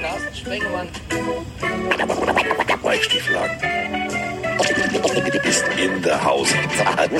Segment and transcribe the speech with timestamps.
[0.00, 0.88] Carsten Sprengemann.
[5.82, 6.48] In der Haus.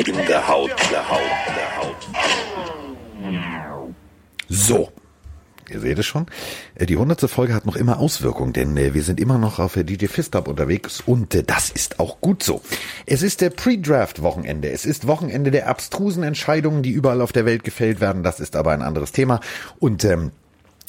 [0.07, 0.71] In der Haut.
[0.91, 1.21] Der Haut.
[1.57, 1.97] Der Haut.
[4.49, 4.91] So.
[5.71, 6.27] Ihr seht es schon.
[6.75, 9.73] Äh, Die hundertste Folge hat noch immer Auswirkungen, denn äh, wir sind immer noch auf
[9.75, 12.61] der DJ Fistab unterwegs und äh, das ist auch gut so.
[13.07, 14.71] Es ist der Pre-Draft-Wochenende.
[14.71, 18.23] Es ist Wochenende der abstrusen Entscheidungen, die überall auf der Welt gefällt werden.
[18.23, 19.41] Das ist aber ein anderes Thema.
[19.79, 20.33] Und ähm,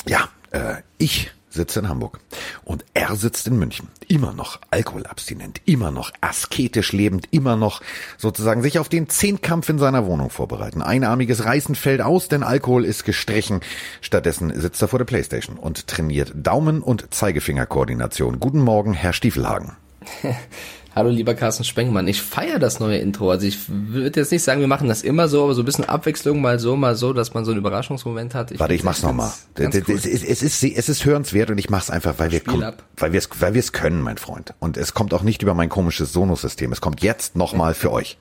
[0.08, 2.20] ja, äh, ich sitze in Hamburg
[2.64, 3.88] und er sitzt in München.
[4.08, 7.82] Immer noch alkoholabstinent, immer noch asketisch lebend, immer noch
[8.18, 10.82] sozusagen sich auf den Zehnkampf in seiner Wohnung vorbereiten.
[10.82, 13.62] Einarmiges Reißen fällt aus, denn Alkohol ist gestrichen.
[14.02, 18.40] Stattdessen sitzt er vor der Playstation und trainiert Daumen- und Zeigefingerkoordination.
[18.40, 19.78] Guten Morgen, Herr Stiefelhagen.
[20.96, 23.30] Hallo lieber Carsten Spengmann, ich feiere das neue Intro.
[23.30, 25.84] Also ich würde jetzt nicht sagen, wir machen das immer so, aber so ein bisschen
[25.84, 28.58] Abwechslung, mal so, mal so, dass man so einen Überraschungsmoment hat.
[28.58, 29.30] Warte, ich mach's nochmal.
[29.56, 32.64] Es, es, es, ist, es ist hörenswert und ich mach's einfach, weil wir, Spiel kommen,
[32.64, 32.82] ab.
[32.96, 34.54] weil wir es weil wir es können, mein Freund.
[34.60, 36.72] Und es kommt auch nicht über mein komisches Sonos-System.
[36.72, 38.18] Es kommt jetzt nochmal für euch.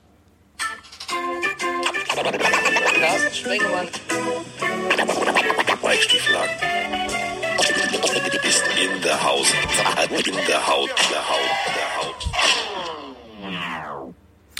[2.99, 3.87] Carsten Sprengemann.
[5.81, 6.55] Weichstieflagen.
[8.43, 9.47] Ist in der Haus.
[10.25, 10.47] In der Haut.
[10.49, 10.89] Der Haut.
[11.09, 11.54] Der Haut.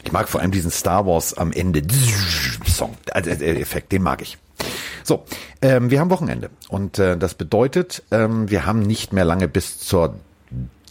[0.06, 1.82] Ich mag vor allem diesen Star Wars am Ende
[2.68, 4.38] Song, also äh, Effekt, den mag ich.
[5.04, 5.26] So,
[5.62, 9.80] ähm, wir haben Wochenende und äh, das bedeutet, ähm, wir haben nicht mehr lange bis
[9.80, 10.16] zur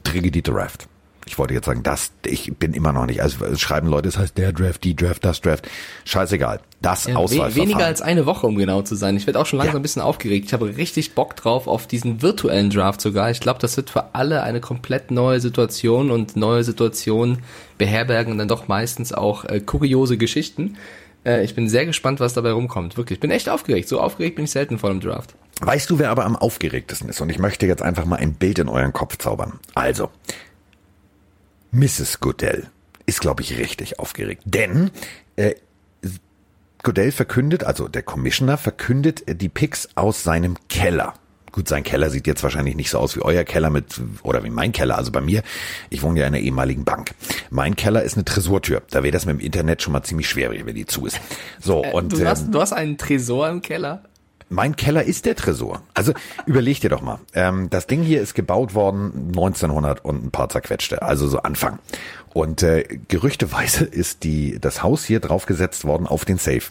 [0.03, 0.89] Trigedy Draft.
[1.27, 4.19] Ich wollte jetzt sagen, das, ich bin immer noch nicht, also es schreiben Leute, es
[4.19, 5.67] heißt der Draft, die Draft, das Draft.
[6.05, 6.61] Scheißegal.
[6.83, 7.57] Das Ja, Auswahlverfahren.
[7.71, 9.17] weniger als eine Woche, um genau zu sein.
[9.17, 9.81] Ich werde auch schon langsam Ja.
[9.81, 10.47] ein bisschen aufgeregt.
[10.47, 13.31] Ich habe richtig Bock drauf auf diesen virtuellen Draft sogar.
[13.31, 17.39] Ich glaube, das wird für alle eine komplett neue Situation und neue Situationen
[17.79, 20.77] beherbergen dann doch meistens auch äh, kuriose Geschichten.
[21.25, 22.99] Äh, ich bin sehr gespannt, was dabei rumkommt.
[22.99, 23.89] Wirklich, ich bin echt aufgeregt.
[23.89, 25.35] So aufgeregt bin ich selten vor dem Draft.
[25.61, 27.21] Weißt du, wer aber am aufgeregtesten ist?
[27.21, 29.61] Und ich möchte jetzt einfach mal ein Bild in euren Kopf zaubern.
[29.75, 30.11] Also,
[31.75, 32.21] Mrs.
[32.21, 32.69] Goodell
[33.07, 34.43] ist, glaube ich, richtig aufgeregt.
[34.47, 34.91] Denn
[35.37, 35.55] äh,
[36.83, 41.15] Goodell verkündet, also der Commissioner verkündet äh, die Picks aus seinem Keller.
[41.51, 44.51] Gut, sein Keller sieht jetzt wahrscheinlich nicht so aus wie euer Keller mit, oder wie
[44.51, 44.99] mein Keller.
[44.99, 45.43] Also bei mir,
[45.89, 47.15] ich wohne ja in einer ehemaligen Bank.
[47.51, 48.83] Mein Keller ist eine Tresortür.
[48.91, 51.21] Da wäre das mit dem Internet schon mal ziemlich schwer, wenn die zu ist.
[51.61, 54.03] So, und Äh, du, hast, ähm, du hast einen Tresor im Keller.
[54.49, 55.83] Mein Keller ist der Tresor.
[55.95, 56.13] Also
[56.47, 57.19] überleg dir doch mal.
[57.35, 61.79] Ähm, das Ding hier ist gebaut worden 1900 und ein paar zerquetschte, also so Anfang.
[62.33, 66.63] Und äh, gerüchteweise ist die das Haus hier draufgesetzt worden auf den Safe.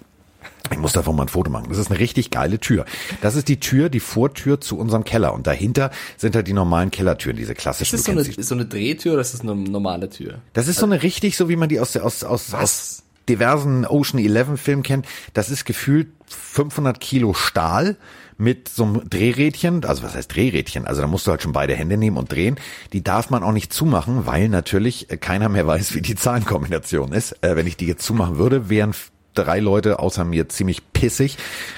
[0.72, 1.67] Ich muss davon mal ein Foto machen.
[1.69, 2.85] Das ist eine richtig geile Tür.
[3.22, 5.33] Das ist die Tür, die Vortür zu unserem Keller.
[5.33, 7.95] Und dahinter sind halt die normalen Kellertüren, diese klassischen.
[7.95, 10.39] Ist das so eine, so eine Drehtür oder ist das eine normale Tür?
[10.53, 14.19] Das ist so eine richtig, so wie man die aus, aus, aus, aus diversen Ocean
[14.19, 15.06] 11 Filmen kennt.
[15.34, 17.97] Das ist gefühlt 500 Kilo Stahl
[18.38, 19.85] mit so einem Drehrädchen.
[19.85, 20.85] Also was heißt Drehrädchen?
[20.88, 22.57] Also da musst du halt schon beide Hände nehmen und drehen.
[22.91, 27.12] Die darf man auch nicht zumachen, weil natürlich äh, keiner mehr weiß, wie die Zahlenkombination
[27.13, 27.44] ist.
[27.44, 28.94] Äh, wenn ich die jetzt zumachen würde, wären
[29.33, 31.38] drei Leute außer mir ziemlich pissig,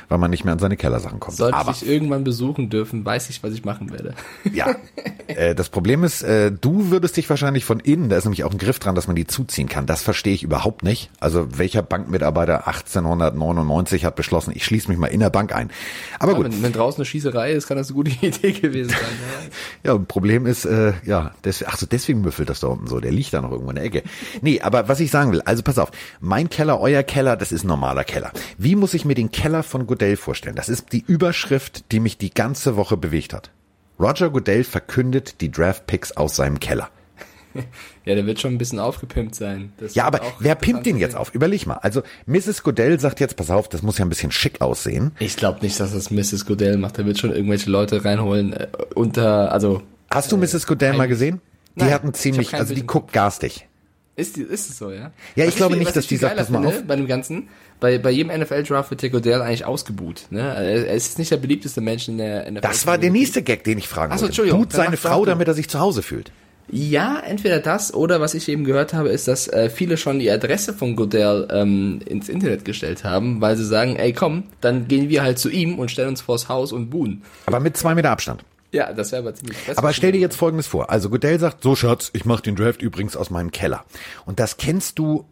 [0.10, 1.38] weil man nicht mehr an seine Kellersachen kommt.
[1.38, 4.14] Sollte Aber ich irgendwann besuchen dürfen, weiß ich, was ich machen werde.
[4.54, 4.76] ja.
[5.28, 8.52] Äh, das Problem ist, äh, du würdest dich wahrscheinlich von innen, da ist nämlich auch
[8.52, 9.88] ein Griff dran, dass man die zuziehen kann.
[9.88, 11.10] Das verstehe ich überhaupt nicht.
[11.20, 15.72] Also welcher Bankmitarbeiter 1899 hat beschlossen, ich schließe mich mal in der Bank ein.
[16.20, 18.90] Aber Ja, gut, wenn, wenn draußen eine Schießerei ist, kann das eine gute Idee gewesen
[18.90, 19.00] sein.
[19.84, 19.94] Ja.
[19.94, 23.00] ja, Problem ist, äh, ja, des, ach so, deswegen müffelt das da unten so.
[23.00, 24.04] Der liegt da noch irgendwo in der Ecke.
[24.42, 27.64] Nee, aber was ich sagen will, also pass auf, mein Keller, euer Keller, das ist
[27.64, 28.32] ein normaler Keller.
[28.58, 30.56] Wie muss ich mir den Keller von Goodell vorstellen?
[30.56, 33.52] Das ist die Überschrift, die mich die ganze Woche bewegt hat.
[34.00, 36.90] Roger Goodell verkündet die Draft Picks aus seinem Keller.
[38.06, 39.74] ja, der wird schon ein bisschen aufgepimpt sein.
[39.78, 41.36] Das Ja, aber wer pimpt den jetzt auf?
[41.36, 41.76] Überleg mal.
[41.76, 42.64] Also Mrs.
[42.64, 45.12] Goodell sagt jetzt, pass auf, das muss ja ein bisschen schick aussehen.
[45.16, 45.28] sehen.
[45.28, 46.48] Ich glaube nicht, dass das Mrs.
[46.48, 46.98] Goodell macht.
[46.98, 50.66] Der wird schon irgendwelche Leute reinholen äh, unter, also Hast du Mrs.
[50.66, 51.42] Goodell mal gesehen?
[51.76, 53.68] Die Nein, hat ziemlich, also die guckt garstig.
[54.16, 55.12] Ist, ist es so, ja?
[55.36, 56.84] Ja, ich Was glaube viel- nicht, dass ich die sagt, pass mal auf.
[56.86, 57.50] Bei dem Ganzen,
[57.80, 60.28] bei, bei jedem NFL-Draft wird der Goodell eigentlich ausgebuht.
[60.30, 60.40] Ne?
[60.42, 62.62] Er, ist nicht der beliebteste Mensch in der NFL.
[62.62, 64.32] Das war der nächste Gag, den ich fragen Ach so, wollte.
[64.32, 66.32] Entschuldigung, Tut seine Frau, damit er sich zu Hause fühlt.
[66.68, 70.32] Ja, entweder das oder was ich eben gehört habe, ist, dass äh, viele schon die
[70.32, 75.10] Adresse von Goodell ähm, ins Internet gestellt haben, weil sie sagen, ey komm, dann gehen
[75.10, 77.22] wir halt zu ihm und stellen uns vors Haus und buhen.
[77.46, 78.44] Aber mit zwei Meter Abstand.
[78.76, 79.78] Ja, das wäre aber ziemlich fest.
[79.78, 80.90] Aber stell dir jetzt Folgendes vor.
[80.90, 83.86] Also Goodell sagt, so Schatz, ich mache den Draft übrigens aus meinem Keller.
[84.26, 85.24] Und das kennst du,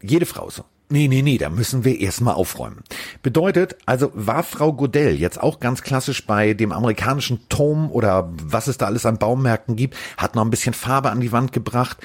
[0.00, 0.62] jede Frau so.
[0.88, 2.84] Nee, nee, nee, da müssen wir erstmal aufräumen.
[3.20, 8.68] Bedeutet, also war Frau Goodell jetzt auch ganz klassisch bei dem amerikanischen Tom oder was
[8.68, 11.98] es da alles an Baumärkten gibt, hat noch ein bisschen Farbe an die Wand gebracht.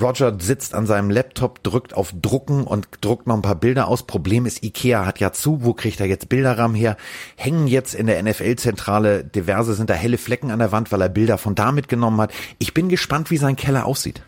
[0.00, 4.04] Roger sitzt an seinem Laptop, drückt auf Drucken und druckt noch ein paar Bilder aus.
[4.04, 5.64] Problem ist, Ikea hat ja zu.
[5.64, 6.96] Wo kriegt er jetzt Bilderrahmen her?
[7.36, 11.08] Hängen jetzt in der NFL-Zentrale diverse, sind da helle Flecken an der Wand, weil er
[11.08, 12.32] Bilder von da mitgenommen hat.
[12.58, 14.22] Ich bin gespannt, wie sein Keller aussieht.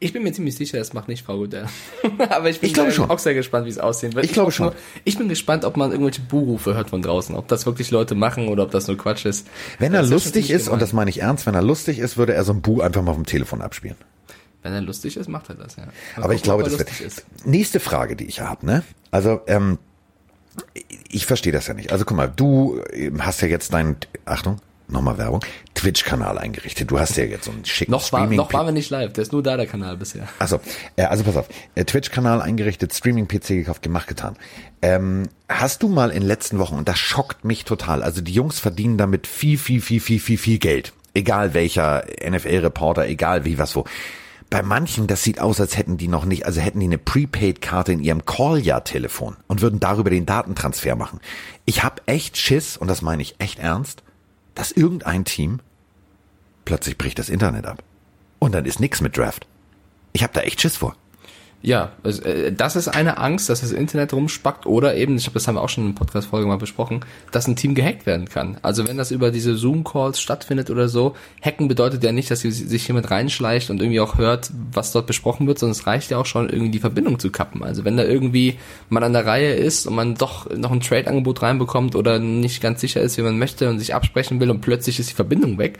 [0.00, 1.66] Ich bin mir ziemlich sicher, das macht nicht Frau Godell.
[2.28, 3.08] Aber ich bin Ich glaube schon.
[3.08, 4.24] auch sehr gespannt, wie es aussehen wird.
[4.24, 4.66] Ich glaube hoffe schon.
[4.66, 4.74] Nur,
[5.04, 7.34] ich bin gespannt, ob man irgendwelche Buhrufe hört von draußen.
[7.36, 9.46] Ob das wirklich Leute machen oder ob das nur Quatsch ist.
[9.78, 12.16] Wenn er Das lustig ziemlich ist, und das meine ich ernst, wenn er lustig ist,
[12.18, 13.96] würde er so ein Bu einfach mal vom Telefon abspielen.
[14.64, 15.84] Wenn er lustig ist, macht er das, ja.
[16.16, 17.00] Mal Aber ich glaube, das wird.
[17.00, 17.24] ist.
[17.44, 18.82] Nächste Frage, die ich habe, ne?
[19.10, 19.78] Also, ähm,
[21.10, 21.92] ich verstehe das ja nicht.
[21.92, 25.40] Also guck mal, du ähm, hast ja jetzt deinen, Achtung, nochmal Werbung,
[25.74, 26.90] Twitch-Kanal eingerichtet.
[26.90, 28.38] Du hast ja jetzt so einen schicken Noch, war, Streaming.
[28.38, 30.28] noch waren wir nicht live, der ist nur da, der Kanal bisher.
[30.38, 30.60] Also,
[30.96, 34.36] äh, also pass auf, äh, Twitch-Kanal eingerichtet, Streaming-PC gekauft, gemacht, getan.
[34.80, 38.32] Ähm, hast du mal in den letzten Wochen, und das schockt mich total, also die
[38.32, 40.94] Jungs verdienen damit viel, viel, viel, viel, viel, viel Geld.
[41.12, 43.84] Egal welcher NFL-Reporter, egal wie, was, wo.
[44.50, 47.92] Bei manchen, das sieht aus, als hätten die noch nicht, also hätten die eine Prepaid-Karte
[47.92, 51.20] in ihrem Call-Ja-Telefon und würden darüber den Datentransfer machen.
[51.64, 54.02] Ich hab echt Schiss, und das meine ich echt ernst,
[54.54, 55.60] dass irgendein Team
[56.64, 57.82] plötzlich bricht das Internet ab.
[58.38, 59.46] Und dann ist nix mit Draft.
[60.12, 60.94] Ich habe da echt Schiss vor.
[61.64, 65.32] Ja, also, äh, das ist eine Angst, dass das Internet rumspackt oder eben, ich habe
[65.32, 67.00] das haben wir auch schon in Podcast-Folge mal besprochen,
[67.32, 68.58] dass ein Team gehackt werden kann.
[68.60, 72.86] Also wenn das über diese Zoom-Calls stattfindet oder so, hacken bedeutet ja nicht, dass sich
[72.86, 76.26] jemand reinschleicht und irgendwie auch hört, was dort besprochen wird, sondern es reicht ja auch
[76.26, 77.62] schon, irgendwie die Verbindung zu kappen.
[77.62, 78.58] Also wenn da irgendwie
[78.90, 82.82] man an der Reihe ist und man doch noch ein Trade-Angebot reinbekommt oder nicht ganz
[82.82, 85.78] sicher ist, wie man möchte und sich absprechen will und plötzlich ist die Verbindung weg,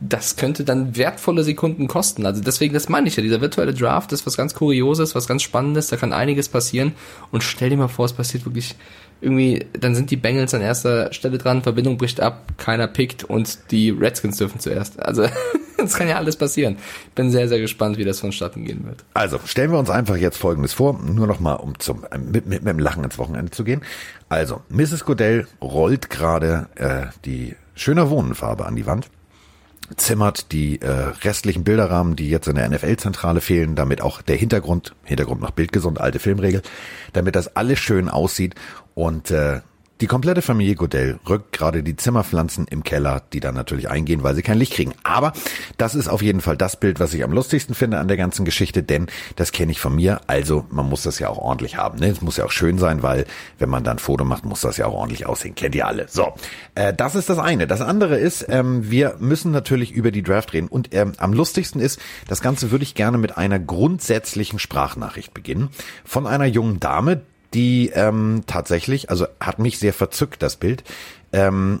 [0.00, 2.26] das könnte dann wertvolle Sekunden kosten.
[2.26, 5.42] Also deswegen, das meine ich ja, dieser virtuelle Draft ist was ganz Kurioses, was ganz
[5.42, 6.92] Spannendes, da kann einiges passieren
[7.30, 8.76] und stell dir mal vor, es passiert wirklich
[9.20, 13.70] irgendwie, dann sind die Bengals an erster Stelle dran, Verbindung bricht ab, keiner pickt und
[13.70, 15.00] die Redskins dürfen zuerst.
[15.00, 15.26] Also
[15.78, 16.76] das kann ja alles passieren.
[17.14, 19.04] Bin sehr, sehr gespannt, wie das vonstatten gehen wird.
[19.14, 22.46] Also stellen wir uns einfach jetzt Folgendes vor, nur noch mal um zum äh, mit,
[22.46, 23.80] mit, mit dem Lachen ins Wochenende zu gehen.
[24.28, 25.04] Also Mrs.
[25.06, 29.08] Godell rollt gerade äh, die schöner Wohnenfarbe an die Wand,
[29.96, 30.90] zimmert die äh,
[31.22, 36.00] restlichen Bilderrahmen, die jetzt in der NFL-Zentrale fehlen, damit auch der Hintergrund, Hintergrund noch bildgesund,
[36.00, 36.62] alte Filmregel,
[37.12, 38.54] damit das alles schön aussieht.
[38.94, 39.60] Und äh,
[40.00, 44.34] die komplette Familie Godell rückt gerade die Zimmerpflanzen im Keller, die dann natürlich eingehen, weil
[44.34, 44.92] sie kein Licht kriegen.
[45.02, 45.32] Aber
[45.78, 48.44] das ist auf jeden Fall das Bild, was ich am lustigsten finde an der ganzen
[48.44, 49.06] Geschichte, denn
[49.36, 50.20] das kenne ich von mir.
[50.26, 51.98] Also man muss das ja auch ordentlich haben.
[51.98, 52.08] Ne?
[52.08, 53.24] Es muss ja auch schön sein, weil
[53.58, 55.54] wenn man dann Foto macht, muss das ja auch ordentlich aussehen.
[55.54, 56.08] Kennt ihr alle.
[56.08, 56.34] So,
[56.74, 57.66] äh, das ist das eine.
[57.66, 60.68] Das andere ist, ähm, wir müssen natürlich über die Draft reden.
[60.68, 65.70] Und ähm, am lustigsten ist, das Ganze würde ich gerne mit einer grundsätzlichen Sprachnachricht beginnen
[66.04, 67.22] von einer jungen Dame,
[67.54, 70.84] die ähm, tatsächlich, also hat mich sehr verzückt, das Bild.
[71.32, 71.80] Ähm,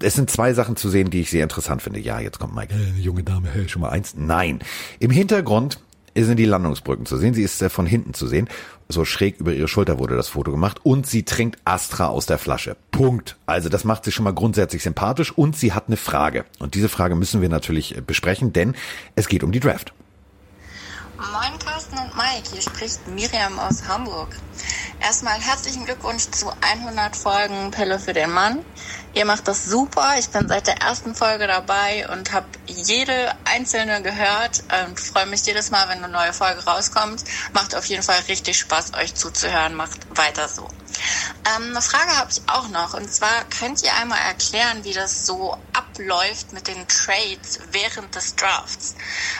[0.00, 2.00] es sind zwei Sachen zu sehen, die ich sehr interessant finde.
[2.00, 4.14] Ja, jetzt kommt Mike, äh, junge Dame, hey, schon mal eins.
[4.16, 4.60] Nein.
[4.98, 5.78] Im Hintergrund
[6.14, 7.34] sind die Landungsbrücken zu sehen.
[7.34, 8.48] Sie ist äh, von hinten zu sehen.
[8.88, 10.80] So schräg über ihre Schulter wurde das Foto gemacht.
[10.82, 12.76] Und sie trinkt Astra aus der Flasche.
[12.90, 13.36] Punkt.
[13.46, 15.32] Also das macht sie schon mal grundsätzlich sympathisch.
[15.32, 16.44] Und sie hat eine Frage.
[16.58, 18.74] Und diese Frage müssen wir natürlich äh, besprechen, denn
[19.14, 19.94] es geht um die Draft.
[21.30, 24.36] Moin Carsten und Mike, hier spricht Miriam aus Hamburg.
[25.00, 28.64] Erstmal herzlichen Glückwunsch zu 100 Folgen Pille für den Mann.
[29.14, 30.14] Ihr macht das super.
[30.18, 35.44] Ich bin seit der ersten Folge dabei und habe jede einzelne gehört und freue mich
[35.44, 37.22] jedes Mal, wenn eine neue Folge rauskommt.
[37.52, 39.74] Macht auf jeden Fall richtig Spaß, euch zuzuhören.
[39.74, 40.68] Macht weiter so.
[41.56, 42.94] Ähm, eine Frage habe ich auch noch.
[42.94, 48.36] Und zwar könnt ihr einmal erklären, wie das so abläuft mit den Trades während des
[48.36, 48.94] Drafts.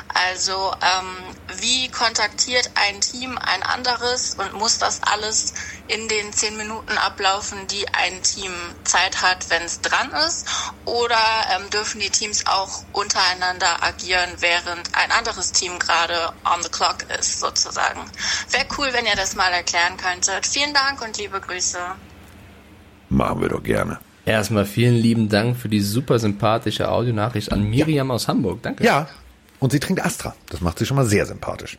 [0.08, 5.54] Also ähm, wie kontaktiert ein Team ein anderes und muss das alles
[5.88, 8.52] in den zehn Minuten ablaufen, die ein Team
[8.84, 10.46] Zeit hat, wenn es dran ist?
[10.84, 11.16] Oder
[11.54, 16.98] ähm, dürfen die Teams auch untereinander agieren, während ein anderes Team gerade on the clock
[17.18, 18.00] ist, sozusagen?
[18.50, 20.46] Wäre cool, wenn ihr das mal erklären könntet.
[20.46, 21.78] Vielen Dank und liebe Grüße.
[23.08, 23.98] Machen wir doch gerne.
[24.24, 28.62] Erstmal vielen lieben Dank für die super sympathische Audionachricht an Miriam aus Hamburg.
[28.62, 28.84] Danke.
[28.84, 29.08] Ja.
[29.58, 30.34] Und sie trinkt Astra.
[30.48, 31.78] Das macht sie schon mal sehr sympathisch.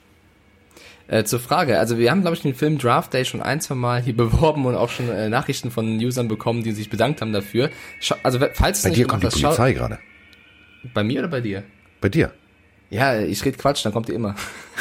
[1.14, 3.76] Äh, zur Frage, also wir haben, glaube ich, den Film Draft Day schon ein, zwei
[3.76, 7.32] Mal hier beworben und auch schon äh, Nachrichten von Usern bekommen, die sich bedankt haben
[7.32, 7.70] dafür.
[8.00, 10.00] Schau, also falls du Bei es dir kommt die Polizei gerade.
[10.92, 11.64] bei mir oder bei dir?
[12.02, 12.32] Bei dir.
[12.94, 14.36] Ja, ich rede Quatsch, dann kommt ihr immer.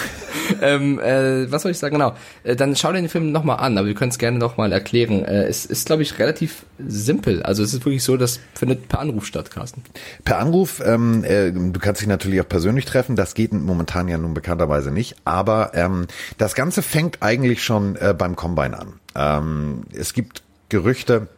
[0.60, 1.94] ähm, äh, was soll ich sagen?
[1.94, 2.14] Genau.
[2.44, 5.24] Äh, dann schau dir den Film nochmal an, aber wir können es gerne nochmal erklären.
[5.24, 7.42] Äh, es ist, glaube ich, relativ simpel.
[7.42, 9.82] Also es ist wirklich so, das findet per Anruf statt, Carsten.
[10.26, 14.18] Per Anruf, ähm, äh, du kannst dich natürlich auch persönlich treffen, das geht momentan ja
[14.18, 18.92] nun bekannterweise nicht, aber ähm, das Ganze fängt eigentlich schon äh, beim Combine an.
[19.14, 21.28] Ähm, es gibt Gerüchte,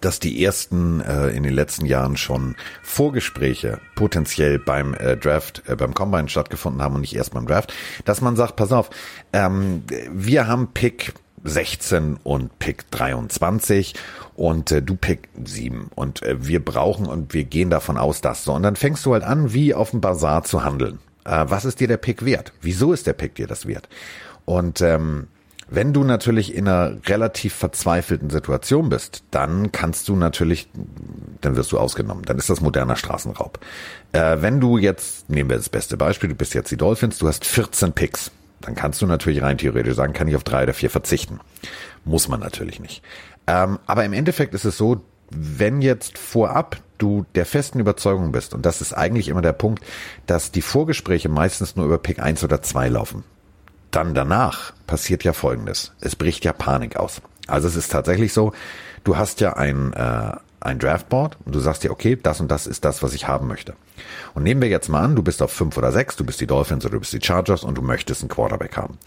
[0.00, 5.74] dass die ersten äh, in den letzten Jahren schon Vorgespräche potenziell beim äh, Draft, äh,
[5.74, 8.90] beim Combine stattgefunden haben und nicht erst beim Draft, dass man sagt, pass auf,
[9.32, 9.82] ähm,
[10.12, 13.94] wir haben Pick 16 und Pick 23
[14.36, 18.44] und äh, du Pick 7 und äh, wir brauchen und wir gehen davon aus, dass
[18.44, 18.52] so.
[18.52, 20.98] Und dann fängst du halt an, wie auf dem Bazar zu handeln.
[21.24, 22.52] Äh, was ist dir der Pick wert?
[22.60, 23.88] Wieso ist der Pick dir das wert?
[24.44, 25.28] Und ähm,
[25.70, 30.68] wenn du natürlich in einer relativ verzweifelten Situation bist, dann kannst du natürlich,
[31.40, 32.24] dann wirst du ausgenommen.
[32.24, 33.60] Dann ist das moderner Straßenraub.
[34.12, 37.28] Äh, wenn du jetzt, nehmen wir das beste Beispiel, du bist jetzt die Dolphins, du
[37.28, 38.32] hast 14 Picks.
[38.60, 41.40] Dann kannst du natürlich rein theoretisch sagen, kann ich auf drei oder vier verzichten.
[42.04, 43.02] Muss man natürlich nicht.
[43.46, 48.54] Ähm, aber im Endeffekt ist es so, wenn jetzt vorab du der festen Überzeugung bist,
[48.54, 49.84] und das ist eigentlich immer der Punkt,
[50.26, 53.24] dass die Vorgespräche meistens nur über Pick 1 oder 2 laufen
[53.90, 55.92] dann danach passiert ja Folgendes.
[56.00, 57.22] Es bricht ja Panik aus.
[57.46, 58.52] Also es ist tatsächlich so,
[59.04, 62.66] du hast ja ein, äh, ein Draftboard und du sagst dir, okay, das und das
[62.66, 63.74] ist das, was ich haben möchte.
[64.34, 66.46] Und nehmen wir jetzt mal an, du bist auf fünf oder sechs, du bist die
[66.46, 68.98] Dolphins oder du bist die Chargers und du möchtest einen Quarterback haben.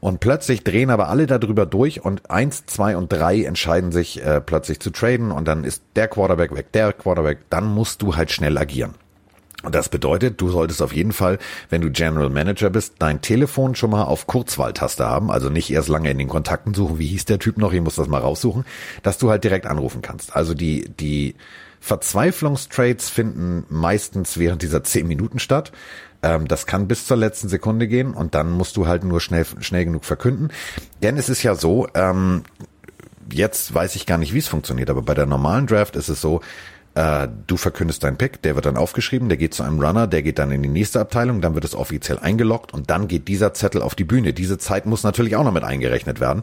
[0.00, 4.40] Und plötzlich drehen aber alle darüber durch und eins, zwei und drei entscheiden sich äh,
[4.40, 8.30] plötzlich zu traden und dann ist der Quarterback weg, der Quarterback, dann musst du halt
[8.30, 8.94] schnell agieren.
[9.64, 11.38] Und das bedeutet, du solltest auf jeden Fall,
[11.70, 15.88] wenn du General Manager bist, dein Telefon schon mal auf Kurzwahltaste haben, also nicht erst
[15.88, 18.64] lange in den Kontakten suchen, wie hieß der Typ noch, ich muss das mal raussuchen,
[19.02, 20.36] dass du halt direkt anrufen kannst.
[20.36, 21.34] Also die, die
[21.80, 25.72] Verzweiflungstrades finden meistens während dieser zehn Minuten statt.
[26.22, 29.44] Ähm, das kann bis zur letzten Sekunde gehen und dann musst du halt nur schnell,
[29.60, 30.50] schnell genug verkünden.
[31.02, 32.44] Denn es ist ja so, ähm,
[33.30, 36.20] jetzt weiß ich gar nicht, wie es funktioniert, aber bei der normalen Draft ist es
[36.20, 36.40] so,
[36.94, 40.22] äh, du verkündest deinen Pick, der wird dann aufgeschrieben, der geht zu einem Runner, der
[40.22, 43.52] geht dann in die nächste Abteilung, dann wird es offiziell eingeloggt und dann geht dieser
[43.54, 44.32] Zettel auf die Bühne.
[44.32, 46.42] Diese Zeit muss natürlich auch noch mit eingerechnet werden.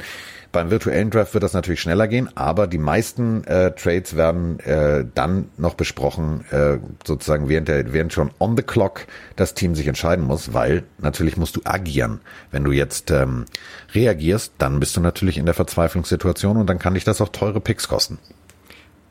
[0.51, 5.05] Beim virtuellen Draft wird das natürlich schneller gehen, aber die meisten äh, Trades werden äh,
[5.15, 9.87] dann noch besprochen, äh, sozusagen während der, während schon on the clock das Team sich
[9.87, 12.19] entscheiden muss, weil natürlich musst du agieren.
[12.51, 13.45] Wenn du jetzt ähm,
[13.93, 17.61] reagierst, dann bist du natürlich in der Verzweiflungssituation und dann kann dich das auch teure
[17.61, 18.19] Picks kosten.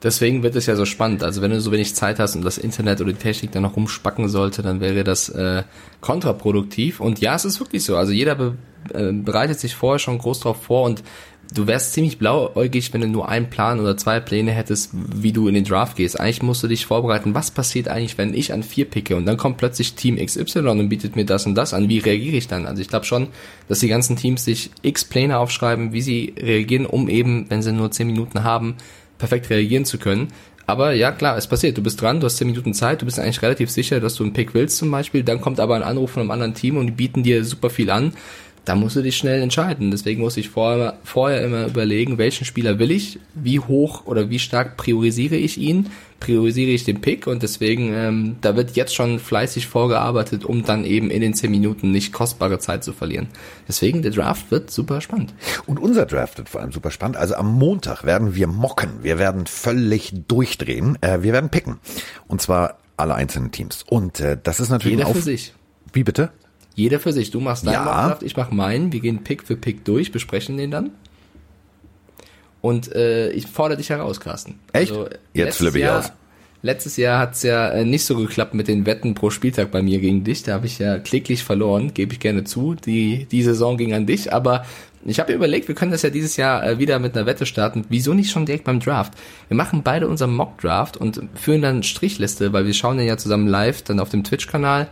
[0.03, 1.23] Deswegen wird es ja so spannend.
[1.23, 3.77] Also wenn du so wenig Zeit hast und das Internet oder die Technik dann noch
[3.77, 5.65] rumspacken sollte, dann wäre das äh,
[6.01, 7.01] kontraproduktiv.
[7.01, 7.97] Und ja, es ist wirklich so.
[7.97, 8.57] Also jeder be
[8.95, 11.03] äh, bereitet sich vorher schon groß drauf vor und
[11.53, 15.49] du wärst ziemlich blauäugig, wenn du nur einen Plan oder zwei Pläne hättest, wie du
[15.49, 16.19] in den Draft gehst.
[16.19, 19.37] Eigentlich musst du dich vorbereiten, was passiert eigentlich, wenn ich an vier picke und dann
[19.37, 21.89] kommt plötzlich Team XY und bietet mir das und das an.
[21.89, 22.67] Wie reagiere ich dann?
[22.67, 23.29] Also ich glaube schon,
[23.69, 27.73] dass die ganzen Teams sich x Pläne aufschreiben, wie sie reagieren, um eben, wenn sie
[27.73, 28.77] nur zehn Minuten haben,
[29.21, 30.29] perfekt reagieren zu können.
[30.67, 31.79] Aber ja, klar, es passiert.
[31.79, 34.25] Du bist dran, du hast 10 Minuten Zeit, du bist eigentlich relativ sicher, dass du
[34.25, 35.23] einen Pick willst zum Beispiel.
[35.23, 37.91] Dann kommt aber ein Anruf von einem anderen Team und die bieten dir super viel
[37.91, 38.13] an.
[38.65, 39.91] Da musst du dich schnell entscheiden.
[39.91, 44.39] Deswegen muss ich vorher, vorher immer überlegen, welchen Spieler will ich, wie hoch oder wie
[44.39, 45.87] stark priorisiere ich ihn
[46.21, 50.85] priorisiere ich den Pick und deswegen, ähm, da wird jetzt schon fleißig vorgearbeitet, um dann
[50.85, 53.29] eben in den 10 Minuten nicht kostbare Zeit zu verlieren.
[53.67, 55.35] Deswegen, der Draft wird super spannend.
[55.67, 57.17] Und unser Draft wird vor allem super spannend.
[57.17, 58.91] Also am Montag werden wir mocken.
[59.03, 60.99] Wir werden völlig durchdrehen.
[61.01, 61.79] Äh, wir werden picken.
[62.29, 63.83] Und zwar alle einzelnen Teams.
[63.89, 65.55] Und äh, das ist natürlich Jeder für sich.
[65.93, 66.31] Wie bitte?
[66.75, 67.31] Jeder für sich.
[67.31, 67.85] Du machst deinen Ja.
[67.85, 68.93] Draft, ich mach meinen.
[68.93, 70.91] Wir gehen Pick für Pick durch, besprechen den dann.
[72.61, 74.59] Und äh, ich fordere dich heraus, Carsten.
[74.73, 74.93] Echt?
[74.93, 76.13] Also, Jetzt flippe ich Jahr, aus.
[76.63, 79.99] Letztes Jahr hat's ja äh, nicht so geklappt mit den Wetten pro Spieltag bei mir
[79.99, 80.43] gegen dich.
[80.43, 82.75] Da habe ich ja kläglich verloren, gebe ich gerne zu.
[82.75, 84.67] Die, die Saison ging an dich, aber
[85.07, 87.47] ich habe mir überlegt, wir können das ja dieses Jahr äh, wieder mit einer Wette
[87.47, 87.87] starten.
[87.89, 89.15] Wieso nicht schon direkt beim Draft?
[89.49, 93.49] Wir machen beide unseren Mock-Draft und führen dann Strichliste, weil wir schauen den ja zusammen
[93.49, 94.89] live dann auf dem Twitch-Kanal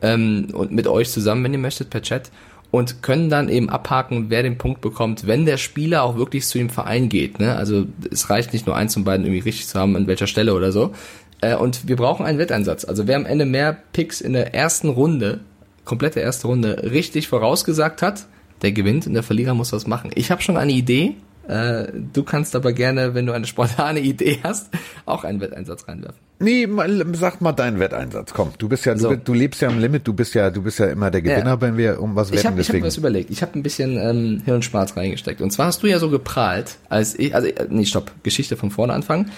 [0.00, 2.30] ähm, und mit euch zusammen, wenn ihr möchtet, per Chat
[2.70, 6.58] und können dann eben abhaken, wer den Punkt bekommt, wenn der Spieler auch wirklich zu
[6.58, 7.40] dem Verein geht.
[7.40, 7.56] Ne?
[7.56, 10.54] Also es reicht nicht nur eins von beiden irgendwie richtig zu haben, an welcher Stelle
[10.54, 10.92] oder so.
[11.40, 12.84] Äh, und wir brauchen einen Wetteinsatz.
[12.84, 15.40] Also wer am Ende mehr Picks in der ersten Runde,
[15.84, 18.26] komplette erste Runde, richtig vorausgesagt hat,
[18.62, 20.10] der gewinnt und der Verlierer muss was machen.
[20.14, 21.16] Ich habe schon eine Idee.
[21.48, 24.70] Äh, du kannst aber gerne, wenn du eine spontane Idee hast,
[25.06, 26.29] auch einen Wetteinsatz reinwerfen.
[26.42, 28.32] Nee, mal, sag mal deinen Wetteinsatz.
[28.32, 29.10] Komm, du bist ja, So.
[29.10, 31.50] du, du lebst ja am Limit, du bist ja, du bist ja immer der Gewinner,
[31.50, 31.60] Ja.
[31.60, 32.46] wenn wir um was Ich wetten.
[32.48, 32.86] habe ich hab deswegen.
[32.86, 33.30] was überlegt.
[33.30, 35.42] Ich habe ein bisschen ähm, Hirnschmalz reingesteckt.
[35.42, 38.70] Und zwar hast du ja so geprahlt, als ich, also äh, nee, stopp, Geschichte von
[38.70, 39.30] vorne anfangen.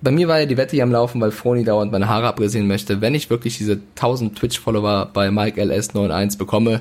[0.00, 2.66] Bei mir war ja die Wette hier am Laufen, weil Froni dauernd meine Haare abrasieren
[2.66, 3.00] möchte.
[3.00, 6.80] Wenn ich wirklich diese 1000 Twitch-Follower bei Mike LS91 bekomme,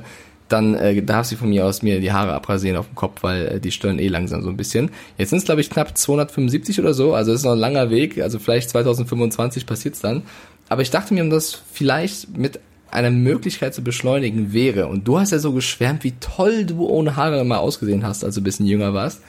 [0.51, 3.47] dann äh, darf sie von mir aus mir die Haare abrasieren auf dem Kopf, weil
[3.47, 4.91] äh, die stören eh langsam so ein bisschen.
[5.17, 7.89] Jetzt sind es, glaube ich, knapp 275 oder so, also es ist noch ein langer
[7.89, 10.23] Weg, also vielleicht 2025 passiert's dann.
[10.69, 12.59] Aber ich dachte mir, um das vielleicht mit
[12.91, 17.15] einer Möglichkeit zu beschleunigen wäre, und du hast ja so geschwärmt, wie toll du ohne
[17.15, 19.21] Haare immer ausgesehen hast, als du ein bisschen jünger warst,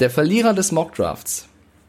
[0.00, 1.48] der Verlierer des Mockdrafts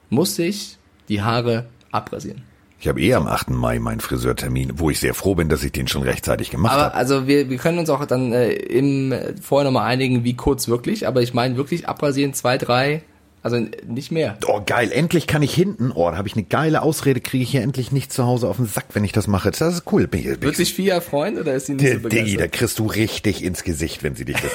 [0.10, 0.78] muss sich
[1.08, 2.49] die Haare abrasieren.
[2.82, 3.50] Ich habe eh am 8.
[3.50, 6.94] Mai meinen Friseurtermin, wo ich sehr froh bin, dass ich den schon rechtzeitig gemacht habe.
[6.94, 11.06] also wir, wir können uns auch dann äh, im vorher nochmal einigen, wie kurz wirklich,
[11.06, 13.02] aber ich meine wirklich abrasieren zwei, drei,
[13.42, 14.38] also nicht mehr.
[14.48, 17.52] Oh geil, endlich kann ich hinten, oh, da habe ich eine geile Ausrede, kriege ich
[17.52, 19.52] hier endlich nicht zu Hause auf den Sack, wenn ich das mache.
[19.52, 20.08] Das ist cool.
[20.08, 22.52] Bin, bin Wird sich Fia freuen oder ist sie nicht Der so Diggi, da begeistert?
[22.52, 24.52] kriegst du richtig ins Gesicht, wenn sie dich das.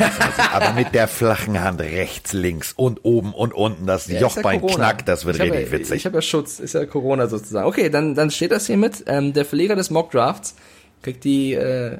[0.52, 4.74] Aber mit der flachen Hand rechts, links und oben und unten, das Ja, Jochbein ja
[4.74, 5.96] knackt, das wird richtig ja, witzig.
[5.96, 7.66] Ich habe ja Schutz, ist ja Corona sozusagen.
[7.66, 9.04] Okay, dann, dann steht das hier mit.
[9.06, 10.56] Ähm, der Verleger des Mock Drafts
[11.02, 11.98] kriegt die äh,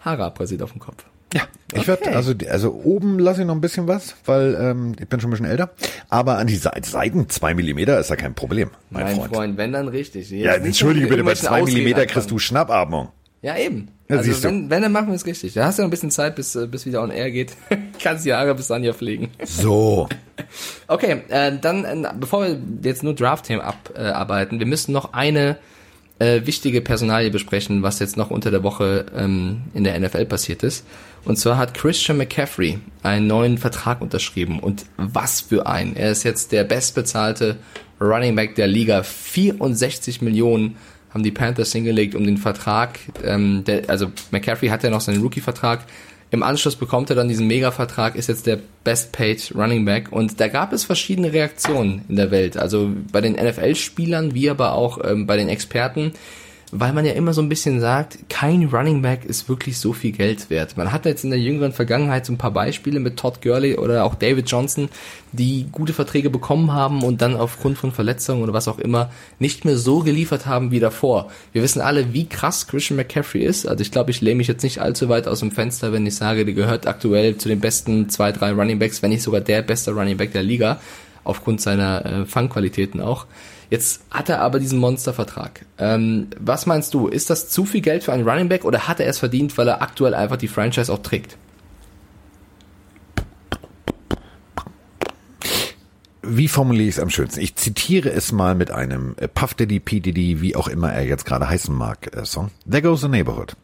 [0.00, 1.04] Haare abrasiert auf dem Kopf.
[1.34, 1.42] Ja,
[1.74, 2.14] ich werde, Okay.
[2.14, 5.32] also, also oben lasse ich noch ein bisschen was, weil ähm, ich bin schon ein
[5.32, 5.70] bisschen älter.
[6.08, 9.34] Aber an die Se- Seiten, zwei Millimeter, ist ja kein Problem, mein, Mein Freund.
[9.34, 9.56] Freund.
[9.58, 10.30] wenn dann richtig.
[10.30, 13.08] Jetzt Ja, entschuldige bitte, bei zwei Millimeter kriegst du Schnappatmung.
[13.42, 13.88] Ja, eben.
[14.08, 15.52] Ja, also wenn, wenn, dann machen wir es richtig.
[15.54, 17.52] Da hast du noch ein bisschen Zeit, bis, äh, bis wieder on air geht.
[18.02, 19.28] Kannst die Haare bis dann ja pflegen.
[19.44, 20.08] So.
[20.88, 25.58] Okay, äh, dann, äh, bevor wir jetzt nur Draft-Themen abarbeiten, äh, wir müssen noch eine
[26.24, 30.62] äh, wichtige Personalie besprechen, was jetzt noch unter der Woche ähm, in der NFL passiert
[30.62, 30.86] ist.
[31.24, 34.58] Und zwar hat Christian McCaffrey einen neuen Vertrag unterschrieben.
[34.58, 35.96] Und was für ein.
[35.96, 37.56] Er ist jetzt der bestbezahlte
[38.00, 39.02] Running Back der Liga.
[39.02, 40.76] 64 Millionen
[41.10, 45.22] haben die Panthers hingelegt, um den Vertrag, ähm, der, also McCaffrey hat ja noch seinen
[45.22, 45.84] Rookie-Vertrag,
[46.30, 50.40] im Anschluss bekommt er dann diesen Mega-Vertrag, ist jetzt der Best Paid Running Back und
[50.40, 52.56] da gab es verschiedene Reaktionen in der Welt.
[52.56, 56.12] Also bei den NFL-Spielern, wie aber auch ähm, bei den Experten,
[56.72, 60.12] weil man ja immer so ein bisschen sagt, kein Running Back ist wirklich so viel
[60.12, 60.76] Geld wert.
[60.76, 64.04] Man hatte jetzt in der jüngeren Vergangenheit so ein paar Beispiele mit Todd Gurley oder
[64.04, 64.88] auch David Johnson,
[65.32, 69.64] die gute Verträge bekommen haben und dann aufgrund von Verletzungen oder was auch immer nicht
[69.64, 71.30] mehr so geliefert haben wie davor.
[71.52, 73.66] Wir wissen alle, wie krass Christian McCaffrey ist.
[73.66, 76.16] Also ich glaube, ich lehne mich jetzt nicht allzu weit aus dem Fenster, wenn ich
[76.16, 79.62] sage, der gehört aktuell zu den besten zwei, drei Running Backs, wenn nicht sogar der
[79.62, 80.80] beste Running Back der Liga,
[81.24, 83.26] aufgrund seiner äh, Fangqualitäten auch.
[83.74, 85.66] Jetzt hat er aber diesen Monstervertrag.
[85.78, 87.08] Ähm, was meinst du?
[87.08, 89.66] Ist das zu viel Geld für einen Running Back oder hat er es verdient, weil
[89.66, 91.36] er aktuell einfach die Franchise auch trägt?
[96.22, 97.40] Wie formuliere ich es am schönsten?
[97.40, 99.98] Ich zitiere es mal mit einem äh, Puff Daddy, P.
[99.98, 102.52] Diddy, wie auch immer er jetzt gerade heißen mag, äh, Song.
[102.70, 103.56] There goes the neighborhood.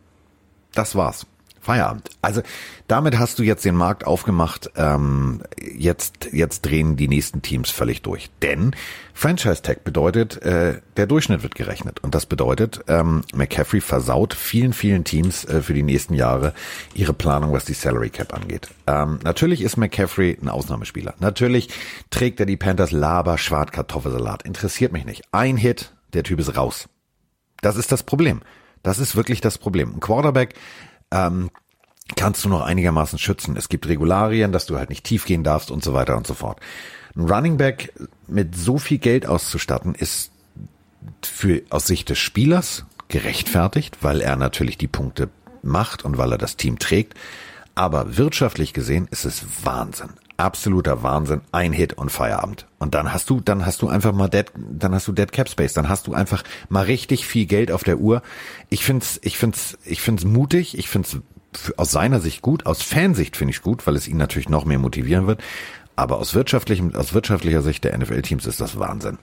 [0.74, 1.24] Das war's.
[1.60, 2.10] Feierabend.
[2.22, 2.42] Also
[2.88, 4.70] damit hast du jetzt den Markt aufgemacht.
[4.76, 8.30] Ähm, jetzt jetzt drehen die nächsten Teams völlig durch.
[8.42, 8.74] Denn
[9.12, 14.72] Franchise Tag bedeutet, äh, der Durchschnitt wird gerechnet und das bedeutet, ähm, McCaffrey versaut vielen
[14.72, 16.54] vielen Teams äh, für die nächsten Jahre
[16.94, 18.68] ihre Planung, was die Salary Cap angeht.
[18.86, 21.14] Ähm, natürlich ist McCaffrey ein Ausnahmespieler.
[21.20, 21.68] Natürlich
[22.08, 24.44] trägt er die Panthers Laber Schwart Kartoffelsalat.
[24.44, 25.22] Interessiert mich nicht.
[25.32, 26.88] Ein Hit, der Typ ist raus.
[27.60, 28.40] Das ist das Problem.
[28.82, 29.94] Das ist wirklich das Problem.
[29.94, 30.54] Ein Quarterback
[31.10, 31.50] ähm,
[32.16, 33.56] kannst du noch einigermaßen schützen.
[33.56, 36.34] Es gibt Regularien, dass du halt nicht tief gehen darfst und so weiter und so
[36.34, 36.60] fort.
[37.16, 37.92] Ein Running Back
[38.26, 40.30] mit so viel Geld auszustatten, ist
[41.22, 45.28] für aus Sicht des Spielers gerechtfertigt, weil er natürlich die Punkte
[45.62, 47.14] macht und weil er das Team trägt.
[47.74, 50.10] Aber wirtschaftlich gesehen ist es Wahnsinn.
[50.40, 51.42] Absoluter Wahnsinn.
[51.52, 52.66] Ein Hit und Feierabend.
[52.78, 55.50] Und dann hast du, dann hast du einfach mal Dead, dann hast du Dead Cap
[55.50, 55.74] Space.
[55.74, 58.22] Dann hast du einfach mal richtig viel Geld auf der Uhr.
[58.70, 60.78] Ich find's, ich find's, ich find's mutig.
[60.78, 61.18] Ich find's
[61.76, 62.64] aus seiner Sicht gut.
[62.64, 65.42] Aus Fansicht finde ich gut, weil es ihn natürlich noch mehr motivieren wird.
[65.94, 69.18] Aber aus wirtschaftlichem, aus wirtschaftlicher Sicht der NFL-Teams ist das Wahnsinn.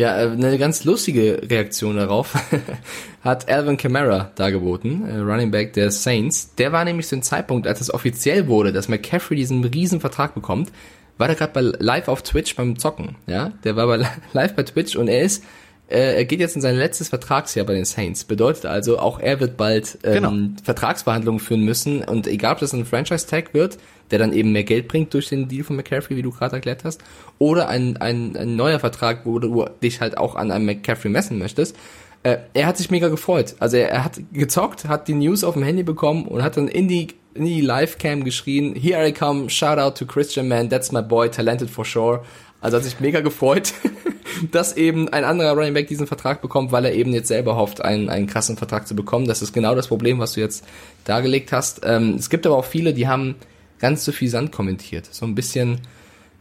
[0.00, 2.34] Ja, äh, eine ganz lustige Reaktion darauf
[3.20, 6.54] hat Alvin Kamara dargeboten, äh, Running Back der Saints.
[6.54, 10.34] Der war nämlich zu dem Zeitpunkt, als es offiziell wurde, dass McCaffrey diesen riesen Vertrag
[10.34, 10.72] bekommt,
[11.18, 13.16] war der gerade bei live auf Twitch beim Zocken.
[13.26, 13.98] Ja, der war bei,
[14.32, 15.44] live bei Twitch und er ist
[15.90, 18.24] äh, er geht jetzt in sein letztes Vertragsjahr bei den Saints.
[18.24, 20.32] Bedeutet also, auch er wird bald ähm, Genau.
[20.62, 22.04] Vertragsverhandlungen führen müssen.
[22.04, 23.76] Und egal, ob das ein Franchise-Tag wird,
[24.10, 26.84] der dann eben mehr Geld bringt durch den Deal von McCaffrey, wie du gerade erklärt
[26.84, 27.00] hast,
[27.38, 31.38] oder ein, ein, ein neuer Vertrag, wo du dich halt auch an einem McCaffrey messen
[31.38, 31.76] möchtest.
[32.22, 33.54] Äh, er hat sich mega gefreut.
[33.60, 36.68] Also er, er hat gezockt, hat die News auf dem Handy bekommen und hat dann
[36.68, 40.92] in die, in die Livecam geschrien, Here I come, shout out to Christian Man, that's
[40.92, 42.22] my boy, talented for sure.
[42.60, 43.72] Also hat sich mega gefreut,
[44.52, 47.82] dass eben ein anderer Running Back diesen Vertrag bekommt, weil er eben jetzt selber hofft,
[47.82, 49.26] einen, einen krassen Vertrag zu bekommen.
[49.26, 50.64] Das ist genau das Problem, was du jetzt
[51.04, 51.80] dargelegt hast.
[51.84, 53.36] Ähm, es gibt aber auch viele, die haben
[53.80, 55.06] ganz so viel Sand kommentiert.
[55.10, 55.78] So ein bisschen,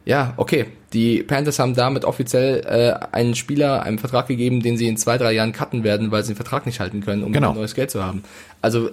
[0.05, 4.87] ja, okay, die Panthers haben damit offiziell äh, einen Spieler einen Vertrag gegeben, den sie
[4.87, 7.53] in zwei, drei Jahren cutten werden, weil sie den Vertrag nicht halten können, um Genau.
[7.53, 8.23] neues Geld zu haben.
[8.61, 8.91] Also äh,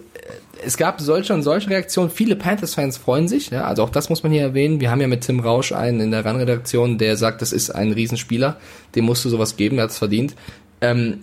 [0.65, 2.11] es gab solche und solche Reaktionen.
[2.11, 3.51] Viele Panthers-Fans freuen sich.
[3.51, 4.81] Ja, also auch das muss man hier erwähnen.
[4.81, 7.93] Wir haben ja mit Tim Rausch einen in der RAN-Redaktion, der sagt, das ist ein
[7.93, 8.57] Riesenspieler.
[8.95, 10.35] Dem musst du sowas geben, er hat es verdient.
[10.81, 11.19] Ähm,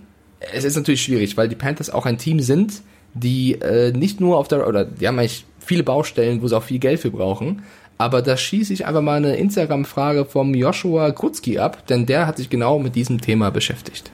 [0.53, 2.81] es ist natürlich schwierig, weil die Panthers auch ein Team sind,
[3.13, 6.63] die äh, nicht nur auf der, oder die haben eigentlich viele Baustellen, wo sie auch
[6.63, 7.63] viel Geld für brauchen,
[7.97, 12.38] Aber da schieße ich einfach mal eine Instagram-Frage vom Joshua Krutzki ab, denn der hat
[12.38, 14.12] sich genau mit diesem Thema beschäftigt.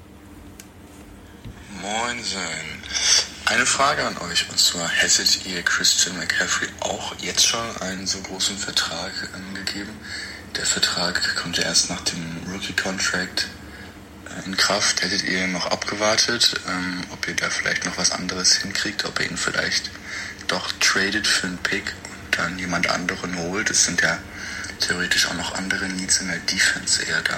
[1.82, 2.40] Moinsen.
[3.46, 8.20] Eine Frage an euch, und zwar hättet ihr Christian McCaffrey auch jetzt schon einen so
[8.20, 9.90] großen Vertrag ähm, gegeben?
[10.56, 12.22] Der Vertrag kommt ja erst nach dem
[12.54, 13.48] Rookie-Contract
[14.28, 15.02] äh, in Kraft.
[15.02, 19.32] Hättet ihr noch abgewartet, ähm, ob ihr da vielleicht noch was anderes hinkriegt, ob ihr
[19.32, 19.90] ihn vielleicht
[20.52, 23.70] doch tradet für einen Pick und dann jemand anderen holt?
[23.70, 24.18] Es sind ja
[24.80, 27.38] theoretisch auch noch andere Needs in der Defense eher da.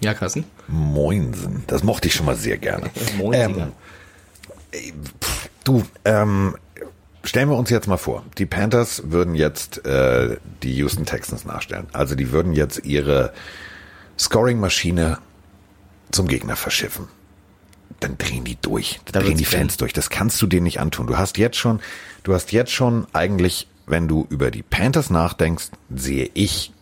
[0.00, 0.44] Ja, Carsten?
[0.66, 1.64] Moinsen.
[1.66, 2.90] Das mochte ich schon mal sehr gerne.
[3.18, 3.72] Moinsinger.
[4.72, 4.92] Ähm,
[5.22, 6.56] pff, du, ähm,
[7.24, 11.86] stellen wir uns jetzt mal vor, die Panthers würden jetzt äh, die Houston Texans nachstellen.
[11.92, 13.32] Also die würden jetzt ihre
[14.18, 15.18] Scoring-Maschine
[16.12, 17.08] zum Gegner verschiffen.
[17.98, 19.00] Dann drehen die durch.
[19.06, 19.92] Dann Da drehen die Fans durch.
[19.92, 21.06] Das kannst du denen nicht antun.
[21.06, 21.80] Du hast jetzt schon,
[22.22, 26.72] du hast jetzt schon eigentlich, wenn du über die Panthers nachdenkst, sehe ich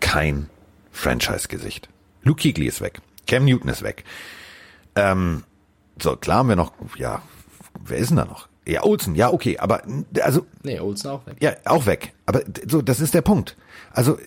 [0.00, 0.48] kein
[0.92, 1.88] Franchise-Gesicht.
[2.22, 3.00] Luke Kuechly ist weg.
[3.26, 4.04] Cam Newton ist weg.
[4.94, 5.44] Ähm,
[6.00, 7.22] so, klar haben wir noch, ja,
[7.84, 8.48] wer ist denn da noch?
[8.66, 9.82] Ja, Olsen, ja, okay, aber,
[10.20, 11.36] also, Nee, Olsen auch weg.
[11.40, 12.12] ja, auch weg.
[12.26, 13.56] Aber so, das ist der Punkt.
[13.92, 14.18] Also,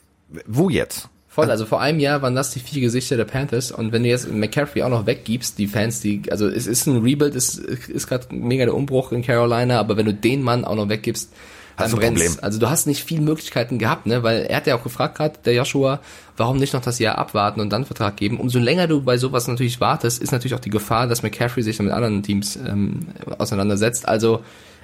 [0.48, 1.10] wo jetzt?
[1.34, 4.10] Voll, also vor einem Jahr waren das die vier Gesichter der Panthers und wenn du
[4.10, 8.08] jetzt McCaffrey auch noch weggibst, die Fans, die, also es ist ein Rebuild, es ist
[8.08, 11.32] gerade mega der Umbruch in Carolina, aber wenn du den Mann auch noch weggibst,
[11.78, 12.24] dann Hast du ein brennt's.
[12.24, 12.44] Problem.
[12.44, 15.36] Also du hast nicht viel Möglichkeiten gehabt, ne, weil er hat ja auch gefragt gerade,
[15.46, 16.02] der Joshua,
[16.36, 18.38] warum nicht noch das Jahr abwarten und dann Vertrag geben.
[18.38, 21.78] Umso länger du bei sowas natürlich wartest, ist natürlich auch die Gefahr, dass McCaffrey sich
[21.78, 24.06] dann mit anderen Teams ähm, auseinandersetzt.
[24.06, 24.42] Also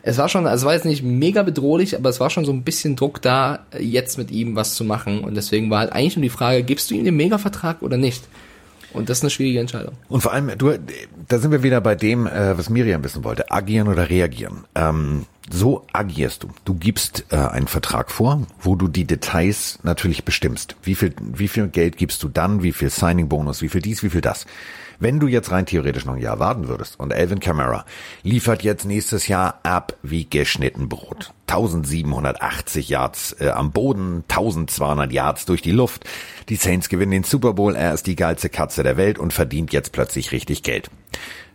[0.07, 2.63] es war schon, es war jetzt nicht mega bedrohlich, aber es war schon so ein
[2.63, 5.19] bisschen Druck da, jetzt mit ihm was zu machen.
[5.19, 8.23] Und deswegen war halt eigentlich nur die Frage, gibst du ihm den Mega-Vertrag oder nicht?
[8.93, 9.95] Und das ist eine schwierige Entscheidung.
[10.07, 10.79] Und vor allem, du,
[11.27, 13.51] da sind wir wieder bei dem, äh, was Miriam wissen wollte.
[13.51, 14.63] Agieren oder reagieren.
[14.75, 16.49] Ähm, so agierst du.
[16.63, 20.77] Du gibst äh, einen Vertrag vor, wo du die Details natürlich bestimmst.
[20.83, 22.63] Wie viel, wie viel Geld gibst du dann?
[22.63, 23.61] Wie viel Signing-Bonus?
[23.61, 24.03] Wie viel dies?
[24.03, 24.45] Wie viel das?
[24.99, 27.85] Wenn du jetzt rein theoretisch noch ein Jahr warten würdest und Alvin Kamara
[28.23, 31.33] liefert jetzt nächstes Jahr ab wie geschnitten Brot.
[31.47, 36.05] 1780 Yards äh, am Boden, 1200 Yards durch die Luft.
[36.49, 39.71] Die Saints gewinnen den Super Bowl, er ist die geilste Katze der Welt und verdient
[39.71, 40.89] jetzt plötzlich richtig Geld.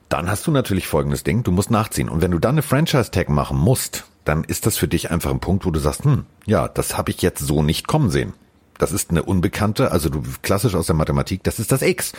[0.08, 2.08] Dann hast du natürlich folgendes Ding, du musst nachziehen.
[2.08, 5.40] Und wenn du dann eine Franchise-Tag machen musst, dann ist das für dich einfach ein
[5.40, 8.34] Punkt, wo du sagst, hm, ja, das habe ich jetzt so nicht kommen sehen.
[8.82, 12.14] Das ist eine Unbekannte, also du klassisch aus der Mathematik, das ist das X.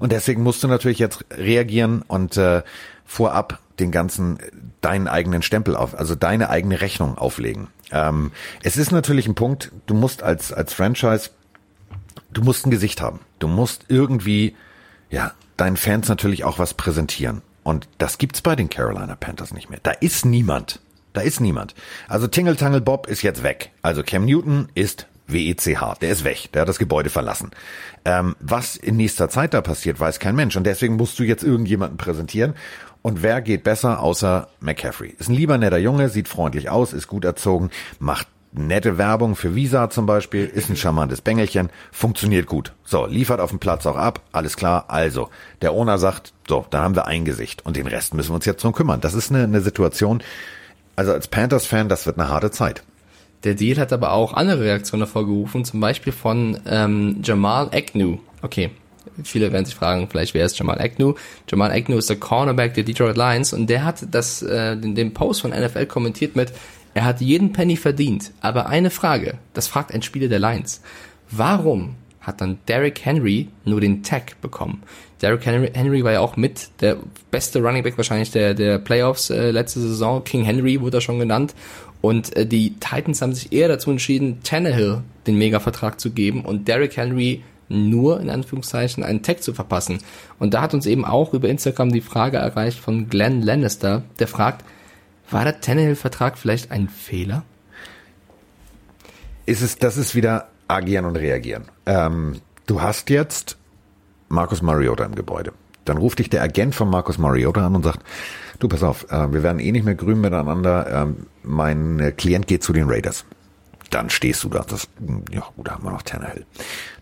[0.00, 2.64] Und deswegen musst du natürlich jetzt reagieren und äh,
[3.04, 4.38] vorab den ganzen
[4.80, 7.68] deinen eigenen Stempel auf, also deine eigene Rechnung auflegen.
[7.92, 8.32] Ähm,
[8.64, 11.30] es ist natürlich ein Punkt, du musst als als Franchise,
[12.32, 13.20] du musst ein Gesicht haben.
[13.38, 14.56] Du musst irgendwie,
[15.10, 17.42] ja, deinen Fans natürlich auch was präsentieren.
[17.62, 19.78] Und das gibt's bei den Carolina Panthers nicht mehr.
[19.84, 20.80] Da ist niemand.
[21.12, 21.76] Da ist niemand.
[22.08, 23.70] Also Tingle Tangle Bob ist jetzt weg.
[23.82, 25.98] Also Cam Newton ist WECH.
[26.00, 26.50] Der ist weg.
[26.52, 27.50] Der hat das Gebäude verlassen.
[28.04, 30.56] Ähm, was in nächster Zeit da passiert, weiß kein Mensch.
[30.56, 32.54] Und deswegen musst du jetzt irgendjemanden präsentieren.
[33.02, 35.14] Und wer geht besser außer McCaffrey?
[35.18, 39.54] Ist ein lieber netter Junge, sieht freundlich aus, ist gut erzogen, macht nette Werbung für
[39.54, 42.72] Visa zum Beispiel, ist ein charmantes Bengelchen, funktioniert gut.
[42.84, 44.86] So, liefert auf dem Platz auch ab, alles klar.
[44.88, 45.28] Also,
[45.62, 48.46] der Owner sagt, so, da haben wir ein Gesicht und den Rest müssen wir uns
[48.46, 49.00] jetzt drum kümmern.
[49.00, 50.22] Das ist eine, eine Situation,
[50.96, 52.82] also als Panthers-Fan, das wird eine harte Zeit.
[53.44, 58.18] Der Deal hat aber auch andere Reaktionen hervorgerufen, zum Beispiel von ähm, Jamal Agnew.
[58.42, 58.70] Okay,
[59.22, 61.14] viele werden sich fragen, vielleicht wer ist Jamal Agnew?
[61.48, 65.14] Jamal Agnew ist der Cornerback der Detroit Lions und der hat das, äh, den, den
[65.14, 66.52] Post von NFL kommentiert mit,
[66.94, 68.32] er hat jeden Penny verdient.
[68.40, 70.80] Aber eine Frage, das fragt ein Spieler der Lions.
[71.30, 74.82] Warum hat dann Derrick Henry nur den Tag bekommen?
[75.22, 76.96] Derrick Henry, Henry war ja auch mit der
[77.30, 80.22] beste Running Back wahrscheinlich der, der Playoffs äh, letzte Saison.
[80.24, 81.54] King Henry wurde er schon genannt.
[82.00, 86.68] Und äh, die Titans haben sich eher dazu entschieden, Tannehill den Mega-Vertrag zu geben und
[86.68, 89.98] Derrick Henry nur in Anführungszeichen einen Tag zu verpassen.
[90.38, 94.28] Und da hat uns eben auch über Instagram die Frage erreicht von Glenn Lannister, der
[94.28, 94.64] fragt,
[95.30, 97.42] war der Tannehill-Vertrag vielleicht ein Fehler?
[99.44, 101.64] Ist es, das ist wieder agieren und reagieren.
[101.86, 103.58] Ähm, du hast jetzt
[104.28, 105.52] Markus Mariota im Gebäude.
[105.84, 108.00] Dann ruft dich der Agent von Markus Mariota an und sagt,
[108.58, 112.46] du pass auf, äh, wir werden eh nicht mehr grün miteinander, ähm, mein äh, Klient
[112.46, 113.24] geht zu den Raiders.
[113.90, 114.86] Dann stehst du da, das,
[115.32, 116.44] ja gut, da haben wir noch Tannehill.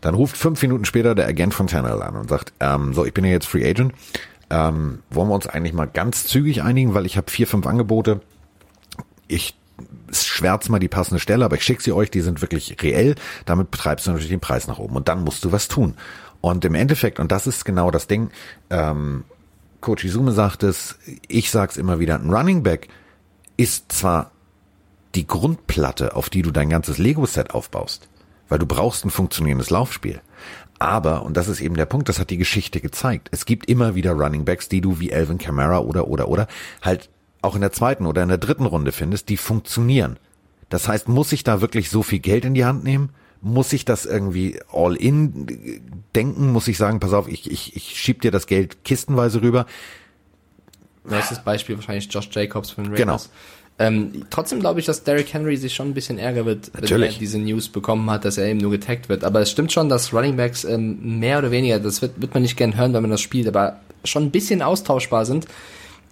[0.01, 3.13] Dann ruft fünf Minuten später der Agent von Tannehill an und sagt, ähm, so, ich
[3.13, 3.93] bin ja jetzt Free Agent,
[4.51, 8.21] ähm, wollen wir uns eigentlich mal ganz zügig einigen, weil ich habe vier, fünf Angebote.
[9.27, 9.57] Ich
[10.13, 13.17] schwärz mal die passende Stelle, aber ich schicke sie euch, die sind wirklich reell.
[13.45, 15.95] Damit betreibst du natürlich den Preis nach oben und dann musst du was tun.
[16.41, 18.31] Und im Endeffekt, und das ist genau das Ding,
[18.71, 19.25] ähm,
[19.81, 22.89] Coach Izume sagt es, ich sag's immer wieder, ein Running Back
[23.57, 24.31] ist zwar
[25.17, 28.09] die Grundplatte, auf die du dein ganzes Lego-Set aufbaust.
[28.49, 30.21] Weil du brauchst ein funktionierendes Laufspiel.
[30.79, 33.95] Aber, und das ist eben der Punkt, das hat die Geschichte gezeigt, es gibt immer
[33.95, 36.49] wieder Running Backs, die du wie Alvin Kamara oder, oder, oder
[36.83, 37.09] halt
[37.41, 40.19] auch in der zweiten oder in der dritten Runde findest, die funktionieren.
[40.69, 43.11] Das heißt, muss ich da wirklich so viel Geld in die Hand nehmen?
[43.41, 45.81] Muss ich das irgendwie all in
[46.15, 46.53] denken?
[46.53, 49.67] Muss ich sagen, pass auf, ich, ich, ich schieb dir das Geld kistenweise rüber?
[51.05, 52.99] Nächstes Beispiel wahrscheinlich Josh Jacobs von Raiders.
[52.99, 53.21] Genau.
[53.79, 57.09] Ähm, trotzdem glaube ich, dass Derrick Henry sich schon ein bisschen ärger wird, wenn er
[57.09, 59.23] diese News bekommen hat, dass er eben nur getaggt wird.
[59.23, 62.43] Aber es stimmt schon, dass Running Backs ähm, mehr oder weniger, das wird, wird man
[62.43, 65.47] nicht gern hören, wenn man das spielt, aber schon ein bisschen austauschbar sind,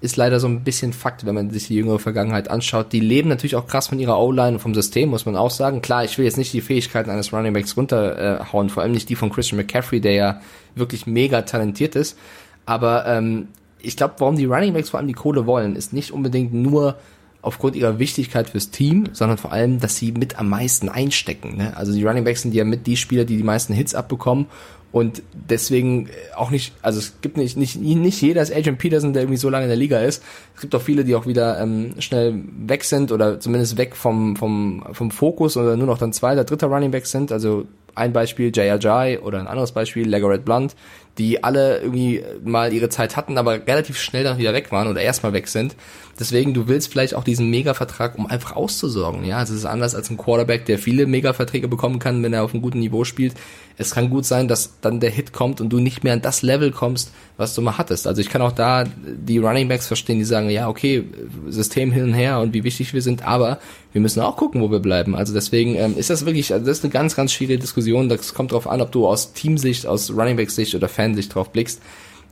[0.03, 2.93] ist leider so ein bisschen Fakt, wenn man sich die jüngere Vergangenheit anschaut.
[2.93, 5.81] Die leben natürlich auch krass von ihrer O-Line und vom System, muss man auch sagen.
[5.81, 9.17] Klar, ich will jetzt nicht die Fähigkeiten eines Running Backs runterhauen, vor allem nicht die
[9.17, 10.41] von Christian McCaffrey, der ja
[10.75, 12.19] wirklich mega talentiert ist.
[12.67, 13.49] Aber ähm,
[13.81, 16.97] ich glaube, warum die Running Backs vor allem die Kohle wollen, ist nicht unbedingt nur
[17.45, 21.57] aufgrund ihrer Wichtigkeit fürs Team, sondern vor allem, dass sie mit am meisten einstecken.
[21.57, 21.77] Ne?
[21.77, 24.47] Also die Running Backs sind ja mit die Spieler, die die meisten Hits abbekommen
[24.95, 29.23] und deswegen auch nicht, also es gibt nicht, nicht, nicht jeder ist Adrian Peterson, der
[29.23, 30.23] irgendwie so lange in der Liga ist.
[30.55, 34.37] Es gibt auch viele, die auch wieder ähm, schnell weg sind oder zumindest weg vom,
[34.37, 37.33] vom, vom Fokus oder nur noch dann zweiter, dritter Running Back sind.
[37.33, 40.77] Also ein Beispiel Jay Ajay oder ein anderes Beispiel Legarrette Blunt,
[41.19, 45.01] die alle irgendwie mal ihre Zeit hatten, aber relativ schnell dann wieder weg waren oder
[45.01, 45.77] erstmal weg sind.
[46.19, 49.25] Deswegen, du willst vielleicht auch diesen Mega-Vertrag, um einfach auszusorgen.
[49.25, 52.45] Ja, also es ist anders als ein Quarterback, der viele Mega-Verträge bekommen kann, wenn er
[52.45, 53.35] auf einem guten Niveau spielt.
[53.77, 56.43] Es kann gut sein, dass dann der Hit kommt und du nicht mehr an das
[56.43, 58.07] Level kommst, was du mal hattest.
[58.07, 61.05] Also ich kann auch da die Running Backs verstehen, die sagen, ja, okay,
[61.49, 63.59] System hin und her und wie wichtig wir sind, aber
[63.91, 65.17] wir müssen auch gucken, wo wir bleiben.
[65.17, 68.09] Also deswegen ähm, ist das wirklich, also das ist eine ganz, ganz schwierige Diskussion.
[68.09, 71.53] Das kommt darauf an, ob du aus Teamsicht, aus Running Back Sicht oder Fansicht drauf
[71.53, 71.81] blickst.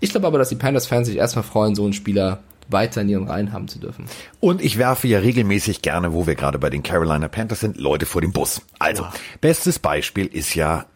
[0.01, 3.29] Ich glaube aber, dass die Panthers-Fans sich erstmal freuen, so einen Spieler weiter in ihren
[3.29, 4.07] Reihen haben zu dürfen.
[4.41, 8.07] Und ich werfe ja regelmäßig gerne, wo wir gerade bei den Carolina Panthers sind, Leute
[8.07, 8.63] vor dem Bus.
[8.79, 9.07] Also,
[9.41, 10.87] bestes Beispiel ist ja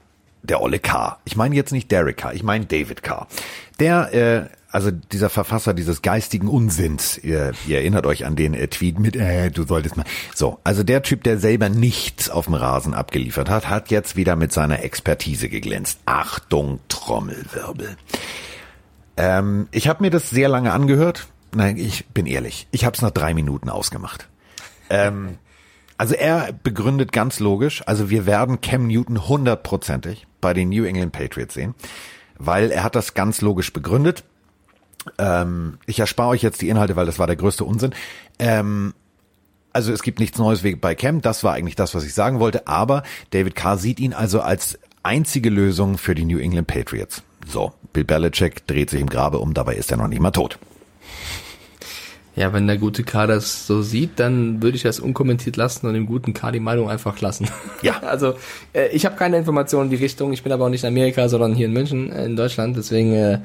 [0.47, 1.19] der Olle K.
[1.25, 3.27] Ich meine jetzt nicht Derek K., ich meine David K.
[3.79, 8.69] Der, äh, also dieser Verfasser dieses geistigen Unsinns, ihr, ihr erinnert euch an den äh,
[8.69, 10.05] Tweet mit, äh, du solltest mal.
[10.35, 14.37] So, also der Typ, der selber nichts auf dem Rasen abgeliefert hat, hat jetzt wieder
[14.37, 16.01] mit seiner Expertise geglänzt.
[16.05, 17.97] Achtung, Trommelwirbel.
[19.17, 21.27] Ähm, ich habe mir das sehr lange angehört.
[21.55, 22.67] Nein, ich bin ehrlich.
[22.71, 24.29] Ich habe es nach drei Minuten ausgemacht.
[24.91, 25.39] Ähm,
[25.99, 31.13] also er begründet ganz logisch, also wir werden Cam Newton hundertprozentig bei den New England
[31.13, 31.75] Patriots sehen,
[32.39, 34.25] weil er hat das ganz logisch begründet.
[35.19, 37.95] Ähm, ich erspare euch jetzt die Inhalte, weil das war der größte Unsinn.
[38.39, 38.95] Ähm,
[39.73, 42.67] also es gibt nichts Neues bei Cam, das war eigentlich das, was ich sagen wollte,
[42.67, 47.23] aber David Carr sieht ihn also als einzige Lösung für die New England Patriots.
[47.47, 50.59] So, Bill Belichick dreht sich im Grabe um, dabei ist er noch nicht mal tot.
[52.37, 55.95] Ja, wenn der gute K das so sieht, dann würde ich das unkommentiert lassen und
[55.95, 57.49] dem guten K die Meinung einfach lassen.
[57.83, 57.97] Ja.
[58.07, 58.35] Also
[58.73, 60.33] äh, ich habe keine Informationen in die Richtung.
[60.33, 62.77] Ich bin aber auch nicht in Amerika, sondern hier in München, äh, in Deutschland.
[62.77, 63.41] Deswegen, äh,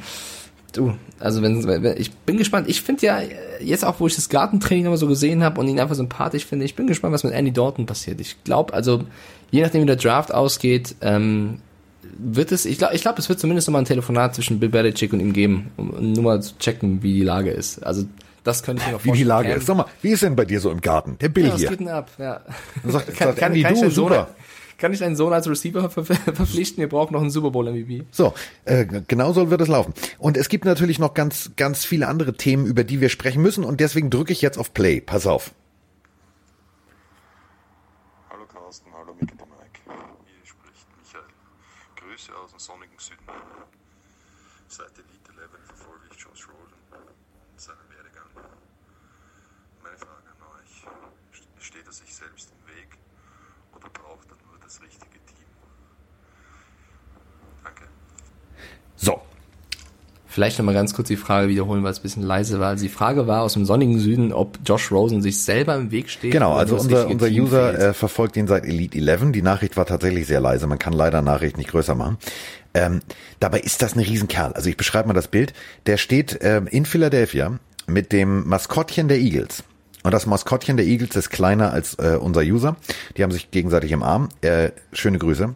[0.74, 2.70] du, also wenn, wenn ich bin gespannt.
[2.70, 3.30] Ich finde ja äh,
[3.62, 6.66] jetzt auch, wo ich das Gartentraining immer so gesehen habe und ihn einfach sympathisch finde,
[6.66, 8.22] ich bin gespannt, was mit Andy Dalton passiert.
[8.22, 9.04] Ich glaube, also
[9.52, 11.60] je nachdem wie der Draft ausgeht, ähm,
[12.18, 15.14] wird es, ich glaube, ich glaub, es wird zumindest nochmal ein Telefonat zwischen Bill Belichick
[15.14, 17.84] und ihm geben, um, um nur mal zu checken, wie die Lage ist.
[17.84, 18.06] Also
[18.44, 19.28] das könnte ich mir noch Wie die vorstellen.
[19.28, 19.66] Lage ist.
[19.68, 21.18] Sag mal, wie ist denn bei dir so im Garten?
[21.20, 21.70] Der Bill Ja, was hier.
[21.70, 22.10] geht denn ab?
[22.18, 22.42] Ja.
[22.86, 24.30] Sagt- sagt Andy, ich du, Sohn, super.
[24.78, 26.80] kann ich deinen Sohn als Receiver ver ver verpflichten?
[26.82, 28.04] Wir brauchen noch einen Super Bowl MVP.
[28.12, 28.34] So,
[28.66, 29.94] äh, genau so wird es laufen.
[30.18, 33.64] Und es gibt natürlich noch ganz, ganz viele andere Themen, über die wir sprechen müssen.
[33.64, 35.02] Und deswegen drücke ich jetzt auf Play.
[35.02, 35.52] Pass auf.
[38.30, 39.80] Hallo Carsten, hallo Mickey de Mike.
[39.86, 41.26] Hier spricht Michael.
[41.96, 43.20] Grüße aus dem sonnigen Süden.
[44.68, 46.80] Seit Elite 11 verfolge ich Josh Rosen
[47.52, 48.30] und seinen Werdegang.
[49.84, 50.86] Meine Frage an euch,
[51.60, 52.98] steht er sich selbst im Weg
[53.76, 55.48] oder braucht er nur das richtige Team?
[57.64, 57.88] Danke.
[58.96, 59.22] So,
[60.32, 62.70] Vielleicht nochmal ganz kurz die Frage wiederholen, weil es ein bisschen leise war.
[62.70, 66.10] Also die Frage war aus dem sonnigen Süden, ob Josh Rosen sich selber im Weg
[66.10, 66.32] steht.
[66.32, 66.54] genau.
[66.54, 67.82] Also unser, unser Team User fehlt.
[67.82, 69.34] äh, verfolgt ihn seit Elite 11.
[69.34, 70.68] Die Nachricht war tatsächlich sehr leise.
[70.68, 72.18] Man kann leider Nachricht nicht größer machen.
[72.74, 73.02] Ähm,
[73.42, 74.54] dabei ist das ein Riesenkerl.
[74.54, 75.52] Also ich beschreibe mal das Bild.
[75.86, 79.66] Der steht ähm, in Philadelphia mit dem Maskottchen der Eagles.
[80.04, 82.78] Und das Maskottchen der Eagles ist kleiner als äh, unser User.
[83.18, 84.30] Die haben sich gegenseitig im Arm.
[84.40, 85.54] Äh, schöne Grüße.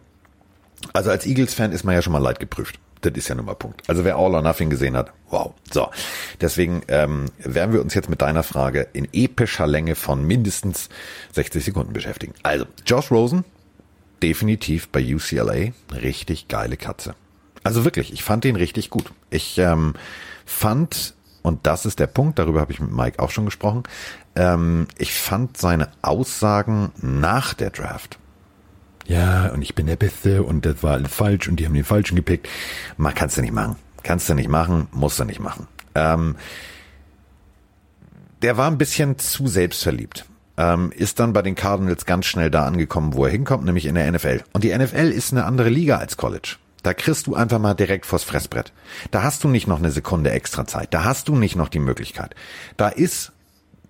[0.92, 2.78] Also als Eagles-Fan ist man ja schon mal leid geprüft.
[3.00, 3.82] Das ist ja nun mal Punkt.
[3.88, 5.52] Also wer All or Nothing gesehen hat, wow.
[5.70, 5.88] So,
[6.40, 10.88] deswegen ähm, werden wir uns jetzt mit deiner Frage in epischer Länge von mindestens
[11.32, 12.34] 60 Sekunden beschäftigen.
[12.42, 13.44] Also, Josh Rosen,
[14.22, 17.14] definitiv bei UCLA, richtig geile Katze.
[17.62, 19.12] Also wirklich, ich fand den richtig gut.
[19.28, 19.94] Ich ähm,
[20.44, 23.82] fand, und das ist der Punkt, darüber habe ich mit Mike auch schon gesprochen,
[24.36, 28.18] ähm, ich fand seine Aussagen nach der Draft,
[29.08, 31.84] ja, und ich bin der Beste und das war alles falsch und die haben den
[31.84, 32.48] Falschen gepickt.
[32.96, 33.76] Man kannst du nicht machen.
[34.02, 35.66] Kannst du nicht machen, musst du nicht machen.
[35.94, 36.36] Ähm,
[38.42, 40.26] der war ein bisschen zu selbstverliebt.
[40.58, 43.94] Ähm, ist dann bei den Cardinals ganz schnell da angekommen, wo er hinkommt, nämlich in
[43.94, 44.42] der NFL.
[44.52, 46.56] Und die NFL ist eine andere Liga als College.
[46.82, 48.72] Da kriegst du einfach mal direkt vors Fressbrett.
[49.10, 50.94] Da hast du nicht noch eine Sekunde extra Zeit.
[50.94, 52.34] Da hast du nicht noch die Möglichkeit.
[52.76, 53.32] Da ist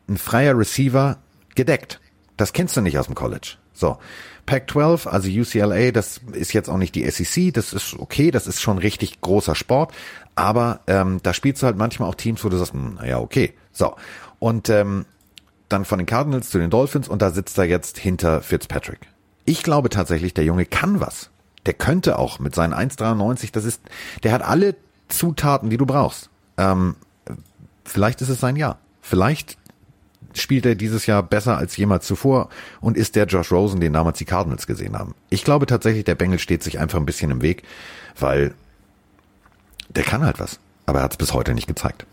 [0.09, 1.19] ein freier Receiver
[1.55, 2.01] gedeckt.
[2.37, 3.57] Das kennst du nicht aus dem College.
[3.73, 3.99] So.
[4.47, 8.61] Pac-12, also UCLA, das ist jetzt auch nicht die SEC, das ist okay, das ist
[8.61, 9.93] schon richtig großer Sport,
[10.37, 13.55] aber ähm, da spielst du halt manchmal auch Teams, wo du sagst, hm, naja, okay.
[13.73, 13.97] So.
[14.39, 15.05] Und ähm,
[15.69, 19.01] dann von den Cardinals zu den Dolphins und da sitzt er jetzt hinter Fitzpatrick.
[19.45, 21.31] Ich glaube tatsächlich, der Junge kann was.
[21.67, 23.83] Der könnte auch mit seinen 1,93, das ist,
[24.23, 24.77] der hat alle
[25.09, 26.31] Zutaten, die du brauchst.
[26.57, 26.95] Ähm,
[27.85, 28.79] vielleicht ist es sein Jahr.
[29.01, 29.59] Vielleicht
[30.41, 32.49] spielt er dieses Jahr besser als jemals zuvor
[32.81, 35.15] und ist der Josh Rosen, den damals die Cardinals gesehen haben.
[35.31, 37.63] Ich glaube tatsächlich, der Bengel steht sich einfach ein bisschen im Weg,
[38.19, 38.55] weil
[39.89, 40.59] der kann halt was.
[40.87, 42.07] Aber er hat es bis heute nicht gezeigt.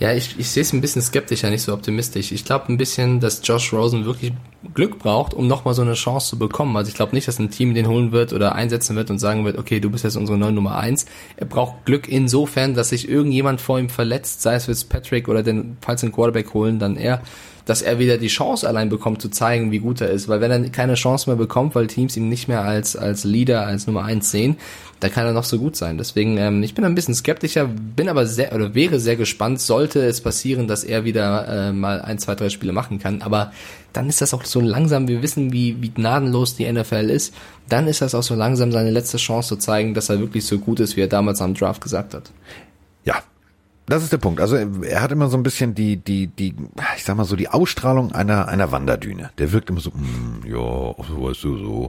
[0.00, 2.30] Ja, ich, ich sehe es ein bisschen skeptischer, nicht so optimistisch.
[2.30, 4.32] Ich glaube ein bisschen, dass Josh Rosen wirklich
[4.72, 6.76] Glück braucht, um nochmal so eine Chance zu bekommen.
[6.76, 9.44] Also ich glaube nicht, dass ein Team den holen wird oder einsetzen wird und sagen
[9.44, 11.06] wird, okay, du bist jetzt unsere neue Nummer eins.
[11.36, 15.78] Er braucht Glück insofern, dass sich irgendjemand vor ihm verletzt, sei es Fitzpatrick oder den,
[15.80, 17.20] falls den Quarterback holen, dann er
[17.68, 20.26] dass er wieder die Chance allein bekommt zu zeigen, wie gut er ist.
[20.26, 23.66] Weil wenn er keine Chance mehr bekommt, weil Teams ihn nicht mehr als, als Leader,
[23.66, 24.56] als Nummer eins sehen,
[25.00, 25.98] dann kann er noch so gut sein.
[25.98, 30.00] Deswegen, ähm, ich bin ein bisschen skeptischer, bin aber sehr, oder wäre sehr gespannt, sollte
[30.00, 33.20] es passieren, dass er wieder äh, mal ein, zwei, drei Spiele machen kann.
[33.20, 33.52] Aber
[33.92, 37.34] dann ist das auch so langsam, wir wissen, wie, wie gnadenlos die NFL ist,
[37.68, 40.58] dann ist das auch so langsam seine letzte Chance zu zeigen, dass er wirklich so
[40.58, 42.30] gut ist, wie er damals am Draft gesagt hat.
[43.88, 44.40] Ja, das ist der Punkt.
[44.40, 46.54] Also er hat immer so ein bisschen die, die, die,
[46.96, 49.30] ich sag mal so die Ausstrahlung einer einer Wanderdüne.
[49.38, 51.88] Der wirkt immer so, mm, ja, so weißt du so.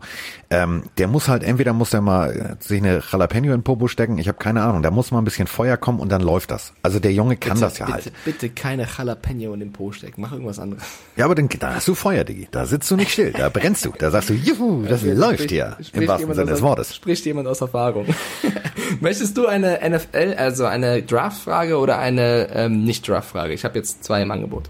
[0.50, 4.18] Ähm, der muss halt entweder muss er mal äh, sich eine Jalapeno in Popo stecken.
[4.18, 4.82] Ich habe keine Ahnung.
[4.82, 6.74] Da muss mal ein bisschen Feuer kommen und dann läuft das.
[6.84, 8.12] Also der Junge kann bitte, das ja bitte, halt.
[8.26, 10.22] Bitte keine Jalapeno in den Po stecken.
[10.22, 10.84] Mach irgendwas anderes.
[11.18, 12.48] Ja, aber dann da hast du Feuer, Diggi.
[12.52, 13.34] Da sitzt du nicht still.
[13.34, 13.92] Da brennst du.
[13.98, 16.96] Da sagst du, juhu, das Spricht- läuft hier im spricht wahrsten Sinne des Wortes.
[16.96, 18.06] Spricht jemand aus Erfahrung.
[19.02, 23.54] Möchtest du eine NFL, also eine Draftfrage oder eine ähm, Nicht-Draft-Frage?
[23.54, 24.70] Ich habe jetzt zwei im Angebot.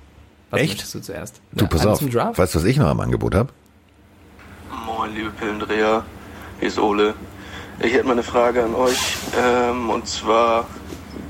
[0.50, 0.94] Was Echt?
[0.94, 1.42] du zuerst?
[1.52, 2.02] Du, Ja, pass auf.
[2.02, 3.52] Weißt du, was ich noch im Angebot habe?
[4.86, 6.04] Moin, liebe Pillendreher,
[6.60, 7.14] hier ist Ole.
[7.82, 8.98] Ich hätte mal eine Frage an euch.
[9.42, 10.66] Ähm, und zwar,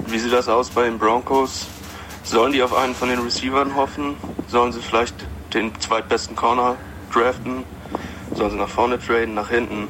[0.08, 1.68] wie sieht das aus bei den Broncos?
[2.24, 4.16] Sollen die auf einen von den Receivern hoffen?
[4.48, 5.16] Sollen sie vielleicht
[5.54, 6.76] den zweitbesten Corner
[7.14, 7.64] draften?
[8.36, 9.88] Sollen sie nach vorne traden, nach hinten?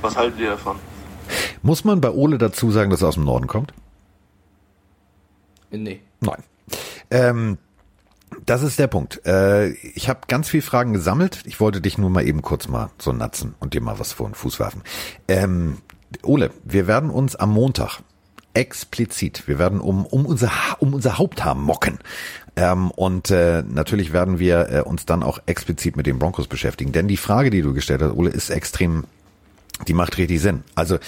[0.00, 0.76] Was haltet ihr davon?
[1.62, 3.72] Muss man bei Ole dazu sagen, dass er aus dem Norden kommt?
[5.72, 6.00] Nee.
[6.20, 6.42] Nein.
[7.10, 7.58] Ähm,
[8.46, 9.24] das ist der Punkt.
[9.26, 11.40] Äh, ich habe ganz viele Fragen gesammelt.
[11.44, 14.28] Ich wollte dich nur mal eben kurz mal so natzen und dir mal was vor
[14.28, 14.82] den Fuß werfen.
[15.28, 15.78] Ähm,
[16.22, 18.00] Ole, wir werden uns am Montag
[18.54, 21.98] explizit, wir werden um, um, unser, um unser Haupthaar mocken.
[22.54, 26.92] Ähm, und äh, natürlich werden wir äh, uns dann auch explizit mit den Broncos beschäftigen.
[26.92, 29.04] Denn die Frage, die du gestellt hast, Ole, ist extrem,
[29.88, 30.64] die macht richtig Sinn.
[30.74, 30.98] Also,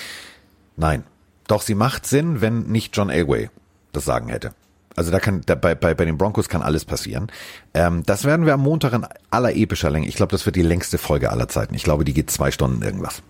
[0.77, 1.05] nein.
[1.47, 3.51] Doch sie macht Sinn, wenn nicht John Elway
[3.95, 4.53] das Sagen hätte.
[4.97, 7.29] Also da kann da, bei, bei, bei den Broncos kann alles passieren.
[7.73, 10.07] Ähm, das werden wir am Montag in aller epischer Länge.
[10.07, 11.75] Ich glaube, das wird die längste Folge aller Zeiten.
[11.75, 13.23] Ich glaube, die geht zwei Stunden irgendwas.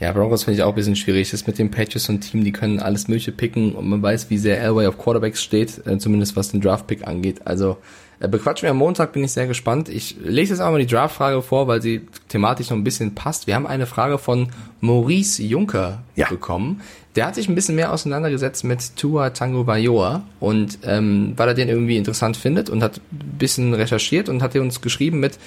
[0.00, 1.30] Ja, Broncos finde ich auch ein bisschen schwierig.
[1.30, 4.28] Das ist mit den Patriots und Team, die können alles Mögliche picken und man weiß,
[4.28, 7.42] wie sehr Elway auf Quarterbacks steht, äh, zumindest was den Draft-Pick angeht.
[7.46, 7.76] Also
[8.18, 9.88] äh, bequatschen wir am Montag, bin ich sehr gespannt.
[9.88, 13.46] Ich lese jetzt auch mal die Draft-Frage vor, weil sie thematisch noch ein bisschen passt.
[13.46, 14.48] Wir haben eine Frage von
[14.80, 16.28] Maurice Juncker Ja.
[16.28, 16.80] bekommen.
[17.14, 21.54] Der hat sich ein bisschen mehr auseinandergesetzt mit Tua Tango Bayoa und ähm, weil er
[21.54, 25.38] den irgendwie interessant findet und hat ein bisschen recherchiert und hat uns geschrieben mit,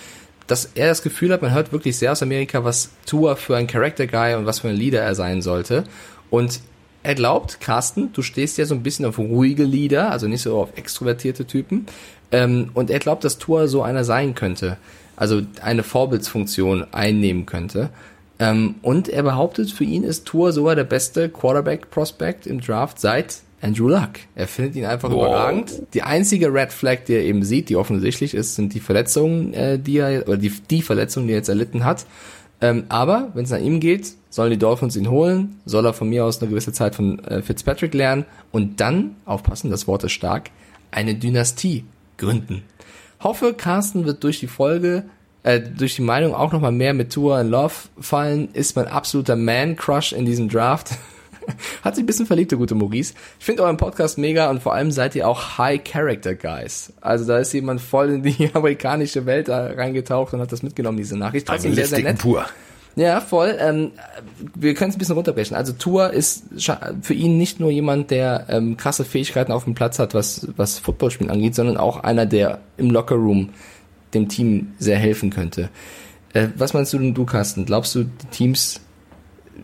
[0.47, 3.67] dass er das Gefühl hat, man hört wirklich sehr aus Amerika, was Tua für ein
[3.67, 5.83] Character Guy und was für ein Leader er sein sollte.
[6.29, 6.61] Und
[7.03, 10.57] er glaubt, Carsten, du stehst ja so ein bisschen auf ruhige Leader, also nicht so
[10.57, 11.85] auf extrovertierte Typen.
[12.31, 14.77] Ähm, und er glaubt, dass Tua so einer sein könnte.
[15.15, 17.89] Also eine Vorbildsfunktion einnehmen könnte.
[18.39, 23.37] Ähm, und er behauptet, für ihn ist Tua sogar der beste Quarterback-Prospect im Draft seit
[23.61, 24.11] Andrew Luck.
[24.35, 25.81] Er findet ihn einfach überragend.
[25.93, 29.79] Die einzige Red Flag, die er eben sieht, die offensichtlich ist, sind die Verletzungen, äh,
[29.79, 32.05] die er, oder die, die Verletzungen, die er jetzt erlitten hat.
[32.61, 36.09] Ähm, aber wenn es nach ihm geht, sollen die Dolphins ihn holen, soll er von
[36.09, 40.13] mir aus eine gewisse Zeit von äh, Fitzpatrick lernen und dann, aufpassen, das Wort ist
[40.13, 40.49] stark,
[40.91, 41.85] eine Dynastie
[42.17, 42.63] gründen.
[43.19, 45.03] Hoffe, Carsten wird durch die Folge,
[45.43, 49.35] äh, durch die Meinung auch nochmal mehr mit Tour in Love fallen, ist mein absoluter
[49.35, 50.91] Man-Crush in diesem Draft.
[51.83, 53.13] Hat sich ein bisschen verliebt, der gute Maurice.
[53.39, 56.93] Ich finde euren Podcast mega und vor allem seid ihr auch High Character Guys.
[57.01, 60.97] Also da ist jemand voll in die amerikanische Welt da reingetaucht und hat das mitgenommen,
[60.97, 61.47] diese Nachricht.
[61.47, 62.19] Trotzdem sehr, sehr nett.
[62.19, 62.45] pur.
[62.97, 63.55] Ja, voll.
[63.59, 63.91] Ähm,
[64.55, 65.55] wir können es ein bisschen runterbrechen.
[65.55, 66.45] Also Tour ist
[67.03, 70.79] für ihn nicht nur jemand, der ähm, krasse Fähigkeiten auf dem Platz hat, was, was
[70.79, 73.49] Footballspielen angeht, sondern auch einer, der im Lockerroom
[74.15, 75.69] dem Team sehr helfen könnte.
[76.33, 77.65] Äh, was meinst du denn, du, Carsten?
[77.65, 78.81] Glaubst du, die Teams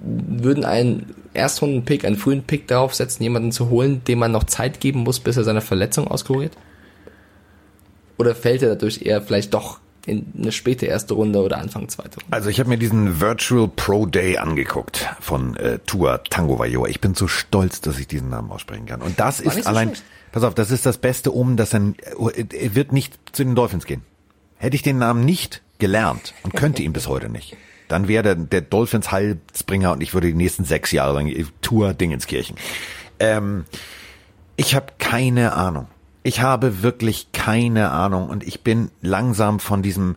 [0.02, 4.80] würden einen Erstrunden-Pick, einen frühen Pick darauf setzen, jemanden zu holen, dem man noch Zeit
[4.80, 6.58] geben muss, bis er seine Verletzung auskuriert?
[8.18, 12.20] Oder fällt er dadurch eher vielleicht doch in eine späte erste Runde oder Anfang zweite
[12.20, 12.32] Runde?
[12.36, 16.88] Also ich habe mir diesen Virtual Pro Day angeguckt von äh, Tua Tango Vailoa.
[16.90, 19.02] Ich bin so stolz, dass ich diesen Namen aussprechen kann.
[19.02, 20.04] Und das War ist so allein, schlecht.
[20.32, 21.94] pass auf, das ist das Beste um, dass er,
[22.52, 24.04] er wird nicht zu den Dolphins gehen.
[24.58, 27.58] Hätte ich den Namen nicht gelernt und könnte ihn bis heute nicht,
[27.94, 31.32] dann wäre der, der Dolphins Heilsbringer und ich würde die nächsten sechs Jahre lang
[31.62, 32.58] Tour Dingenskirchen.
[33.20, 33.66] Ähm,
[34.56, 35.88] ich habe keine Ahnung.
[36.24, 40.16] Ich habe wirklich keine Ahnung und ich bin langsam von diesem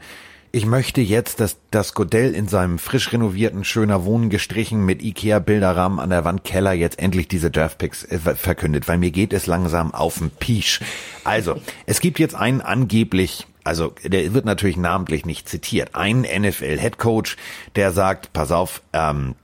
[0.52, 5.98] ich möchte jetzt, dass das Godell in seinem frisch renovierten, schöner Wohnen gestrichen mit Ikea-Bilderrahmen
[5.98, 9.92] an der Wand Keller jetzt endlich diese Draftpicks äh, verkündet, weil mir geht es langsam
[9.92, 10.80] auf den Pisch.
[11.24, 17.36] Also, es gibt jetzt einen angeblich, also der wird natürlich namentlich nicht zitiert, einen NFL-Headcoach,
[17.74, 19.34] der sagt, pass auf, ähm,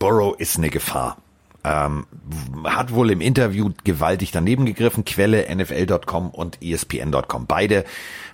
[0.00, 1.18] Burrow ist eine Gefahr.
[1.62, 2.06] Ähm,
[2.64, 5.04] hat wohl im Interview gewaltig daneben gegriffen.
[5.04, 7.46] Quelle NFL.com und ESPN.com.
[7.46, 7.84] Beide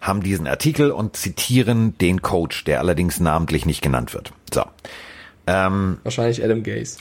[0.01, 4.33] haben diesen Artikel und zitieren den Coach, der allerdings namentlich nicht genannt wird.
[4.55, 4.63] So.
[5.49, 6.99] Ähm, Wahrscheinlich Adam Gaze.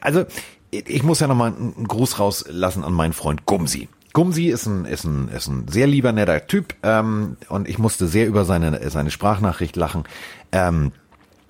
[0.00, 0.24] also
[0.70, 3.88] ich muss ja nochmal einen Gruß rauslassen an meinen Freund Gumsi.
[4.14, 8.06] Gumsi ist ein, ist ein, ist ein sehr lieber, netter Typ ähm, und ich musste
[8.06, 10.04] sehr über seine, seine Sprachnachricht lachen.
[10.52, 10.92] Ähm,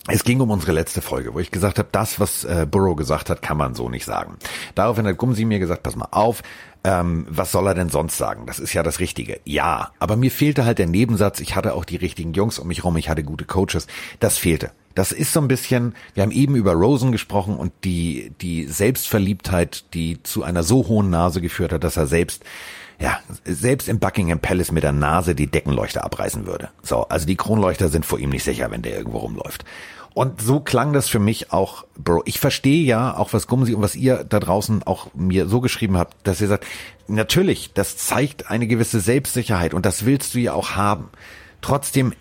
[0.08, 3.30] es ging um unsere letzte Folge, wo ich gesagt habe, das, was äh, Burrow gesagt
[3.30, 4.36] hat, kann man so nicht sagen.
[4.74, 6.42] Daraufhin hat Gumsi mir gesagt, pass mal auf,
[6.84, 8.44] ähm, was soll er denn sonst sagen?
[8.46, 9.40] Das ist ja das Richtige.
[9.44, 12.84] Ja, aber mir fehlte halt der Nebensatz, ich hatte auch die richtigen Jungs um mich
[12.84, 13.86] rum, ich hatte gute Coaches.
[14.20, 14.72] Das fehlte.
[14.94, 19.84] Das ist so ein bisschen, wir haben eben über Rosen gesprochen und die, die Selbstverliebtheit,
[19.94, 22.44] die zu einer so hohen Nase geführt hat, dass er selbst
[23.00, 26.68] ja, selbst im Buckingham Palace mit der Nase die Deckenleuchter abreißen würde.
[26.82, 29.64] So, also die Kronleuchter sind vor ihm nicht sicher, wenn der irgendwo rumläuft.
[30.14, 32.22] Und so klang das für mich auch, Bro.
[32.24, 35.98] Ich verstehe ja auch, was Gumsi und was ihr da draußen auch mir so geschrieben
[35.98, 36.66] habt, dass ihr sagt,
[37.08, 41.08] natürlich, das zeigt eine gewisse Selbstsicherheit und das willst du ja auch haben.
[41.62, 42.12] Trotzdem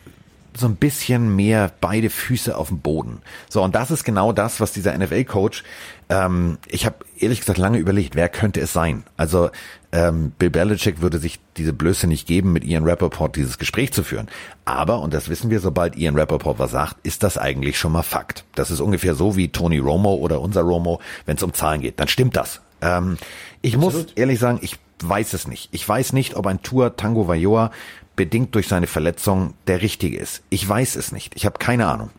[0.56, 3.22] so ein bisschen mehr beide Füße auf dem Boden.
[3.50, 5.64] So, und das ist genau das, was dieser NFL-Coach,
[6.10, 9.04] ähm, ich habe ehrlich gesagt lange überlegt, wer könnte es sein?
[9.18, 9.50] Also
[9.92, 14.04] ähm, Bill Belichick würde sich diese Blöße nicht geben, mit Ian Rappaport dieses Gespräch zu
[14.04, 14.28] führen.
[14.66, 18.04] Aber, und das wissen wir, sobald Ian Rappaport was sagt, ist das eigentlich schon mal
[18.04, 18.44] Fakt.
[18.56, 22.00] Das ist ungefähr so wie Tony Romo oder unser Romo, wenn es um Zahlen geht.
[22.00, 22.62] Dann stimmt das.
[22.82, 23.18] Ähm,
[23.62, 25.70] ich muss ehrlich sagen, ich weiß es nicht.
[25.72, 27.72] Ich weiß nicht, ob ein Tour Tango Vajoa
[28.16, 30.44] bedingt durch seine Verletzung der richtige ist.
[30.50, 31.34] Ich weiß es nicht.
[31.36, 32.10] Ich habe keine Ahnung.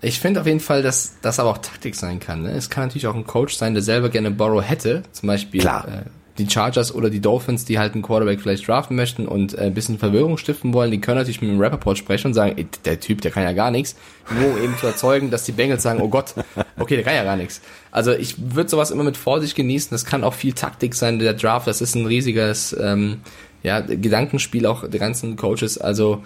[0.00, 2.42] Ich finde auf jeden Fall, dass das aber auch Taktik sein kann.
[2.42, 2.50] Ne?
[2.50, 5.04] Es kann natürlich auch ein Coach sein, der selber gerne Borrow hätte.
[5.12, 5.86] Zum Beispiel Klar.
[5.86, 6.02] Äh,
[6.38, 9.74] die Chargers oder die Dolphins, die halt einen Quarterback vielleicht draften möchten und äh, ein
[9.74, 10.90] bisschen Verwirrung stiften wollen.
[10.90, 13.52] Die können natürlich mit dem Rappaport sprechen und sagen, ey, der Typ, der kann ja
[13.52, 13.96] gar nichts.
[14.30, 16.34] Nur um eben zu erzeugen, dass die Bengals sagen, oh Gott,
[16.78, 17.60] okay, der kann ja gar nichts.
[17.90, 19.90] Also ich würde sowas immer mit Vorsicht genießen.
[19.90, 21.66] Das kann auch viel Taktik sein, der Draft.
[21.66, 23.20] Das ist ein riesiges ähm,
[23.62, 25.78] ja, Gedankenspiel auch der ganzen Coaches.
[25.78, 26.22] Also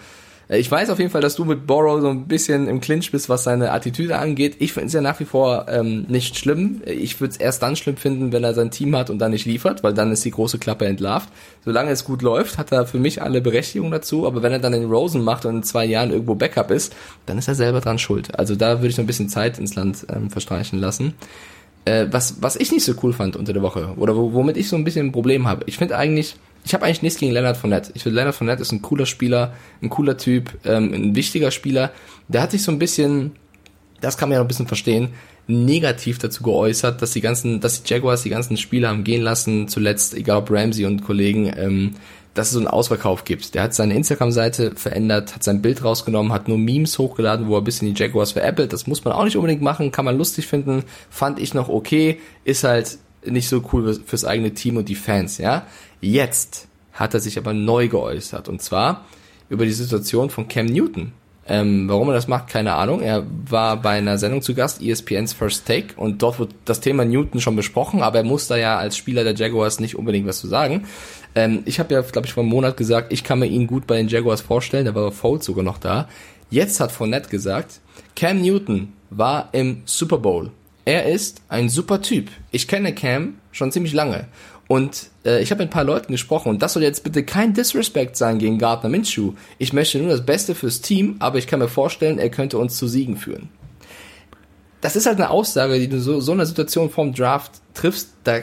[0.48, 3.10] äh, ich weiß auf jeden Fall, dass du mit Borrow so ein bisschen im Clinch
[3.10, 4.56] bist, was seine Attitüde angeht.
[4.58, 6.82] Ich finde es ja nach wie vor ähm, nicht schlimm.
[6.84, 9.46] Ich würde es erst dann schlimm finden, wenn er sein Team hat und dann nicht
[9.46, 11.28] liefert, weil dann ist die große Klappe entlarvt.
[11.64, 14.26] Solange es gut läuft, hat er für mich alle Berechtigung dazu.
[14.26, 16.94] Aber wenn er dann den Rosen macht und in zwei Jahren irgendwo Backup ist,
[17.26, 18.38] dann ist er selber dran schuld.
[18.38, 21.14] Also da würde ich noch ein bisschen Zeit ins Land ähm, verstreichen lassen.
[21.84, 24.68] Äh, was, was ich nicht so cool fand unter der Woche oder wo, womit ich
[24.68, 25.64] so ein bisschen ein Problem habe.
[25.66, 26.34] Ich finde eigentlich,
[26.66, 27.92] ich habe eigentlich nichts gegen Leonard Fournette.
[27.94, 31.92] Ich finde, Leonard Fournette ist ein cooler Spieler, ein cooler Typ, ähm, ein wichtiger Spieler.
[32.26, 33.36] Der hat sich so ein bisschen,
[34.00, 35.10] das kann man ja noch ein bisschen verstehen,
[35.46, 39.68] negativ dazu geäußert, dass die ganzen, dass die Jaguars die ganzen Spieler haben gehen lassen,
[39.68, 41.94] zuletzt, egal ob Ramsey und Kollegen, ähm,
[42.34, 43.54] dass es so einen Ausverkauf gibt.
[43.54, 47.60] Der hat seine Instagram-Seite verändert, hat sein Bild rausgenommen, hat nur Memes hochgeladen, wo er
[47.60, 48.72] ein bisschen die Jaguars veräppelt.
[48.72, 52.18] Das muss man auch nicht unbedingt machen, kann man lustig finden, fand ich noch okay,
[52.42, 55.66] ist halt nicht so cool fürs eigene Team und die Fans, ja.
[56.00, 59.04] Jetzt hat er sich aber neu geäußert und zwar
[59.48, 61.12] über die Situation von Cam Newton.
[61.48, 63.00] Ähm, warum er das macht, keine Ahnung.
[63.00, 67.04] Er war bei einer Sendung zu Gast, ESPN's First Take, und dort wird das Thema
[67.04, 70.40] Newton schon besprochen, aber er muss da ja als Spieler der Jaguars nicht unbedingt was
[70.40, 70.86] zu sagen.
[71.36, 73.86] Ähm, ich habe ja, glaube ich, vor einem Monat gesagt, ich kann mir ihn gut
[73.86, 76.08] bei den Jaguars vorstellen, da war Foles sogar noch da.
[76.50, 77.80] Jetzt hat Fournette gesagt,
[78.16, 80.50] Cam Newton war im Super Bowl.
[80.84, 82.28] Er ist ein super Typ.
[82.50, 84.26] Ich kenne Cam schon ziemlich lange.
[84.68, 87.54] Und äh, ich habe mit ein paar Leuten gesprochen und das soll jetzt bitte kein
[87.54, 89.34] Disrespect sein gegen Gardner Minshew.
[89.58, 92.76] Ich möchte nur das Beste fürs Team, aber ich kann mir vorstellen, er könnte uns
[92.76, 93.48] zu Siegen führen.
[94.80, 98.40] Das ist halt eine Aussage, die du so so einer Situation vorm Draft triffst, da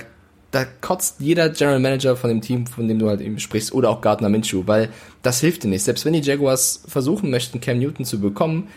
[0.51, 3.89] da kotzt jeder General Manager von dem Team, von dem du halt eben sprichst, oder
[3.89, 4.89] auch Gardner Minshew, weil
[5.23, 5.83] das hilft dir nicht.
[5.83, 8.67] Selbst wenn die Jaguars versuchen möchten, Cam Newton zu bekommen,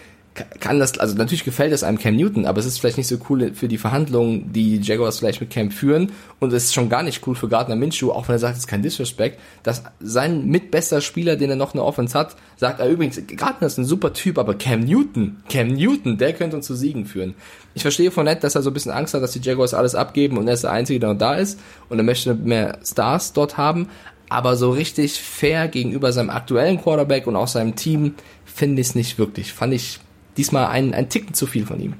[0.61, 3.17] kann das, also natürlich gefällt es einem Cam Newton, aber es ist vielleicht nicht so
[3.29, 7.03] cool für die Verhandlungen, die Jaguars vielleicht mit Cam führen und es ist schon gar
[7.03, 10.47] nicht cool für Gardner Minshew, auch wenn er sagt, es ist kein Disrespect, dass sein
[10.47, 14.13] mitbester Spieler, den er noch eine Offense hat, sagt, er übrigens, Gardner ist ein super
[14.13, 17.35] Typ, aber Cam Newton, Cam Newton, der könnte uns zu Siegen führen.
[17.75, 19.95] Ich verstehe von Nett, dass er so ein bisschen Angst hat, dass die Jaguars alles
[19.95, 21.59] abgeben und er ist der Einzige, der noch da ist
[21.89, 23.89] und er möchte mehr Stars dort haben,
[24.29, 28.15] aber so richtig fair gegenüber seinem aktuellen Quarterback und auch seinem Team
[28.45, 29.53] finde ich es nicht wirklich.
[29.53, 30.01] Fand ich
[30.37, 31.95] diesmal ein, ein Ticken zu viel von ihm.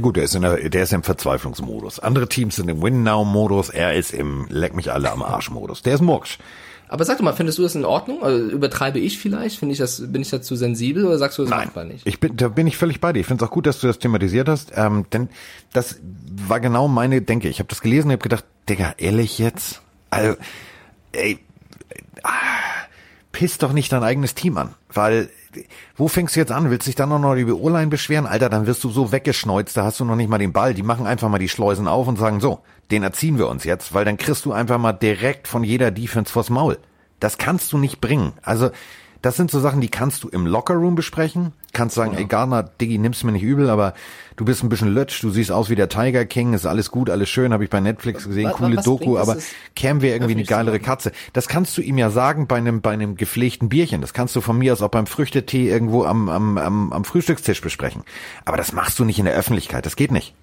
[0.00, 1.98] Gut, der ist, in der, der ist im Verzweiflungsmodus.
[1.98, 5.82] Andere Teams sind im Win-Now-Modus, er ist im Leck mich alle am Arsch-Modus.
[5.82, 6.38] Der ist Murksch.
[6.88, 8.22] Aber sag doch mal, findest du das in Ordnung?
[8.22, 9.58] Also, übertreibe ich vielleicht?
[9.58, 12.06] Finde ich das, bin ich dazu sensibel oder sagst du das Nein, machbar nicht?
[12.06, 13.20] ich bin, da bin ich völlig bei dir.
[13.20, 15.30] Ich finde es auch gut, dass du das thematisiert hast, ähm, denn
[15.72, 16.00] das
[16.46, 17.48] war genau meine Denke.
[17.48, 19.80] Ich habe das gelesen und habe gedacht, Digga, ehrlich jetzt?
[20.10, 20.36] Also,
[21.12, 21.38] ey,
[22.22, 22.30] ah,
[23.42, 25.28] piss doch nicht dein eigenes Team an, weil
[25.96, 26.70] wo fängst du jetzt an?
[26.70, 28.24] Willst dich dann noch über O-Line beschweren?
[28.24, 30.74] Alter, dann wirst du so weggeschneuzt, da hast du noch nicht mal den Ball.
[30.74, 32.60] Die machen einfach mal die Schleusen auf und sagen so,
[32.92, 36.32] den erziehen wir uns jetzt, weil dann kriegst du einfach mal direkt von jeder Defense
[36.32, 36.78] vors Maul.
[37.18, 38.32] Das kannst du nicht bringen.
[38.42, 38.70] Also,
[39.22, 41.52] das sind so Sachen, die kannst du im Lockerroom besprechen.
[41.72, 43.94] Kannst sagen, ey Gardner, Diggi, nimm's mir nicht übel, aber
[44.36, 47.08] du bist ein bisschen lötsch, du siehst aus wie der Tiger King, ist alles gut,
[47.08, 49.36] alles schön, habe ich bei Netflix gesehen, Wa- wa- coole was Doku, aber
[49.74, 50.80] Cam wäre irgendwie eine geilere?
[50.80, 51.12] Katze.
[51.32, 54.00] Das kannst du ihm ja sagen bei einem, bei einem gepflegten Bierchen.
[54.02, 57.60] Das kannst du von mir aus auch beim Früchtetee irgendwo am, am, am, am Frühstückstisch
[57.62, 58.02] besprechen.
[58.44, 60.34] Aber das machst du nicht in der Öffentlichkeit, das geht nicht.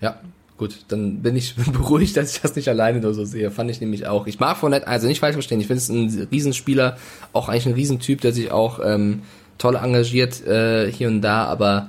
[0.00, 0.20] Ja,
[0.58, 3.50] gut, dann bin ich beruhigt, dass ich das nicht alleine nur so sehe.
[3.50, 4.26] Fand ich nämlich auch.
[4.26, 6.98] Ich mag Fournette, also nicht falsch verstehen, ich finde es ein Riesenspieler,
[7.32, 9.22] auch eigentlich ein Riesentyp, der sich auch ähm,
[9.56, 11.88] toll engagiert äh, hier und da, aber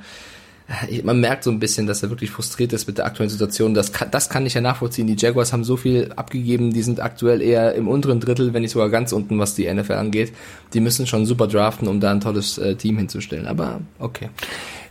[0.90, 3.74] äh, man merkt so ein bisschen, dass er wirklich frustriert ist mit der aktuellen Situation.
[3.74, 5.08] Das kann, das kann ich ja nachvollziehen.
[5.08, 8.72] Die Jaguars haben so viel abgegeben, die sind aktuell eher im unteren Drittel, wenn nicht
[8.72, 10.34] sogar ganz unten, was die NFL angeht.
[10.74, 13.48] Die müssen schon super draften, um da ein tolles äh, Team hinzustellen.
[13.48, 14.30] Aber okay.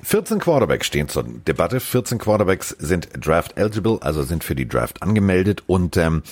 [0.02, 1.80] 14 Quarterbacks stehen zur Debatte.
[1.80, 5.62] 14 Quarterbacks sind draft eligible, also sind für die Draft angemeldet.
[5.66, 6.22] Und ähm,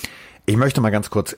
[0.45, 1.35] ich möchte mal ganz kurz,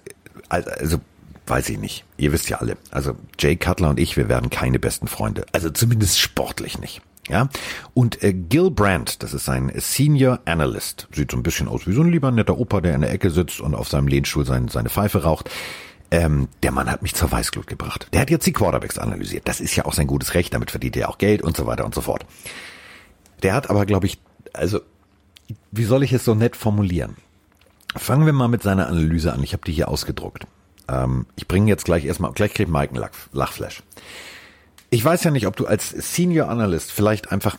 [0.50, 1.00] also
[1.48, 4.80] weiß ich nicht, ihr wisst ja alle, also Jay Cutler und ich, wir werden keine
[4.80, 5.46] besten Freunde.
[5.52, 7.02] Also zumindest sportlich nicht.
[7.28, 7.48] Ja,
[7.94, 11.94] und äh, Gil Brandt, das ist ein Senior Analyst, sieht so ein bisschen aus wie
[11.94, 14.68] so ein lieber netter Opa, der in der Ecke sitzt und auf seinem Lehnstuhl sein,
[14.68, 15.52] seine Pfeife raucht.
[16.12, 18.08] Ähm, der Mann hat mich zur Weißglut gebracht.
[18.14, 19.48] Der hat jetzt die Quarterbacks analysiert.
[19.48, 21.86] Das ist ja auch sein gutes Recht, damit verdient er auch Geld und so weiter
[21.86, 22.26] und so fort.
[23.44, 24.20] Der hat aber, glaube ich,
[24.54, 24.82] also,
[25.72, 27.16] wie soll ich es so nett formulieren?
[27.96, 29.44] Fangen wir mal mit seiner Analyse an.
[29.44, 30.46] Ich habe die hier ausgedruckt.
[30.88, 33.84] Ähm, ich bringe jetzt gleich erstmal, gleich kriegt Mike einen Lach, Lachflash.
[34.92, 37.58] Ich weiß ja nicht, ob du als Senior Analyst vielleicht einfach,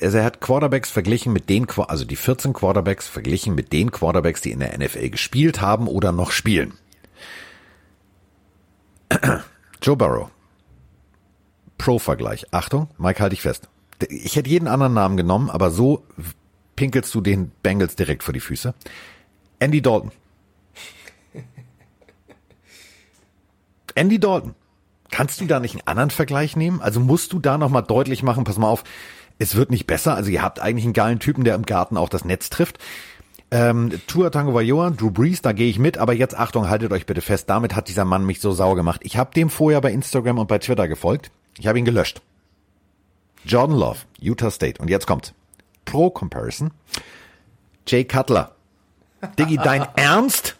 [0.00, 4.40] also er hat Quarterbacks verglichen mit den, also die 14 Quarterbacks verglichen mit den Quarterbacks,
[4.40, 6.74] die in der NFL gespielt haben oder noch spielen.
[9.82, 10.30] Joe Burrow.
[11.78, 12.46] Pro-Vergleich.
[12.52, 13.68] Achtung, Mike, halte ich fest.
[14.08, 16.04] Ich hätte jeden anderen Namen genommen, aber so
[16.76, 18.74] pinkelst du den Bengals direkt vor die Füße.
[19.58, 20.12] Andy Dalton.
[23.94, 24.54] Andy Dalton.
[25.10, 26.80] Kannst du da nicht einen anderen Vergleich nehmen?
[26.80, 28.82] Also musst du da nochmal deutlich machen, pass mal auf,
[29.38, 30.14] es wird nicht besser.
[30.14, 32.78] Also ihr habt eigentlich einen geilen Typen, der im Garten auch das Netz trifft.
[33.52, 37.04] Ähm, Tua Tango Vailoa, Drew Brees, da gehe ich mit, aber jetzt Achtung, haltet euch
[37.04, 39.02] bitte fest, damit hat dieser Mann mich so sauer gemacht.
[39.04, 41.30] Ich habe dem vorher bei Instagram und bei Twitter gefolgt.
[41.58, 42.22] Ich habe ihn gelöscht.
[43.44, 44.80] Jordan Love, Utah State.
[44.80, 45.34] Und jetzt kommt
[45.84, 46.70] Pro Comparison.
[47.86, 48.54] Jay Cutler.
[49.38, 50.56] Diggi, dein Ernst?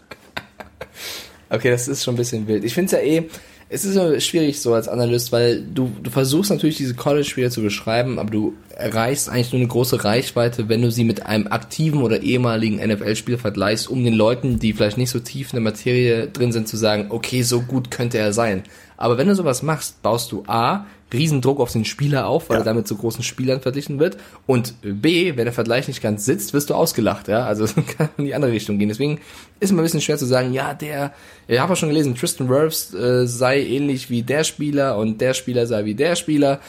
[1.49, 2.63] Okay, das ist schon ein bisschen wild.
[2.63, 3.29] Ich finde es ja eh,
[3.75, 8.19] es ist schwierig so als Analyst, weil du, du versuchst natürlich diese College-Spieler zu beschreiben,
[8.19, 12.23] aber du erreichst eigentlich nur eine große Reichweite, wenn du sie mit einem aktiven oder
[12.23, 16.53] ehemaligen NFL-Spieler vergleichst, um den Leuten, die vielleicht nicht so tief in der Materie drin
[16.53, 18.63] sind, zu sagen, okay, so gut könnte er sein.
[19.03, 22.65] Aber wenn du sowas machst, baust du A, Riesendruck auf den Spieler auf, weil er
[22.65, 24.17] damit zu großen Spielern verglichen wird.
[24.47, 27.45] Und B, wenn der Vergleich nicht ganz sitzt, wirst du ausgelacht, ja.
[27.45, 27.67] Also
[27.99, 28.89] kann in die andere Richtung gehen.
[28.89, 29.19] Deswegen
[29.59, 31.13] ist immer ein bisschen schwer zu sagen, ja, der,
[31.49, 35.35] ich habe auch schon gelesen, Tristan Wirfs äh, sei ähnlich wie der Spieler und der
[35.35, 36.61] Spieler sei wie der Spieler.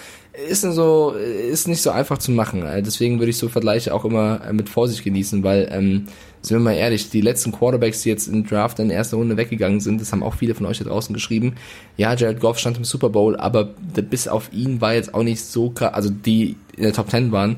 [0.50, 2.66] ist so, ist nicht so einfach zu machen.
[2.66, 6.08] Äh, Deswegen würde ich so Vergleiche auch immer mit Vorsicht genießen, weil, ähm,
[6.44, 9.80] sind wir mal ehrlich, die letzten Quarterbacks, die jetzt im Draft in erster Runde weggegangen
[9.80, 11.56] sind, das haben auch viele von euch da draußen geschrieben.
[11.96, 15.42] Ja, Jared Goff stand im Super Bowl, aber bis auf ihn war jetzt auch nicht
[15.44, 17.58] so krass, also die in der Top 10 waren,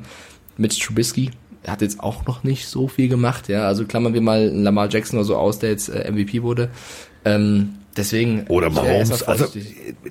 [0.57, 1.31] Mitch Trubisky,
[1.65, 3.65] hat jetzt auch noch nicht so viel gemacht, ja.
[3.65, 6.69] Also klammern wir mal Lamar Jackson oder so aus, der jetzt äh, MVP wurde.
[7.23, 8.45] Ähm, deswegen.
[8.47, 9.23] Oder Mahomes.
[9.23, 9.47] Also,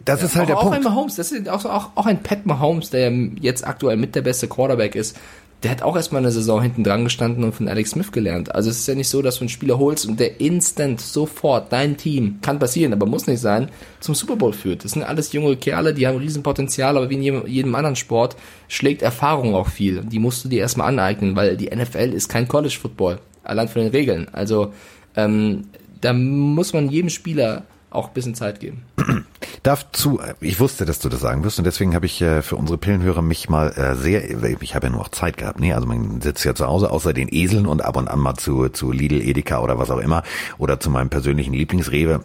[0.05, 0.77] das ist halt auch, der auch Punkt.
[0.77, 4.22] ein Mahomes, das ist auch, auch, auch ein Pat Mahomes, der jetzt aktuell mit der
[4.22, 5.16] beste Quarterback ist.
[5.65, 8.55] Der hat auch erstmal eine Saison hinten dran gestanden und von Alex Smith gelernt.
[8.55, 11.73] Also es ist ja nicht so, dass du einen Spieler holst und der instant sofort
[11.73, 14.85] dein Team, kann passieren, aber muss nicht sein, zum Super Bowl führt.
[14.85, 18.37] Das sind alles junge Kerle, die haben Riesenpotenzial, aber wie in jedem, anderen Sport
[18.69, 20.03] schlägt Erfahrung auch viel.
[20.03, 23.19] Die musst du dir erstmal aneignen, weil die NFL ist kein College Football.
[23.43, 24.29] Allein von den Regeln.
[24.33, 24.75] Also
[25.17, 25.69] ähm,
[26.03, 27.62] da muss man jedem Spieler
[27.95, 28.84] auch ein bisschen Zeit geben.
[29.62, 32.78] Dazu, ich wusste, dass du das sagen wirst und deswegen habe ich äh, für unsere
[32.78, 34.22] Pillenhörer mich mal äh, sehr,
[34.61, 37.12] ich habe ja nur noch Zeit gehabt, nee, also man sitzt ja zu Hause außer
[37.12, 40.22] den Eseln und ab und an mal zu, zu Lidl, Edeka oder was auch immer
[40.59, 42.24] oder zu meinem persönlichen Lieblingsrewe,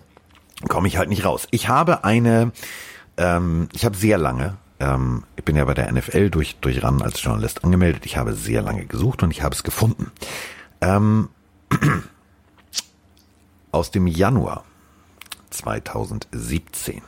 [0.68, 1.48] komme ich halt nicht raus.
[1.52, 2.52] Ich habe eine,
[3.18, 7.02] ähm, ich habe sehr lange, ähm, ich bin ja bei der NFL durch, durch RAN
[7.02, 10.12] als Journalist angemeldet, ich habe sehr lange gesucht und ich habe es gefunden.
[10.82, 11.30] Ähm,
[13.72, 14.64] aus dem Januar
[15.50, 17.02] 2017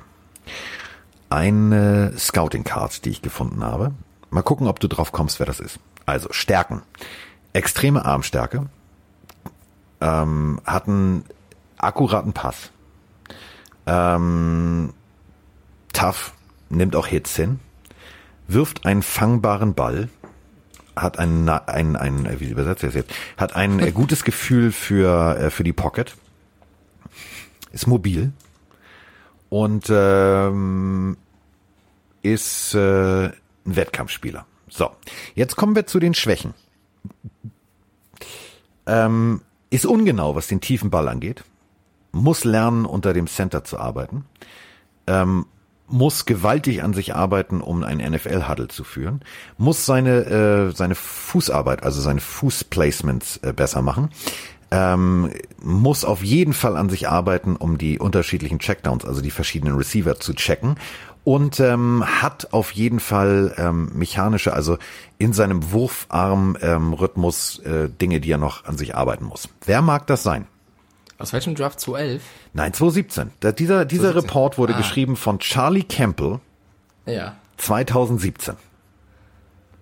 [1.32, 3.94] eine Scouting Card, die ich gefunden habe.
[4.30, 5.80] Mal gucken, ob du drauf kommst, wer das ist.
[6.06, 6.82] Also Stärken.
[7.54, 8.68] Extreme Armstärke.
[10.02, 11.24] Ähm, hatten
[11.78, 12.72] akkuraten Pass.
[13.86, 14.94] Ähm,
[15.94, 16.34] tough,
[16.70, 17.60] nimmt auch Hits hin.
[18.48, 20.10] Wirft einen fangbaren Ball.
[20.96, 23.14] Hat ein, ein, ein wie übersetzt er das jetzt?
[23.38, 26.16] Hat ein äh, gutes Gefühl für, äh, für die Pocket.
[27.72, 28.32] Ist mobil
[29.50, 31.18] und ähm,
[32.22, 33.34] ist äh, ein
[33.66, 34.46] Wettkampfspieler.
[34.70, 34.92] So,
[35.36, 36.54] jetzt kommen wir zu den Schwächen.
[38.86, 41.44] Ähm, ist ungenau, was den tiefen Ball angeht.
[42.14, 44.26] Muss lernen, unter dem Center zu arbeiten.
[45.08, 45.46] Ähm,
[45.88, 49.22] muss gewaltig an sich arbeiten, um ein NFL-Huddle zu führen.
[49.58, 54.10] Muss seine, äh, seine Fußarbeit, also seine Fußplacements äh, besser machen
[54.72, 59.76] ähm, muss auf jeden Fall an sich arbeiten, um die unterschiedlichen Checkdowns, also die verschiedenen
[59.76, 60.76] Receiver zu checken
[61.24, 64.78] und ähm, hat auf jeden Fall ähm, mechanische, also
[65.20, 69.50] in seinem Wurfarm-Rhythmus äh, Dinge, die er noch an sich arbeiten muss.
[69.66, 70.48] Wer mag das sein?
[71.20, 72.24] Aus welchem Draft 2011?
[72.54, 73.32] Nein, 2017.
[73.42, 74.22] Da, dieser dieser 2017.
[74.30, 74.78] Report wurde Ah.
[74.78, 76.40] geschrieben von Charlie Campbell
[77.06, 77.36] Ja.
[77.58, 78.56] 2017.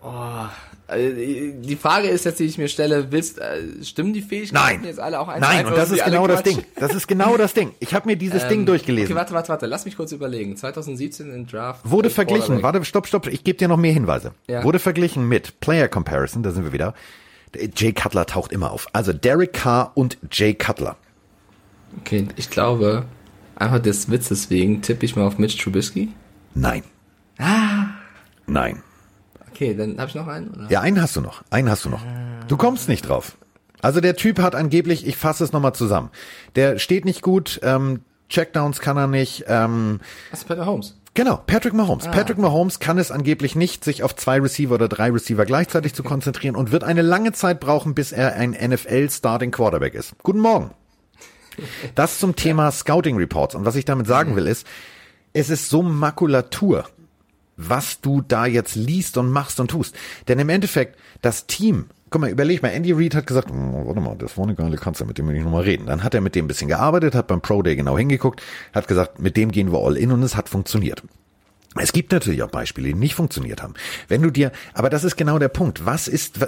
[0.02, 0.50] Also,
[0.92, 5.00] Die Frage ist jetzt, die ich mir stelle, willst, äh, stimmen die Fähigkeiten Nein, jetzt
[5.00, 6.42] alle auch eins nein, ein, und das ist genau das?
[6.44, 6.64] Ding.
[6.78, 7.74] Das ist genau das Ding.
[7.80, 9.12] Ich habe mir dieses Ding durchgelesen.
[9.12, 9.66] Okay, warte, warte, warte.
[9.68, 10.58] Lass mich kurz überlegen.
[10.58, 11.90] 2017 im Draft.
[11.90, 14.34] Wurde verglichen, warte, stopp, stopp, ich gebe dir noch mehr Hinweise.
[14.48, 14.64] Ja.
[14.64, 16.94] Wurde verglichen mit Player Comparison, da sind wir wieder.
[17.76, 18.88] Jay Cutler taucht immer auf.
[18.94, 20.98] Also Derek Carr und Jay Cutler.
[22.00, 23.06] Okay, ich glaube,
[23.56, 26.10] einfach des Witzes wegen tippe ich mal auf Mitch Trubisky.
[26.54, 26.84] Nein.
[27.38, 27.88] Ah.
[28.48, 28.82] Nein.
[29.60, 30.68] Okay, dann habe ich noch einen, oder?
[30.70, 31.44] Ja, einen hast du noch.
[31.50, 32.00] Einen hast du noch.
[32.48, 33.38] Du kommst nicht drauf.
[33.82, 36.12] Also der Typ hat angeblich, ich fasse es nochmal zusammen.
[36.56, 38.00] Der steht nicht gut, ähm,
[38.30, 40.00] Checkdowns kann er nicht, ähm,
[40.32, 40.96] Das ist Peter Holmes.
[41.14, 42.08] Genau, Patrick Mahomes.
[42.08, 42.12] Ah.
[42.12, 46.04] Patrick Mahomes kann es angeblich nicht, sich auf zwei Receiver oder drei Receiver gleichzeitig zu
[46.04, 50.14] konzentrieren und wird eine lange Zeit brauchen, bis er ein NFL-Starting Quarterback ist.
[50.24, 50.72] Guten Morgen.
[51.96, 53.56] Das zum Thema Scouting Reports.
[53.56, 54.66] Und was ich damit sagen will, ist,
[55.34, 56.86] es ist so Makulatur,
[57.60, 59.96] was du da jetzt liest und machst und tust.
[60.28, 64.00] Denn im Endeffekt, das Team, guck mal, überleg mal, Andy Reid hat gesagt, "Oh, warte
[64.00, 65.86] mal, das war eine geile Kanzler, mit dem will ich nochmal reden.
[65.86, 68.42] Dann hat er mit dem ein bisschen gearbeitet, hat beim Pro Day genau hingeguckt,
[68.74, 71.04] hat gesagt, mit dem gehen wir all in und es hat funktioniert.
[71.76, 73.76] Es gibt natürlich auch Beispiele, die nicht funktioniert haben.
[74.08, 75.86] Wenn du dir, aber das ist genau der Punkt.
[75.86, 76.40] Was ist,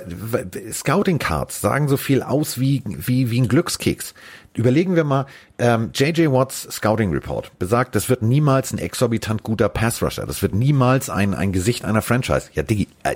[0.71, 4.15] Scouting Cards sagen so viel aus wie, wie, wie ein Glückskeks.
[4.53, 5.27] Überlegen wir mal,
[5.59, 10.25] ähm, JJ Watts Scouting Report besagt, das wird niemals ein exorbitant guter Pass Rusher.
[10.25, 12.49] Das wird niemals ein, ein Gesicht einer Franchise.
[12.53, 13.15] Ja, Diggi, äh,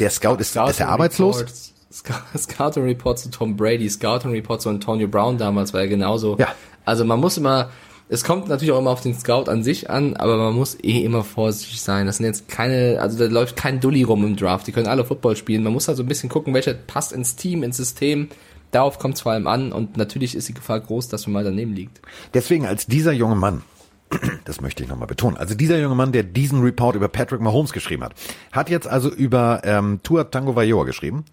[0.00, 1.72] der Scout ist, ist er arbeitslos?
[2.36, 6.36] Scouting Report zu Tom Brady, Scouting Report zu Antonio Brown damals war ja genauso.
[6.38, 6.48] Ja.
[6.84, 7.70] Also man muss immer,
[8.08, 11.04] es kommt natürlich auch immer auf den Scout an sich an, aber man muss eh
[11.04, 12.06] immer vorsichtig sein.
[12.06, 14.66] Das sind jetzt keine, also da läuft kein Dulli rum im Draft.
[14.66, 15.62] Die können alle Football spielen.
[15.62, 18.28] Man muss also ein bisschen gucken, welcher passt ins Team, ins System.
[18.74, 21.44] Darauf kommt es vor allem an und natürlich ist die Gefahr groß, dass man mal
[21.44, 22.00] daneben liegt.
[22.34, 23.62] Deswegen als dieser junge Mann,
[24.44, 27.72] das möchte ich nochmal betonen, also dieser junge Mann, der diesen Report über Patrick Mahomes
[27.72, 28.14] geschrieben hat,
[28.50, 31.24] hat jetzt also über ähm, Tua Tango Vailoa geschrieben.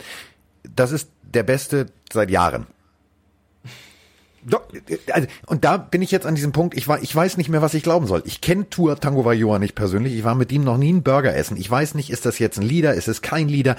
[0.76, 2.68] Das ist der Beste seit Jahren.
[4.44, 4.62] Doch,
[5.12, 7.64] also, und da bin ich jetzt an diesem Punkt, ich, war, ich weiß nicht mehr,
[7.64, 8.22] was ich glauben soll.
[8.26, 11.36] Ich kenne Tour Tango Vajor nicht persönlich, ich war mit ihm noch nie einen Burger
[11.36, 11.58] essen.
[11.58, 13.76] Ich weiß nicht, ist das jetzt ein Leader, ist es kein Leader?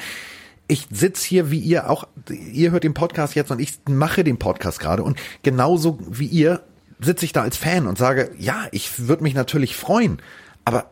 [0.68, 4.38] Ich sitz hier wie ihr auch, ihr hört den Podcast jetzt und ich mache den
[4.38, 6.62] Podcast gerade und genauso wie ihr
[7.00, 10.22] sitze ich da als Fan und sage, ja, ich würde mich natürlich freuen,
[10.64, 10.90] aber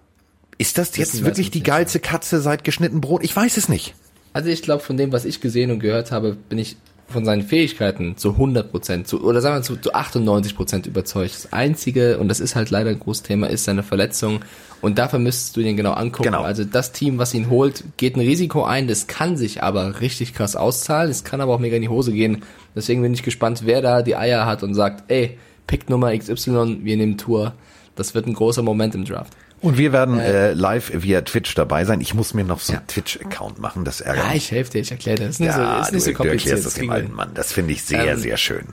[0.58, 3.24] ist das jetzt wirklich die geilste Katze seit geschnitten Brot?
[3.24, 3.94] Ich weiß es nicht.
[4.32, 6.76] Also ich glaube, von dem, was ich gesehen und gehört habe, bin ich
[7.11, 11.34] von seinen Fähigkeiten zu 100 Prozent, zu, oder sagen wir zu, zu 98 Prozent überzeugt.
[11.34, 14.40] Das Einzige, und das ist halt leider ein großes Thema, ist seine Verletzung.
[14.80, 16.30] Und dafür müsstest du den genau angucken.
[16.30, 16.42] Genau.
[16.42, 18.88] Also das Team, was ihn holt, geht ein Risiko ein.
[18.88, 21.11] Das kann sich aber richtig krass auszahlen.
[21.11, 22.42] Es kann aber auch mega in die Hose gehen.
[22.74, 26.78] Deswegen bin ich gespannt, wer da die Eier hat und sagt, ey, Pick Nummer XY,
[26.82, 27.54] wir nehmen Tour.
[27.94, 29.34] Das wird ein großer Moment im Draft.
[29.61, 32.00] Und wir werden äh, live via Twitch dabei sein.
[32.00, 32.86] Ich muss mir noch so einen Ja.
[32.86, 34.44] Twitch-Account machen, das ärgert Ja, mich.
[34.44, 35.28] ich helfe dir, ich erkläre das.
[35.30, 36.46] Ist nicht Ja, so, ist nicht du, so du kompliziert.
[36.56, 37.12] erklärst das dem alten.
[37.14, 37.30] Mann.
[37.34, 38.64] Das finde ich sehr, Ähm, sehr schön.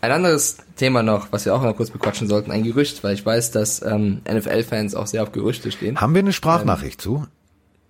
[0.00, 3.26] Ein anderes Thema noch, was wir auch noch kurz bequatschen sollten, ein Gerücht, weil ich
[3.26, 6.00] weiß, dass ähm, NFL-Fans auch sehr auf Gerüchte stehen.
[6.00, 7.26] Haben wir eine Sprachnachricht zu?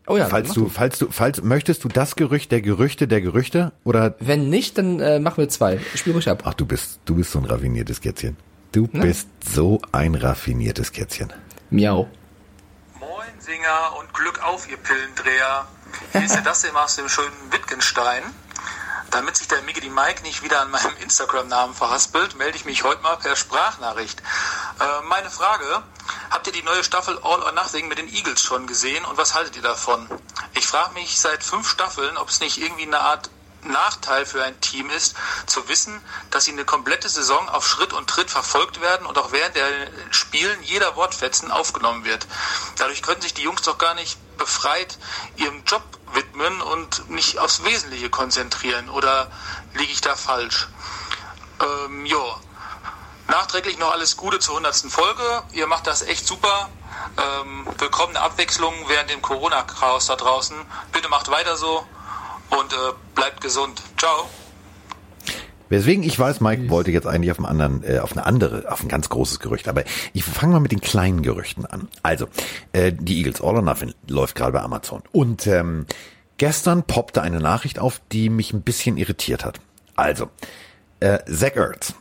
[0.06, 3.72] Oh ja, Falls du, falls du, falls, möchtest du das Gerücht der Gerüchte der Gerüchte
[3.84, 5.78] oder, Wenn nicht, dann äh, machen wir zwei.
[5.94, 6.44] Spiel ruhig ab.
[6.46, 8.38] ach, du bist, du bist so ein raffiniertes Kätzchen.
[8.72, 11.30] Du bist so ein raffiniertes Kätzchen.
[11.68, 12.08] Miau.
[13.48, 15.66] Moin Singer und Glück auf, ihr Pillendreher.
[16.12, 18.22] Hier ist der Dustin aus dem schönen Wittgenstein.
[19.10, 23.00] Damit sich der Mickey Mike nicht wieder an meinem Instagram-Namen verhaspelt, melde ich mich heute
[23.00, 24.20] mal per Sprachnachricht.
[24.20, 25.82] Äh, meine Frage,
[26.30, 29.34] habt ihr die neue Staffel All or Nothing mit den Eagles schon gesehen und was
[29.34, 30.06] haltet ihr davon?
[30.52, 33.30] Ich frage mich seit fünf Staffeln, ob es nicht irgendwie eine Art
[33.64, 35.14] Nachteil für ein Team ist,
[35.46, 36.00] zu wissen,
[36.30, 39.68] dass sie eine komplette Saison auf Schritt und Tritt verfolgt werden und auch während der
[40.10, 42.26] Spielen jeder Wortfetzen aufgenommen wird.
[42.76, 44.98] Dadurch können sich die Jungs doch gar nicht befreit
[45.36, 45.82] ihrem Job
[46.14, 48.88] widmen und nicht aufs Wesentliche konzentrieren.
[48.88, 49.30] Oder
[49.74, 50.68] liege ich da falsch?
[51.60, 52.36] Ähm, jo.
[53.26, 54.90] Nachträglich noch alles Gute zur 100.
[54.90, 55.42] Folge.
[55.52, 56.70] Ihr macht das echt super.
[57.18, 60.56] Ähm, willkommene Abwechslung während dem Corona-Chaos da draußen.
[60.92, 61.86] Bitte macht weiter so
[62.50, 62.76] und äh,
[63.14, 63.82] bleibt gesund.
[63.96, 64.28] Ciao.
[65.68, 68.82] Weswegen ich weiß, Mike wollte jetzt eigentlich auf einen anderen, äh, auf eine andere, auf
[68.82, 69.68] ein ganz großes Gerücht.
[69.68, 69.84] Aber
[70.14, 71.88] ich fange mal mit den kleinen Gerüchten an.
[72.02, 72.26] Also,
[72.72, 75.02] äh, die Eagles All or Nothing läuft gerade bei Amazon.
[75.12, 75.86] Und ähm,
[76.38, 79.60] gestern poppte eine Nachricht auf, die mich ein bisschen irritiert hat.
[79.94, 80.30] Also,
[81.00, 81.94] äh, Zach Ertz,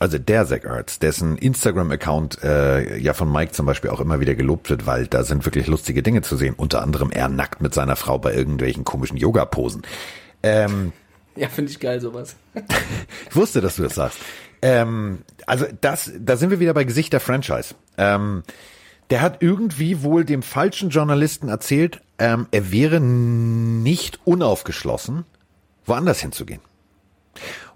[0.00, 4.34] also der Zach Ertz, dessen Instagram-Account äh, ja von Mike zum Beispiel auch immer wieder
[4.34, 6.54] gelobt wird, weil da sind wirklich lustige Dinge zu sehen.
[6.56, 9.82] Unter anderem er nackt mit seiner Frau bei irgendwelchen komischen Yoga-Posen.
[10.42, 10.92] Ähm,
[11.36, 12.34] Ja, finde ich geil, sowas.
[13.28, 14.18] ich wusste, dass du das sagst.
[14.62, 17.74] Ähm, also das, da sind wir wieder bei Gesicht der Franchise.
[17.98, 18.42] Ähm,
[19.10, 25.24] der hat irgendwie wohl dem falschen Journalisten erzählt, ähm, er wäre nicht unaufgeschlossen,
[25.84, 26.62] woanders hinzugehen.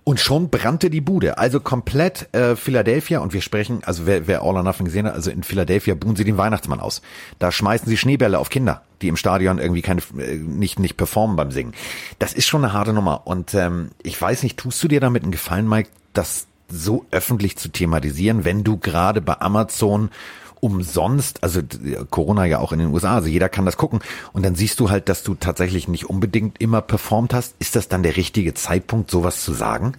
[0.05, 1.39] Und schon brannte die Bude.
[1.39, 5.15] Also komplett äh, Philadelphia, und wir sprechen, also wer, wer All or Nothing gesehen hat,
[5.15, 7.01] also in Philadelphia buhen sie den Weihnachtsmann aus.
[7.39, 11.37] Da schmeißen sie Schneebälle auf Kinder, die im Stadion irgendwie keine, äh, nicht, nicht performen
[11.37, 11.73] beim Singen.
[12.19, 13.27] Das ist schon eine harte Nummer.
[13.27, 17.57] Und ähm, ich weiß nicht, tust du dir damit einen Gefallen, Mike, das so öffentlich
[17.57, 20.11] zu thematisieren, wenn du gerade bei Amazon
[20.65, 21.61] umsonst, also
[22.09, 24.01] Corona ja auch in den USA, also jeder kann das gucken
[24.33, 27.55] und dann siehst du halt, dass du tatsächlich nicht unbedingt immer performt hast.
[27.59, 29.95] Ist das dann der richtige Zeitpunkt, sowas zu sagen?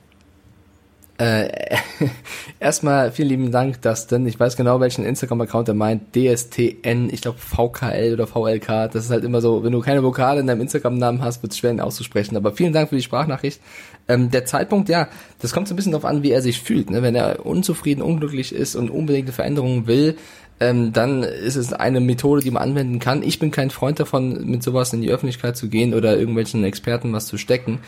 [1.17, 1.77] Äh,
[2.59, 4.27] erstmal vielen lieben Dank, Dustin.
[4.27, 6.13] Ich weiß genau, welchen Instagram-Account er meint.
[6.13, 8.91] DSTN, ich glaube VKL oder VLK.
[8.91, 11.59] Das ist halt immer so, wenn du keine Vokale in deinem Instagram-Namen hast, wird es
[11.59, 12.35] schwer, ihn auszusprechen.
[12.35, 13.61] Aber vielen Dank für die Sprachnachricht.
[14.09, 15.07] Ähm, der Zeitpunkt, ja,
[15.39, 16.89] das kommt so ein bisschen darauf an, wie er sich fühlt.
[16.89, 17.01] Ne?
[17.01, 20.17] Wenn er unzufrieden, unglücklich ist und unbedingte Veränderungen will,
[20.59, 23.23] ähm, dann ist es eine Methode, die man anwenden kann.
[23.23, 27.11] Ich bin kein Freund davon, mit sowas in die Öffentlichkeit zu gehen oder irgendwelchen Experten
[27.13, 27.79] was zu stecken.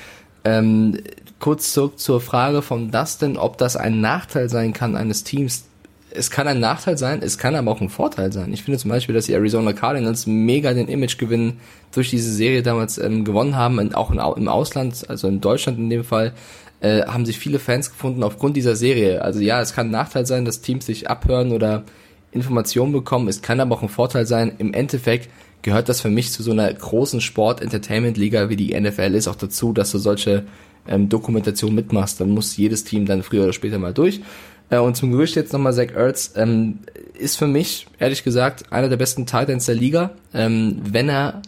[0.43, 0.99] Ähm,
[1.39, 5.65] kurz zurück zur Frage von Dustin, ob das ein Nachteil sein kann eines Teams.
[6.09, 8.51] Es kann ein Nachteil sein, es kann aber auch ein Vorteil sein.
[8.53, 11.57] Ich finde zum Beispiel, dass die Arizona Cardinals mega den Imagegewinn
[11.93, 15.77] durch diese Serie damals ähm, gewonnen haben, und auch in, im Ausland, also in Deutschland
[15.79, 16.33] in dem Fall,
[16.79, 19.21] äh, haben sich viele Fans gefunden aufgrund dieser Serie.
[19.21, 21.83] Also ja, es kann ein Nachteil sein, dass Teams sich abhören oder
[22.31, 23.27] Informationen bekommen.
[23.27, 24.53] Es kann aber auch ein Vorteil sein.
[24.57, 25.29] Im Endeffekt
[25.61, 29.73] gehört das für mich zu so einer großen Sport-Entertainment-Liga wie die NFL ist auch dazu,
[29.73, 30.45] dass du solche
[30.87, 32.21] ähm, Dokumentationen mitmachst.
[32.21, 34.21] Dann muss jedes Team dann früher oder später mal durch.
[34.69, 36.79] Äh, und zum Gerücht jetzt nochmal Zach Ertz ähm,
[37.17, 41.41] ist für mich, ehrlich gesagt, einer der besten Titans der Liga, ähm, wenn er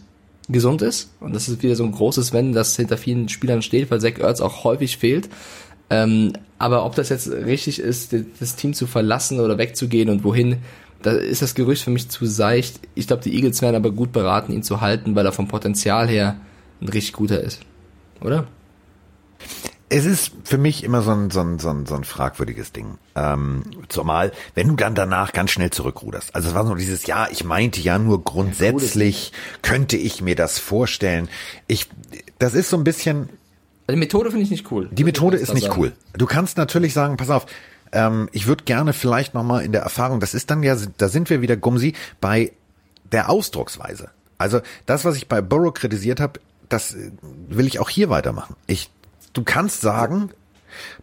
[0.48, 1.10] gesund ist.
[1.20, 4.18] Und das ist wieder so ein großes Wenn, das hinter vielen Spielern steht, weil Zach
[4.18, 5.28] Ertz auch häufig fehlt.
[5.90, 10.58] Ähm, aber ob das jetzt richtig ist, das Team zu verlassen oder wegzugehen und wohin,
[11.02, 12.80] da ist das Gerücht für mich zu seicht.
[12.94, 16.08] Ich glaube, die Eagles wären aber gut beraten, ihn zu halten, weil er vom Potenzial
[16.08, 16.36] her
[16.80, 17.60] ein richtig guter ist.
[18.20, 18.46] Oder?
[19.92, 22.96] es ist für mich immer so ein, so ein, so ein, so ein fragwürdiges Ding.
[23.16, 26.34] Ähm, zumal, wenn du dann danach ganz schnell zurückruderst.
[26.34, 29.32] Also es war so dieses, ja, ich meinte ja nur grundsätzlich,
[29.62, 31.28] könnte ich mir das vorstellen.
[31.66, 31.88] Ich,
[32.38, 33.28] das ist so ein bisschen,
[33.90, 34.88] die Methode finde ich nicht cool.
[34.90, 35.92] die Methode Muss ich ist nicht klar cool.
[36.14, 37.46] Du kannst natürlich sagen, pass auf,
[37.92, 41.30] ähm, ich würde gerne vielleicht nochmal in der Erfahrung, das ist dann ja, da sind
[41.30, 42.52] wir wieder, Gumsi, bei
[43.12, 44.10] der Ausdrucksweise.
[44.38, 47.10] Also das, was ich bei Burrow kritisiert habe, das äh,
[47.48, 48.56] will ich auch hier weitermachen.
[48.66, 48.90] Ich,
[49.32, 50.30] du kannst sagen,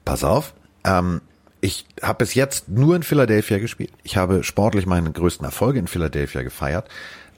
[0.06, 1.22] pass auf, ähm,
[1.60, 3.92] ich habe bis jetzt nur in Philadelphia gespielt.
[4.04, 6.88] Ich habe sportlich meine größten Erfolge in Philadelphia gefeiert.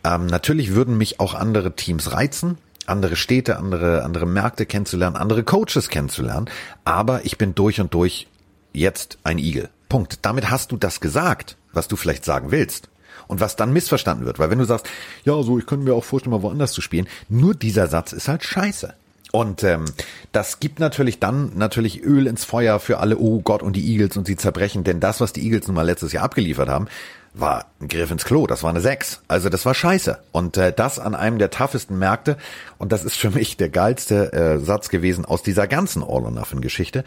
[0.04, 2.58] Ähm, natürlich würden mich auch andere Teams reizen,
[2.90, 6.50] andere Städte, andere, andere Märkte kennenzulernen, andere Coaches kennenzulernen.
[6.86, 8.28] Aber ich bin durch und durch
[8.74, 9.70] jetzt ein Igel.
[9.88, 10.20] Punkt.
[10.22, 12.90] Damit hast du das gesagt, was du vielleicht sagen willst.
[13.28, 14.40] Und was dann missverstanden wird.
[14.40, 14.88] Weil wenn du sagst,
[15.24, 18.28] ja, so, ich könnte mir auch vorstellen, mal woanders zu spielen, nur dieser Satz ist
[18.28, 18.96] halt scheiße.
[19.32, 19.86] Und ähm,
[20.32, 24.18] das gibt natürlich dann natürlich Öl ins Feuer für alle, oh Gott, und die Eagles
[24.18, 24.84] und sie zerbrechen.
[24.84, 26.88] Denn das, was die Eagles nun mal letztes Jahr abgeliefert haben,
[27.34, 28.48] war ein Griff ins Klo.
[28.48, 29.22] Das war eine 6.
[29.28, 30.20] Also das war scheiße.
[30.32, 32.38] Und äh, das an einem der toughesten Märkte.
[32.78, 37.04] Und das ist für mich der geilste äh, Satz gewesen aus dieser ganzen All-or-Nothing-Geschichte,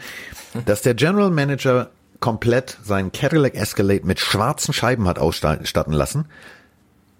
[0.65, 6.25] dass der General Manager komplett seinen Cadillac Escalade mit schwarzen Scheiben hat ausstatten lassen,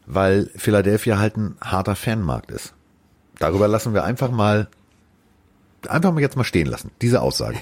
[0.05, 2.73] weil Philadelphia halt ein harter Fanmarkt ist.
[3.37, 4.69] Darüber lassen wir einfach mal,
[5.89, 7.57] einfach mal jetzt mal stehen lassen, diese Aussage.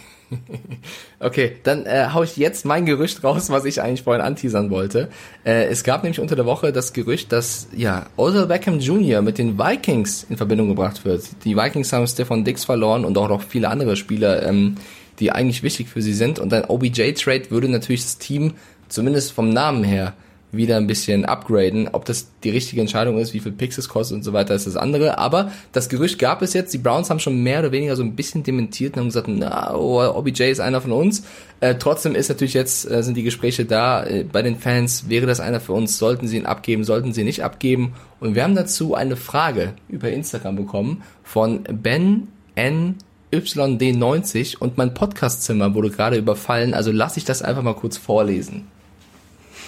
[1.20, 5.10] Okay, dann äh, hau ich jetzt mein Gerücht raus, was ich eigentlich vorhin anteasern wollte.
[5.46, 9.22] Äh, es gab nämlich unter der Woche das Gerücht, dass ja Odell Beckham Jr.
[9.22, 11.24] mit den Vikings in Verbindung gebracht wird.
[11.44, 14.78] Die Vikings haben Stefan Dix verloren und auch noch viele andere Spieler, ähm,
[15.20, 16.40] die eigentlich wichtig für sie sind.
[16.40, 18.54] Und ein OBJ-Trade würde natürlich das Team,
[18.88, 20.14] zumindest vom Namen her,
[20.52, 21.90] wieder ein bisschen upgraden.
[21.92, 24.76] Ob das die richtige Entscheidung ist, wie viel es kostet und so weiter, ist das
[24.76, 25.18] andere.
[25.18, 26.74] Aber das Gerücht gab es jetzt.
[26.74, 29.76] Die Browns haben schon mehr oder weniger so ein bisschen dementiert und haben gesagt, na,
[29.76, 31.24] oh, OBJ ist einer von uns.
[31.60, 35.10] Äh, trotzdem ist natürlich jetzt, äh, sind die Gespräche da äh, bei den Fans.
[35.10, 35.98] Wäre das einer für uns?
[35.98, 36.84] Sollten sie ihn abgeben?
[36.84, 37.94] Sollten sie nicht abgeben?
[38.20, 42.96] Und wir haben dazu eine Frage über Instagram bekommen von Ben N.
[43.32, 48.68] YD90 und mein Podcastzimmer wurde gerade überfallen, also lasse ich das einfach mal kurz vorlesen.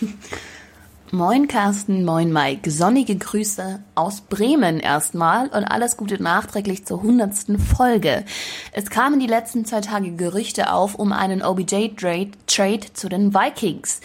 [1.16, 2.72] Moin Carsten, moin Mike.
[2.72, 8.26] Sonnige Grüße aus Bremen erstmal und alles Gute nachträglich zur hundertsten Folge.
[8.72, 14.02] Es kamen die letzten zwei Tage Gerüchte auf um einen OBJ-Trade Trade zu den Vikings.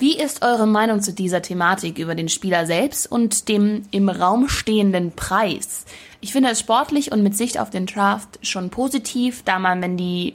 [0.00, 4.48] Wie ist eure Meinung zu dieser Thematik über den Spieler selbst und dem im Raum
[4.48, 5.84] stehenden Preis?
[6.20, 9.96] Ich finde es sportlich und mit Sicht auf den Draft schon positiv, da man, wenn
[9.96, 10.34] die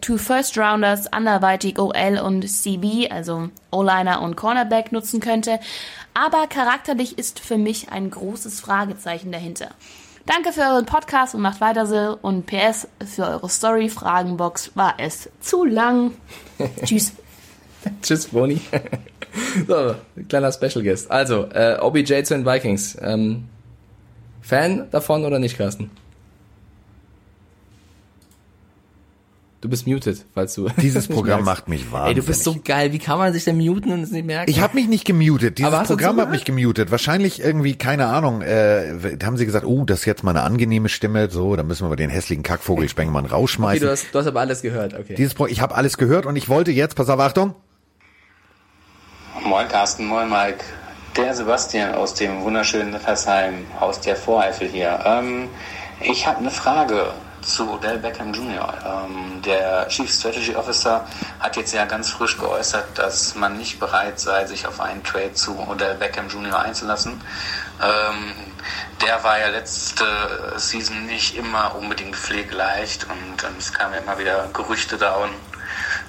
[0.00, 5.58] Two First Rounders anderweitig OL und CB, also O-Liner und Cornerback nutzen könnte.
[6.12, 9.70] Aber charakterlich ist für mich ein großes Fragezeichen dahinter.
[10.26, 12.18] Danke für euren Podcast und macht weiter so.
[12.22, 16.12] Und PS, für eure Story-Fragenbox war es zu lang.
[16.84, 17.12] Tschüss.
[18.00, 18.60] Tschüss, Boni.
[19.68, 19.94] so,
[20.28, 21.10] kleiner Special Guest.
[21.10, 22.96] Also, äh, OBJ zu den Vikings.
[23.02, 23.48] Ähm,
[24.40, 25.90] Fan davon oder nicht, Carsten?
[29.64, 30.68] Du bist muted, falls du.
[30.76, 31.46] Dieses Programm merkst.
[31.46, 32.22] macht mich Ey, wahnsinnig.
[32.22, 32.92] du bist so geil.
[32.92, 34.50] Wie kann man sich denn muten und es nicht merken?
[34.50, 35.56] Ich habe mich nicht gemutet.
[35.56, 36.90] Dieses Programm hat mich gemutet.
[36.90, 40.90] Wahrscheinlich irgendwie, keine Ahnung, äh, haben sie gesagt, oh, das ist jetzt mal eine angenehme
[40.90, 43.86] Stimme, so, dann müssen wir den hässlichen Kackvogel Spengmann okay, rausschmeißen.
[43.86, 44.92] du, hast, du hast aber alles gehört.
[44.92, 45.14] Okay.
[45.14, 47.54] Dieses Pro ich habe alles gehört und ich wollte jetzt, pass auf, Achtung.
[49.46, 50.62] Moin Carsten, moin Mike.
[51.16, 55.00] Der Sebastian aus dem wunderschönen Versheim, aus der Voreifel hier.
[55.06, 55.48] Ähm,
[56.02, 57.14] ich habe eine Frage
[57.44, 58.74] zu Odell Beckham Jr.
[58.84, 61.06] Ähm, der Chief Strategy Officer
[61.40, 65.34] hat jetzt ja ganz frisch geäußert, dass man nicht bereit sei, sich auf einen Trade
[65.34, 66.58] zu Odell Beckham Jr.
[66.58, 67.20] einzulassen.
[67.82, 68.32] Ähm,
[69.00, 70.04] der war ja letzte
[70.56, 75.16] Season nicht immer unbedingt pflegeleicht und ähm, es kamen ja immer wieder Gerüchte da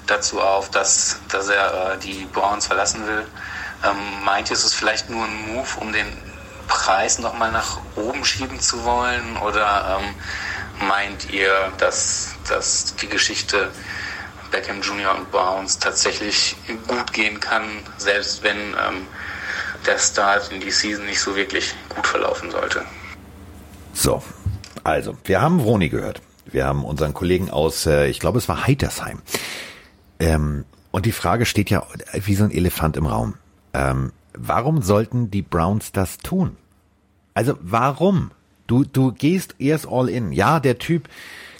[0.06, 3.26] dazu auf, dass, dass er äh, die Browns verlassen will.
[3.84, 6.06] Ähm, meint ihr, ist es vielleicht nur ein Move, um den
[6.68, 9.36] Preis nochmal nach oben schieben zu wollen?
[9.38, 10.14] Oder ähm,
[10.80, 13.70] meint ihr, dass, dass die Geschichte
[14.50, 15.16] Beckham Jr.
[15.16, 16.56] und Browns tatsächlich
[16.86, 17.64] gut gehen kann,
[17.98, 19.06] selbst wenn ähm,
[19.86, 22.84] der Start in die Season nicht so wirklich gut verlaufen sollte?
[23.92, 24.22] So,
[24.84, 26.22] also, wir haben Vroni gehört.
[26.46, 29.20] Wir haben unseren Kollegen aus, äh, ich glaube, es war Heitersheim.
[30.20, 33.34] Ähm, und die Frage steht ja wie so ein Elefant im Raum.
[33.74, 36.56] Ähm, warum sollten die Browns das tun?
[37.34, 38.30] Also warum?
[38.66, 40.32] Du, du gehst erst all in.
[40.32, 41.08] Ja, der Typ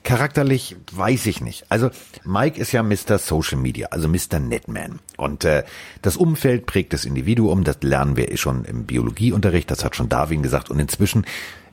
[0.02, 1.66] charakterlich weiß ich nicht.
[1.68, 1.90] Also
[2.24, 3.18] Mike ist ja Mr.
[3.18, 4.38] Social Media, also Mr.
[4.38, 5.00] Netman.
[5.16, 5.64] Und äh,
[6.02, 10.08] das Umfeld prägt das Individuum, das lernen wir eh schon im Biologieunterricht, das hat schon
[10.08, 10.70] Darwin gesagt.
[10.70, 11.26] Und inzwischen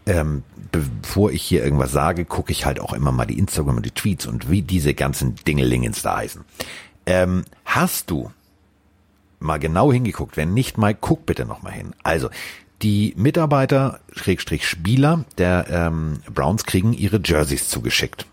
[0.05, 3.85] ähm, bevor ich hier irgendwas sage, gucke ich halt auch immer mal die Instagram und
[3.85, 6.43] die Tweets und wie diese ganzen Dingelingens da heißen.
[7.05, 8.31] Ähm, hast du
[9.39, 10.37] mal genau hingeguckt?
[10.37, 11.93] Wenn nicht mal, guck bitte noch mal hin.
[12.03, 12.29] Also,
[12.83, 18.25] die Mitarbeiter, Schrägstrich Spieler der ähm, Browns kriegen ihre Jerseys zugeschickt.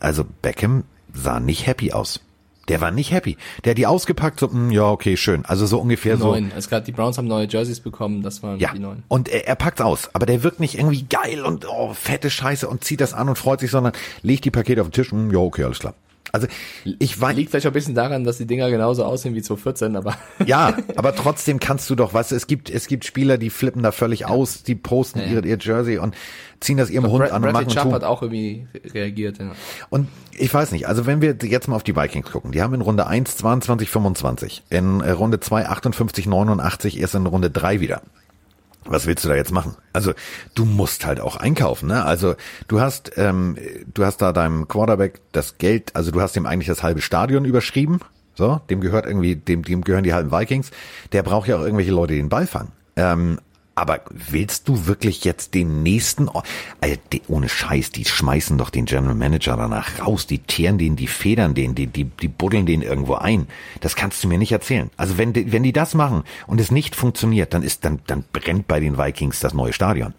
[0.00, 2.20] Also Beckham sah nicht happy aus.
[2.68, 3.36] Der war nicht happy.
[3.64, 5.44] Der hat die ausgepackt, so, mh, ja, okay, schön.
[5.44, 6.28] Also so ungefähr so.
[6.28, 6.52] Neun.
[6.56, 9.02] Es gab, die Browns haben neue Jerseys bekommen, das waren Ja, die neuen.
[9.08, 12.68] und er, er packt's aus, aber der wirkt nicht irgendwie geil und oh, fette Scheiße
[12.68, 13.92] und zieht das an und freut sich, sondern
[14.22, 15.94] legt die Pakete auf den Tisch und ja, okay, alles klar.
[16.32, 16.46] Also
[16.84, 19.96] ich weiß, Liegt vielleicht auch ein bisschen daran, dass die Dinger genauso aussehen wie 2014,
[19.96, 20.16] aber
[20.46, 23.82] ja, aber trotzdem kannst du doch, weißt du, es gibt es gibt Spieler, die flippen
[23.82, 25.32] da völlig aus, die posten Ja, ja.
[25.32, 26.14] Ihre, ihr Jersey und
[26.60, 29.38] ziehen das ihrem Hund Brad, an und Bradley machen Chubb hat auch irgendwie reagiert.
[29.38, 29.52] Ja.
[29.90, 32.72] Und ich weiß nicht, also wenn wir jetzt mal auf die Vikings gucken, die haben
[32.72, 37.80] in Runde 1 22 25, in äh, Runde 2 58 89, erst in Runde 3
[37.80, 38.00] wieder.
[38.84, 39.76] Was willst du da jetzt machen?
[39.92, 40.12] Also
[40.54, 42.04] du musst halt auch einkaufen, ne?
[42.04, 42.34] Also
[42.68, 43.56] du hast ähm,
[43.94, 47.44] du hast da deinem Quarterback das Geld, also du hast ihm eigentlich das halbe Stadion
[47.44, 48.00] überschrieben,
[48.34, 50.70] so, dem gehört irgendwie, dem dem gehören die halben Vikings.
[51.12, 52.72] Der braucht ja auch irgendwelche Leute, die den Ball fangen.
[52.96, 53.38] Ähm,
[53.74, 56.42] aber willst du wirklich jetzt den nächsten, O-
[56.80, 60.96] Alter, die, ohne Scheiß, die schmeißen doch den General Manager danach raus, die teeren den,
[60.96, 63.46] die federn den, die, die, die buddeln den irgendwo ein.
[63.80, 64.90] Das kannst du mir nicht erzählen.
[64.96, 68.24] Also wenn, die- wenn die das machen und es nicht funktioniert, dann ist, dann, dann
[68.32, 70.14] brennt bei den Vikings das neue Stadion.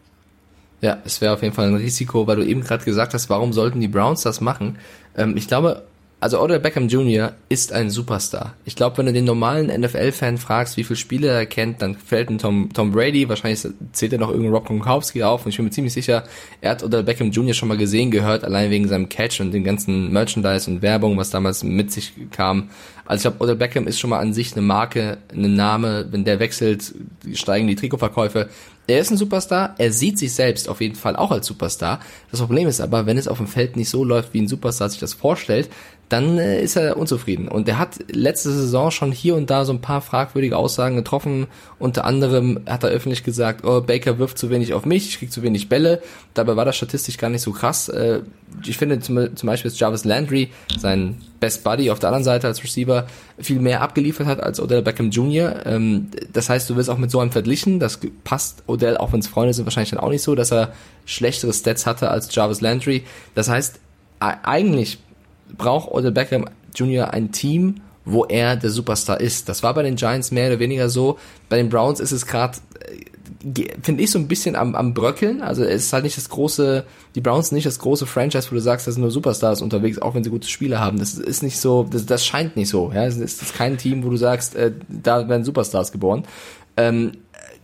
[0.81, 3.53] Ja, es wäre auf jeden Fall ein Risiko, weil du eben gerade gesagt hast, warum
[3.53, 4.77] sollten die Browns das machen?
[5.15, 5.83] Ähm, ich glaube,
[6.24, 7.34] also Odell Beckham Jr.
[7.49, 8.53] ist ein Superstar.
[8.63, 12.30] Ich glaube, wenn du den normalen NFL-Fan fragst, wie viele Spiele er kennt, dann fällt
[12.30, 15.65] ein Tom, Tom Brady, wahrscheinlich zählt er noch irgendein Rob Gronkowski auf und ich bin
[15.65, 16.24] mir ziemlich sicher,
[16.61, 17.53] er hat Odell Beckham Jr.
[17.53, 21.30] schon mal gesehen, gehört, allein wegen seinem Catch und dem ganzen Merchandise und Werbung, was
[21.30, 22.69] damals mit sich kam.
[23.05, 26.24] Also ich glaube, Odell Beckham ist schon mal an sich eine Marke, ein Name, wenn
[26.24, 26.93] der wechselt,
[27.34, 28.47] steigen die Trikotverkäufe.
[28.88, 31.99] Er ist ein Superstar, er sieht sich selbst auf jeden Fall auch als Superstar.
[32.32, 34.89] Das Problem ist aber, wenn es auf dem Feld nicht so läuft, wie ein Superstar
[34.89, 35.69] sich das vorstellt,
[36.09, 37.47] dann äh, ist er unzufrieden.
[37.47, 41.47] Und er hat letzte Saison schon hier und da so ein paar fragwürdige Aussagen getroffen.
[41.79, 45.31] Unter anderem hat er öffentlich gesagt, oh, Baker wirft zu wenig auf mich, ich krieg
[45.31, 46.01] zu wenig Bälle.
[46.33, 47.89] Dabei war das statistisch gar nicht so krass.
[47.89, 48.21] Äh,
[48.65, 52.47] ich finde zum, zum Beispiel, dass Jarvis Landry, sein Best Buddy auf der anderen Seite
[52.47, 53.07] als Receiver,
[53.39, 55.65] viel mehr abgeliefert hat als Odell Beckham Jr.
[55.65, 57.79] Ähm, das heißt, du wirst auch mit so einem verglichen.
[57.79, 60.73] Das passt Odell, auch wenn es Freunde sind, wahrscheinlich dann auch nicht so, dass er
[61.05, 63.03] schlechtere Stats hatte als Jarvis Landry.
[63.35, 63.79] Das heißt,
[64.21, 64.99] e- eigentlich
[65.57, 66.45] braucht Odell Beckham
[66.75, 67.13] Jr.
[67.13, 67.75] ein Team,
[68.05, 69.47] wo er der Superstar ist.
[69.49, 71.17] Das war bei den Giants mehr oder weniger so.
[71.49, 72.57] Bei den Browns ist es gerade,
[73.81, 75.41] finde ich, so ein bisschen am, am Bröckeln.
[75.41, 76.83] Also es ist halt nicht das große,
[77.15, 80.15] die Browns nicht das große Franchise, wo du sagst, da sind nur Superstars unterwegs, auch
[80.15, 80.99] wenn sie gute Spieler haben.
[80.99, 82.91] Das ist nicht so, das, das scheint nicht so.
[82.93, 86.23] Ja, es ist, ist kein Team, wo du sagst, äh, da werden Superstars geboren.
[86.75, 87.13] Ähm,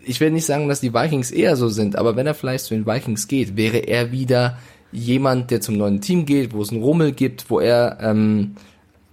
[0.02, 2.74] ich will nicht sagen, dass die Vikings eher so sind, aber wenn er vielleicht zu
[2.74, 4.58] den Vikings geht, wäre er wieder
[4.92, 8.56] jemand, der zum neuen Team geht, wo es einen Rummel gibt, wo er ähm,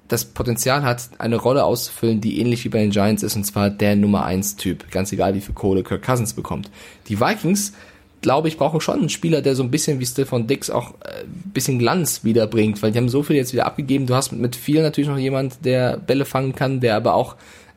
[0.09, 3.71] das Potenzial hat, eine Rolle auszufüllen, die ähnlich wie bei den Giants ist, und zwar
[3.71, 4.91] der Nummer 1 Typ.
[4.91, 6.71] Ganz egal, wie viel Kohle Kirk Cousins bekommt.
[7.09, 7.73] Die Vikings,
[8.23, 11.25] glaube ich, brauchen schon einen Spieler, der so ein bisschen wie Stefan Dix auch äh,
[11.25, 14.07] ein bisschen Glanz wiederbringt, weil die haben so viel jetzt wieder abgegeben.
[14.07, 17.37] Du hast mit viel natürlich noch jemand, der Bälle fangen kann, der aber auch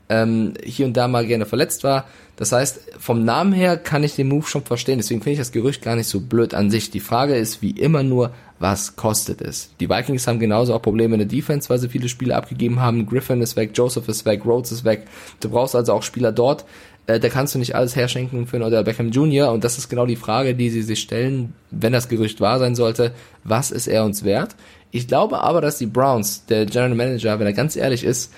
[0.09, 2.05] ähm, hier und da mal gerne verletzt war.
[2.39, 4.97] Das heißt, vom Namen her kann ich den Move schon verstehen.
[4.97, 6.89] Deswegen finde ich das Gerücht gar nicht so blöd an sich.
[6.89, 9.71] Die Frage ist wie immer nur, was kostet es?
[9.81, 13.05] Die Vikings haben genauso auch Probleme in der Defense, weil sie viele Spiele abgegeben haben.
[13.05, 15.05] Griffin ist weg, Joseph ist weg, Rhodes ist weg.
[15.41, 16.63] Du brauchst also auch Spieler dort.
[17.07, 19.51] Äh, da kannst du nicht alles herschenken für einen Odell Beckham Jr.
[19.51, 22.73] Und das ist genau die Frage, die sie sich stellen, wenn das Gerücht wahr sein
[22.73, 23.11] sollte.
[23.43, 24.55] Was ist er uns wert?
[24.91, 28.31] Ich glaube aber, dass die Browns, der General Manager, wenn er ganz ehrlich ist,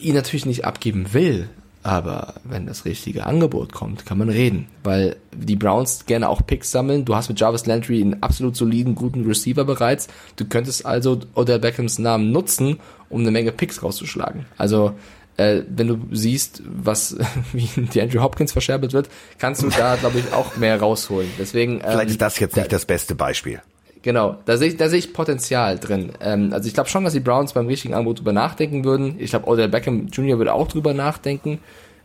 [0.00, 1.48] ihn natürlich nicht abgeben will.
[1.82, 4.66] Aber wenn das richtige Angebot kommt, kann man reden.
[4.82, 7.04] Weil die Browns gerne auch Picks sammeln.
[7.04, 10.08] Du hast mit Jarvis Landry einen absolut soliden, guten Receiver bereits.
[10.36, 14.46] Du könntest also Odell Beckhams Namen nutzen, um eine Menge Picks rauszuschlagen.
[14.56, 14.94] Also
[15.36, 17.16] äh, wenn du siehst, was
[17.52, 19.08] wie die Andrew Hopkins verscherbelt wird,
[19.38, 21.30] kannst du da, glaube ich, auch mehr rausholen.
[21.38, 23.62] Deswegen Vielleicht ähm, ist das jetzt nicht das beste Beispiel.
[24.08, 26.12] Genau, da sehe ich, da sehe ich Potenzial drin.
[26.22, 29.16] Ähm, also ich glaube schon, dass die Browns beim richtigen Angebot drüber nachdenken würden.
[29.18, 30.38] Ich glaube, Odell Beckham Jr.
[30.38, 31.58] würde auch drüber nachdenken.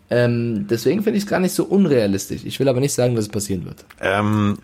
[0.09, 2.43] Ähm, deswegen finde ich es gar nicht so unrealistisch.
[2.43, 3.85] Ich will aber nicht sagen, dass es passieren wird.
[4.01, 4.57] Ähm,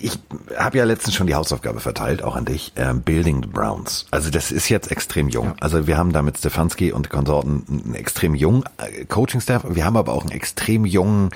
[0.00, 0.18] ich
[0.58, 4.06] habe ja letztens schon die Hausaufgabe verteilt, auch an dich, ähm, Building the Browns.
[4.10, 5.52] Also das ist jetzt extrem jung.
[5.60, 9.64] Also wir haben da mit Stefanski und Konsorten einen extrem jungen äh, Coaching-Staff.
[9.68, 11.30] Wir haben aber auch einen extrem jungen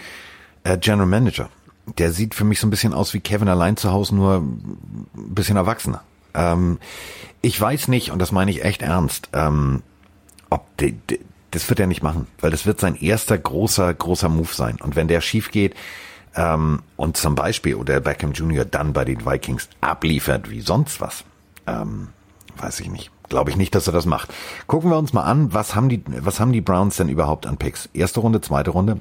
[0.64, 1.48] äh, General Manager.
[1.99, 5.07] Der sieht für mich so ein bisschen aus wie Kevin allein zu Hause, nur ein
[5.14, 6.03] bisschen erwachsener.
[6.35, 6.78] Ähm,
[7.43, 9.82] ich weiß nicht, und das meine ich echt ernst, ähm,
[10.51, 11.20] ob de, de,
[11.51, 14.78] das wird er nicht machen, weil das wird sein erster großer, großer Move sein.
[14.82, 15.74] Und wenn der schief geht,
[16.37, 18.64] ähm, und zum Beispiel Odell Beckham Jr.
[18.64, 21.24] dann bei den Vikings abliefert wie sonst was,
[21.66, 22.09] ähm,
[22.57, 23.11] weiß ich nicht.
[23.28, 24.32] Glaube ich nicht, dass er das macht.
[24.66, 27.57] Gucken wir uns mal an, was haben die, was haben die Browns denn überhaupt an
[27.57, 27.89] Picks?
[27.95, 29.01] Erste Runde, zweite Runde.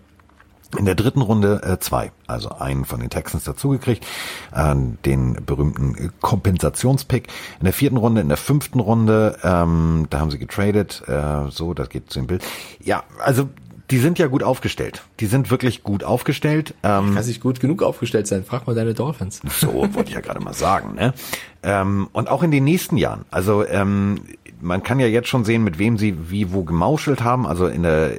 [0.77, 4.05] In der dritten Runde äh, zwei, also einen von den Texans dazugekriegt,
[4.53, 7.27] äh, den berühmten Kompensationspick.
[7.59, 11.73] In der vierten Runde, in der fünften Runde, ähm, da haben sie getradet, äh, so,
[11.73, 12.43] das geht zu dem Bild.
[12.83, 13.49] Ja, also
[13.91, 15.03] die sind ja gut aufgestellt.
[15.19, 16.73] Die sind wirklich gut aufgestellt.
[16.83, 18.43] Ähm, Kann sich gut genug aufgestellt sein.
[18.43, 19.41] Frag mal deine Dolphins.
[19.59, 20.95] so wollte ich ja gerade mal sagen.
[20.95, 21.13] Ne?
[21.61, 23.25] Ähm, und auch in den nächsten Jahren.
[23.29, 24.21] Also ähm,
[24.63, 27.45] man kann ja jetzt schon sehen, mit wem sie wie wo gemauschelt haben.
[27.45, 28.11] Also in der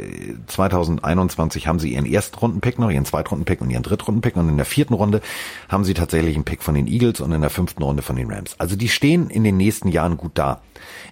[0.46, 4.66] 2021 haben sie ihren ersten Rundenpick noch, ihren Zweitrunden-Pick und ihren Drittrunden-Pick und in der
[4.66, 5.20] vierten Runde
[5.68, 8.30] haben sie tatsächlich einen Pick von den Eagles und in der fünften Runde von den
[8.30, 8.54] Rams.
[8.58, 10.60] Also die stehen in den nächsten Jahren gut da.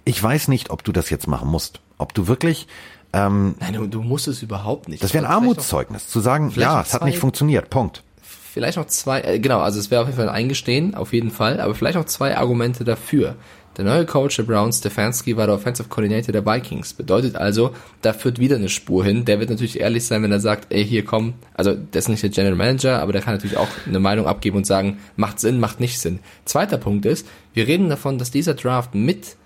[0.04, 1.80] Ich weiß nicht, ob du das jetzt machen musst.
[1.98, 2.68] Ob du wirklich
[3.12, 5.02] ähm, Nein, du, du musst es überhaupt nicht.
[5.02, 8.02] das wäre ein Armutszeugnis, zu sagen, ja, es hat nicht funktioniert, Punkt.
[8.22, 11.30] vielleicht noch zwei, äh, genau, also es wäre auf jeden Fall ein Eingestehen, auf jeden
[11.30, 13.36] Fall, aber vielleicht noch zwei Argumente dafür.
[13.76, 16.92] Der neue Coach der Browns, Stefanski, war der Offensive Coordinator der Vikings.
[16.92, 17.70] Bedeutet also,
[18.02, 19.24] da führt wieder eine Spur hin.
[19.24, 22.22] Der wird natürlich ehrlich sein, wenn er sagt, ey, hier komm, also der ist nicht
[22.22, 25.58] der General Manager, aber der kann natürlich auch eine Meinung abgeben und sagen, macht Sinn,
[25.58, 26.18] macht nicht Sinn.
[26.44, 29.36] Zweiter Punkt ist, wir reden davon, dass dieser Draft mit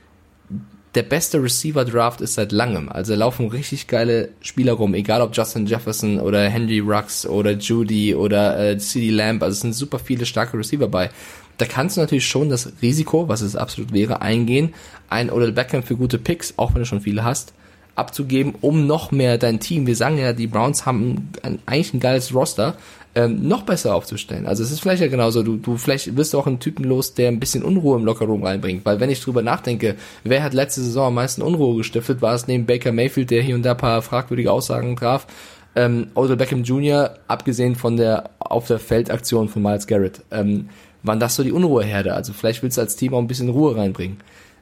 [0.96, 2.88] der beste Receiver-Draft ist seit langem.
[2.88, 7.52] Also da laufen richtig geile Spieler rum, egal ob Justin Jefferson oder Henry Rux oder
[7.52, 9.42] Judy oder äh, CD Lamb.
[9.42, 11.10] Also es sind super viele starke Receiver bei.
[11.58, 14.74] Da kannst du natürlich schon das Risiko, was es absolut wäre, eingehen,
[15.08, 17.52] ein Odell Beckham für gute Picks, auch wenn du schon viele hast,
[17.94, 22.00] abzugeben, um noch mehr dein Team, wir sagen ja, die Browns haben ein, eigentlich ein
[22.00, 22.76] geiles Roster,
[23.14, 24.46] ähm, noch besser aufzustellen.
[24.46, 27.14] Also es ist vielleicht ja genauso, du, du vielleicht wirst du auch einen Typen los,
[27.14, 30.82] der ein bisschen Unruhe im Lockerroom reinbringt, weil wenn ich drüber nachdenke, wer hat letzte
[30.82, 34.02] Saison am meisten Unruhe gestiftet, war es neben Baker Mayfield, der hier und da paar
[34.02, 35.26] fragwürdige Aussagen traf,
[35.74, 40.68] ähm, Odell Beckham Jr., abgesehen von der auf der Feldaktion von Miles Garrett, ähm,
[41.02, 42.14] waren das so die Unruheherde.
[42.14, 44.18] Also vielleicht willst du als Team auch ein bisschen Ruhe reinbringen.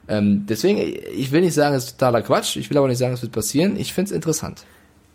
[0.07, 0.79] Ähm, deswegen,
[1.15, 3.31] ich will nicht sagen, es ist totaler Quatsch, ich will aber nicht sagen, es wird
[3.31, 3.77] passieren.
[3.77, 4.65] Ich finde es interessant.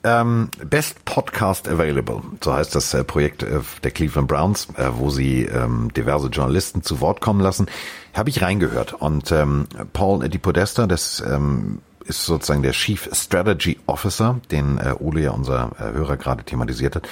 [0.02, 5.10] Ähm, Best Podcast Available, so heißt das äh, Projekt äh, der Cleveland Browns, äh, wo
[5.10, 7.66] sie ähm, diverse Journalisten zu Wort kommen lassen,
[8.14, 8.94] habe ich reingehört.
[8.94, 11.80] Und ähm, Paul Di Podesta, das ähm,
[12.10, 16.96] ist sozusagen der Chief Strategy Officer, den äh, Ole ja unser äh, Hörer gerade thematisiert
[16.96, 17.08] hat.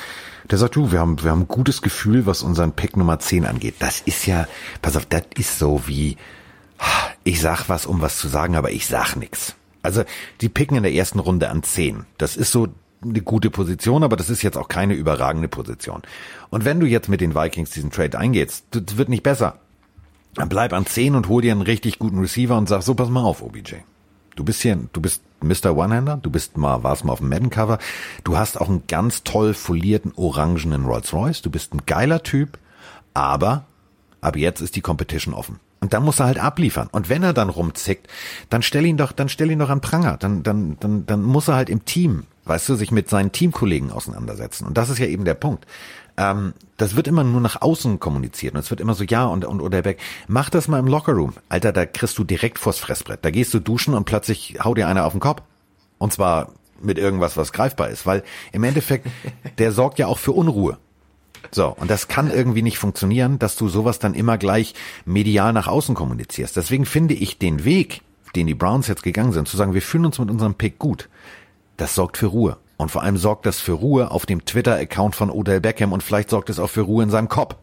[0.50, 3.46] Der sagt, du, wir haben, wir haben ein gutes Gefühl, was unseren Pick Nummer 10
[3.46, 3.76] angeht.
[3.78, 4.46] Das ist ja,
[4.82, 6.16] pass auf, das ist so wie,
[7.24, 9.54] ich sag was, um was zu sagen, aber ich sag nix.
[9.82, 10.04] Also
[10.40, 12.04] die picken in der ersten Runde an 10.
[12.18, 12.68] Das ist so
[13.02, 16.02] eine gute Position, aber das ist jetzt auch keine überragende Position.
[16.50, 19.60] Und wenn du jetzt mit den Vikings diesen Trade eingehst, das wird nicht besser.
[20.34, 23.08] Dann bleib an 10 und hol dir einen richtig guten Receiver und sag so, pass
[23.08, 23.76] mal auf, OBJ.
[24.38, 25.76] Du bist hier, du bist Mr.
[25.76, 27.80] One-Hander, du bist mal, warst mal auf dem Madden-Cover,
[28.22, 32.56] du hast auch einen ganz toll folierten orangenen Rolls-Royce, du bist ein geiler Typ,
[33.14, 33.64] aber
[34.20, 35.58] ab jetzt ist die Competition offen.
[35.80, 36.88] Und dann muss er halt abliefern.
[36.92, 38.06] Und wenn er dann rumzickt,
[38.48, 40.16] dann stell ihn doch, dann stell ihn doch an Pranger.
[40.18, 43.90] Dann, dann, dann, dann muss er halt im Team, weißt du, sich mit seinen Teamkollegen
[43.90, 44.68] auseinandersetzen.
[44.68, 45.66] Und das ist ja eben der Punkt.
[46.18, 48.54] Ähm, das wird immer nur nach außen kommuniziert.
[48.54, 51.34] Und es wird immer so, ja, und, und oder Beck, mach das mal im Lockerroom.
[51.48, 53.24] Alter, da kriegst du direkt vors Fressbrett.
[53.24, 55.42] Da gehst du duschen und plötzlich hau dir einer auf den Kopf.
[55.98, 56.52] Und zwar
[56.82, 58.04] mit irgendwas, was greifbar ist.
[58.04, 59.06] Weil im Endeffekt,
[59.58, 60.78] der sorgt ja auch für Unruhe.
[61.52, 65.68] So, und das kann irgendwie nicht funktionieren, dass du sowas dann immer gleich medial nach
[65.68, 66.56] außen kommunizierst.
[66.56, 68.02] Deswegen finde ich den Weg,
[68.34, 71.08] den die Browns jetzt gegangen sind, zu sagen, wir fühlen uns mit unserem Pick gut,
[71.76, 72.58] das sorgt für Ruhe.
[72.78, 76.30] Und vor allem sorgt das für Ruhe auf dem Twitter-Account von Odell Beckham und vielleicht
[76.30, 77.56] sorgt es auch für Ruhe in seinem Kopf.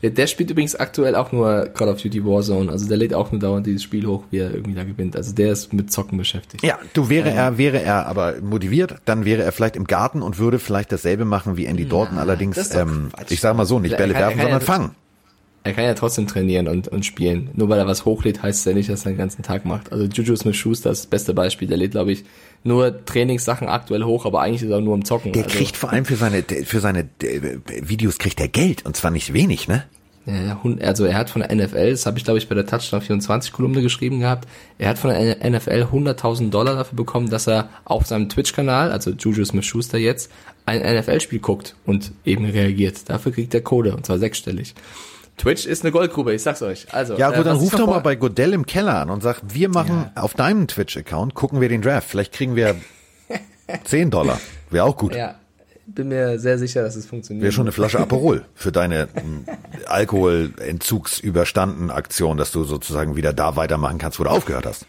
[0.00, 2.70] Ja, der spielt übrigens aktuell auch nur Call of Duty Warzone.
[2.70, 5.16] Also der lädt auch nur dauernd dieses Spiel hoch, wie er irgendwie da gewinnt.
[5.16, 6.64] Also der ist mit Zocken beschäftigt.
[6.64, 10.38] Ja, du wäre er, wäre er aber motiviert, dann wäre er vielleicht im Garten und
[10.38, 12.18] würde vielleicht dasselbe machen wie Andy Dalton.
[12.18, 13.30] Allerdings, ähm, Quatsch.
[13.30, 14.90] ich sag mal so, nicht Bälle er werfen, sondern fangen.
[15.64, 17.50] Er kann ja trotzdem trainieren und, und spielen.
[17.54, 19.92] Nur weil er was hochlädt, heißt es ja nicht, dass er den ganzen Tag macht.
[19.92, 21.68] Also Juju Smith Schuster ist das beste Beispiel.
[21.68, 22.24] Der lädt, glaube ich,
[22.64, 25.32] nur Trainingssachen aktuell hoch, aber eigentlich ist er nur im Zocken.
[25.32, 28.96] Der also, kriegt vor allem für seine, für seine äh, Videos kriegt er Geld und
[28.96, 29.84] zwar nicht wenig, ne?
[30.24, 33.00] Ja, also er hat von der NFL, das habe ich glaube ich bei der Touchdown
[33.00, 37.70] 24 Kolumne geschrieben gehabt, er hat von der NFL 100.000 Dollar dafür bekommen, dass er
[37.84, 40.30] auf seinem Twitch-Kanal, also Juju Smith-Schuster jetzt,
[40.64, 43.08] ein NFL-Spiel guckt und eben reagiert.
[43.08, 44.76] Dafür kriegt er Kohle, und zwar sechsstellig.
[45.36, 46.86] Twitch ist eine Goldgrube, ich sag's euch.
[46.92, 49.10] Also, Ja äh, gut, dann was ich ruf doch mal bei Godell im Keller an
[49.10, 52.08] und sag, wir machen auf deinem Twitch-Account, gucken wir den Draft.
[52.08, 52.76] Vielleicht kriegen wir
[53.84, 54.40] 10 Dollar.
[54.70, 55.14] Wäre auch gut.
[55.14, 55.36] Ja,
[55.86, 57.42] bin mir sehr sicher, dass es funktioniert.
[57.42, 59.08] Wäre schon eine Flasche Aperol für deine
[59.86, 64.86] Alkoholentzugsüberstanden Aktion, dass du sozusagen wieder da weitermachen kannst, wo du aufgehört hast.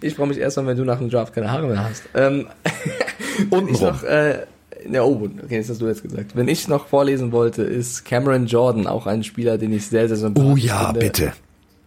[0.00, 2.04] Ich freue mich erstmal, wenn du nach dem Draft keine Haare mehr hast.
[2.14, 2.46] Ähm,
[3.50, 3.74] Untenrum.
[3.74, 4.46] ich noch, äh,
[4.90, 6.36] ja, oh, okay, das hast du jetzt gesagt.
[6.36, 10.16] Wenn ich noch vorlesen wollte, ist Cameron Jordan auch ein Spieler, den ich sehr, sehr
[10.16, 11.00] sympathisch Oh ja, finde.
[11.00, 11.32] bitte.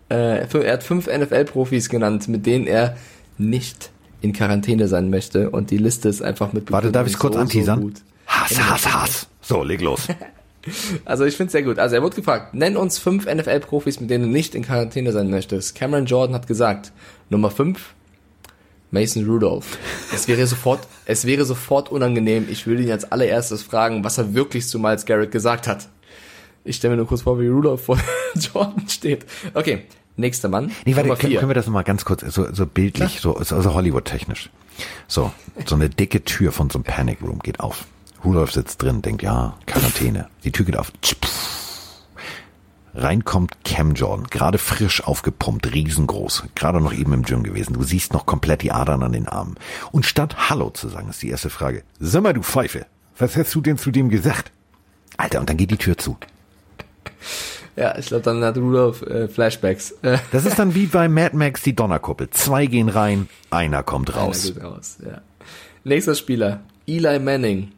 [0.10, 2.96] Äh, er hat fünf NFL-Profis genannt, mit denen er
[3.38, 3.92] nicht
[4.22, 5.50] in Quarantäne sein möchte.
[5.50, 7.82] Und die Liste ist einfach mit Warte, darf ich kurz so, anteasern?
[7.82, 8.02] So.
[8.28, 9.28] Hass, Hass, Hass.
[9.42, 10.08] So, leg los.
[11.06, 11.80] Also ich finde es sehr gut.
[11.80, 15.30] Also er wurde gefragt, nenn uns fünf NFL-Profis, mit denen du nicht in Quarantäne sein
[15.30, 15.76] möchtest.
[15.76, 16.92] Cameron Jordan hat gesagt,
[17.30, 17.94] Nummer fünf,
[18.92, 19.78] Mason Rudolph.
[20.14, 22.48] Es wäre sofort, es wäre sofort unangenehm.
[22.50, 25.90] Ich will ihn als allererstes fragen, was er wirklich zu Miles Garrett gesagt hat.
[26.64, 27.98] Ich stelle mir nur kurz vor, wie Rudolph vor
[28.36, 29.26] Jordan steht.
[29.54, 29.84] Okay,
[30.16, 30.72] nächster Mann.
[30.86, 34.50] Nee, warte, können, können wir das nochmal ganz kurz, so, so bildlich, so, also Hollywood-technisch.
[35.08, 35.32] So,
[35.66, 37.86] so eine dicke Tür von so einem Panic Room geht auf.
[38.24, 40.28] Rudolph sitzt drin, denkt, ja, Quarantäne.
[40.44, 40.92] Die Tür geht auf.
[40.92, 41.67] Rein
[43.26, 47.74] kommt Cam Jordan, gerade frisch aufgepumpt, riesengroß, gerade noch eben im Gym gewesen.
[47.74, 49.56] Du siehst noch komplett die Adern an den Armen.
[49.92, 52.88] Und statt Hallo zu sagen, ist die erste Frage, sag mal, du Pfeife,
[53.20, 54.52] was hast du denn zu dem gesagt?
[55.18, 56.18] Alter, und dann geht die Tür zu.
[57.76, 59.94] Ja, ich glaube, dann hat Rudolph äh, Flashbacks.
[60.32, 62.32] Das ist dann wie bei Mad Max die Donnerkuppel.
[62.32, 64.44] Zwei gehen rein, einer kommt Einer raus.
[64.44, 64.98] geht raus.
[65.06, 65.22] Ja.
[65.84, 67.72] Nächster Spieler, Eli Manning.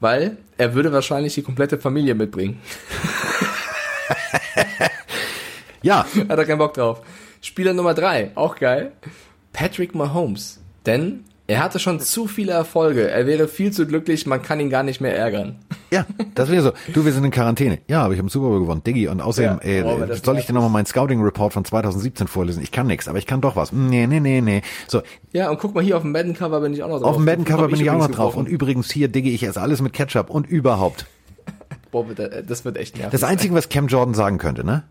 [0.00, 2.60] Weil er würde wahrscheinlich die komplette Familie mitbringen.
[5.82, 7.02] Ja, Hat er keinen Bock drauf.
[7.42, 8.92] Spieler Nummer drei, auch geil.
[9.52, 10.60] Patrick Mahomes.
[10.86, 13.10] Denn er hatte schon zu viele Erfolge.
[13.10, 15.58] Er wäre viel zu glücklich, man kann ihn gar nicht mehr ärgern.
[15.90, 16.72] Ja, das wäre so.
[16.94, 17.80] Du, wir sind in Quarantäne.
[17.86, 18.82] Ja, aber ich habe einen Super Bowl gewonnen.
[18.82, 22.28] Diggi, und außerdem, Ja, aber äh, das soll ich dir nochmal meinen Scouting-Report von 2017
[22.28, 22.62] vorlesen?
[22.62, 23.70] Ich kann nix, aber ich kann doch was.
[23.72, 24.62] Nee, nee, nee, nee.
[24.88, 25.02] So,
[25.32, 27.10] Ja, und guck mal, hier auf dem Madden-Cover bin ich auch noch drauf.
[27.10, 28.36] auf dem Madden-Cover bin ich auch noch drauf.
[28.36, 31.04] Und übrigens hier, Diggi, ich esse alles mit Ketchup und überhaupt.
[31.94, 33.12] Boah, bitte, das wird echt nervig.
[33.12, 34.82] Das Einzige, was Cam Jordan sagen könnte, ne?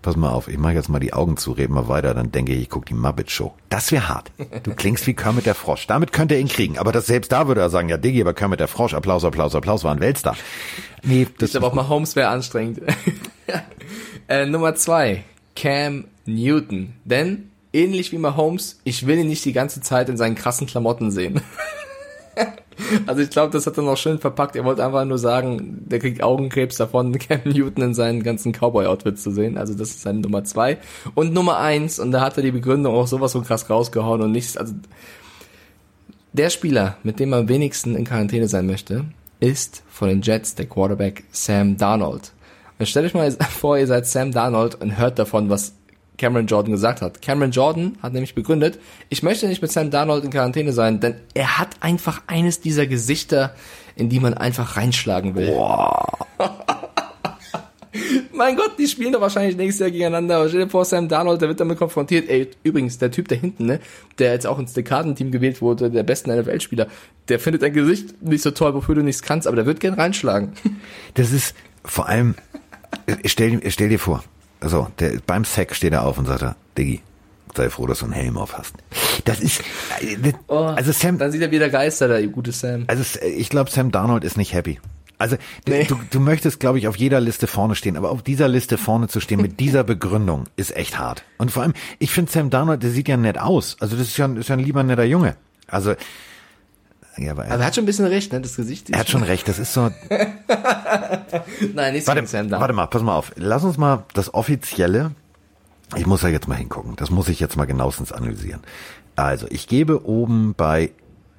[0.00, 2.54] Pass mal auf, ich mache jetzt mal die Augen zu, reden mal weiter, dann denke
[2.54, 3.52] ich, ich guck die Muppet Show.
[3.68, 4.32] Das wäre hart.
[4.62, 5.86] Du klingst wie Kermit der Frosch.
[5.86, 6.78] Damit könnte er ihn kriegen.
[6.78, 9.54] Aber das selbst da würde er sagen, ja, Diggi, aber Kermit der Frosch, Applaus, Applaus,
[9.54, 10.34] Applaus, war ein Weltstar.
[11.02, 12.80] Nee, das Ich glaube auch mal Holmes wäre anstrengend.
[14.28, 15.24] äh, Nummer zwei,
[15.56, 16.94] Cam Newton.
[17.04, 21.10] Denn, ähnlich wie Mahomes, ich will ihn nicht die ganze Zeit in seinen krassen Klamotten
[21.10, 21.42] sehen.
[23.06, 24.56] also ich glaube, das hat er noch schön verpackt.
[24.56, 29.22] Er wollte einfach nur sagen, der kriegt Augenkrebs davon, Cam Newton in seinen ganzen Cowboy-Outfits
[29.22, 29.58] zu sehen.
[29.58, 30.78] Also das ist seine Nummer zwei.
[31.14, 34.32] Und Nummer eins, und da hat er die Begründung auch sowas so krass rausgehauen und
[34.32, 34.74] nichts, also
[36.32, 39.06] der Spieler, mit dem man am wenigsten in Quarantäne sein möchte,
[39.40, 42.32] ist von den Jets der Quarterback Sam Darnold.
[42.78, 45.74] Und stellt euch mal vor, ihr seid Sam Darnold und hört davon, was
[46.18, 47.22] Cameron Jordan gesagt hat.
[47.22, 48.78] Cameron Jordan hat nämlich begründet,
[49.08, 52.86] ich möchte nicht mit Sam Darnold in Quarantäne sein, denn er hat einfach eines dieser
[52.86, 53.54] Gesichter,
[53.96, 55.56] in die man einfach reinschlagen will.
[58.32, 60.36] mein Gott, die spielen doch wahrscheinlich nächstes Jahr gegeneinander.
[60.36, 62.28] Aber stell dir vor, Sam Darnold, der wird damit konfrontiert.
[62.28, 63.80] Ey, übrigens, der Typ da hinten, ne,
[64.18, 66.86] der jetzt auch ins Dekadenteam gewählt wurde, der besten NFL-Spieler,
[67.28, 69.94] der findet dein Gesicht nicht so toll, wofür du nichts kannst, aber der wird gern
[69.94, 70.52] reinschlagen.
[71.14, 71.54] Das ist
[71.84, 72.34] vor allem,
[73.24, 74.22] stell, stell dir vor,
[74.60, 77.00] so, der, beim Sack steht er auf und sagt er, Diggi,
[77.54, 78.74] sei froh, dass du einen Helm auf hast.
[79.24, 79.60] Das ist,
[80.00, 80.34] äh, das-
[80.76, 82.84] also Sam, Dann sieht er wieder Geister, der gute Sam.
[82.86, 84.78] also es- ich glaube, Sam Darnold ist nicht happy.
[85.20, 85.36] Also
[85.66, 85.84] Nee.
[85.84, 89.08] du, du möchtest, glaube ich, auf jeder Liste vorne stehen, aber auf dieser Liste vorne
[89.08, 91.24] zu stehen mit dieser Begründung ist echt hart.
[91.38, 93.76] Und vor allem, ich finde Sam Darnold, der sieht ja nett aus.
[93.80, 95.34] Also das ist ja, ist ja ein lieber netter Junge.
[95.66, 95.94] Also
[97.18, 98.40] ja, aber er, Aber er hat schon ein bisschen recht, ne?
[98.40, 98.90] Das Gesicht.
[98.90, 99.48] er hat schon recht.
[99.48, 99.90] Das ist so.
[101.74, 102.60] Nein, nicht Warte, Sam Darnold.
[102.60, 103.32] warte mal, pass mal auf.
[103.36, 105.12] Lass uns mal das offizielle.
[105.96, 106.96] Ich muss da jetzt mal hingucken.
[106.96, 108.60] Das muss ich jetzt mal genauestens analysieren.
[109.16, 110.92] Also, ich gebe oben bei.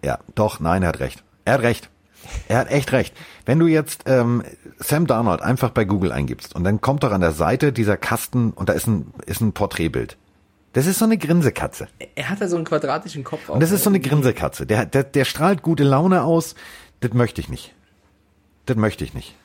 [0.03, 1.23] Ja, doch, nein, er hat recht.
[1.45, 1.89] Er hat recht.
[2.47, 3.15] Er hat echt recht.
[3.45, 4.43] Wenn du jetzt ähm,
[4.77, 8.51] Sam Darnold einfach bei Google eingibst und dann kommt doch an der Seite dieser Kasten
[8.51, 10.17] und da ist ein, ist ein Porträtbild.
[10.73, 11.87] Das ist so eine Grinsekatze.
[12.15, 13.49] Er hat da so einen quadratischen Kopf.
[13.49, 14.65] Und das ist so eine Grinsekatze.
[14.65, 16.55] Der, der, der strahlt gute Laune aus.
[16.99, 17.73] Das möchte ich nicht.
[18.65, 19.35] Das möchte ich nicht.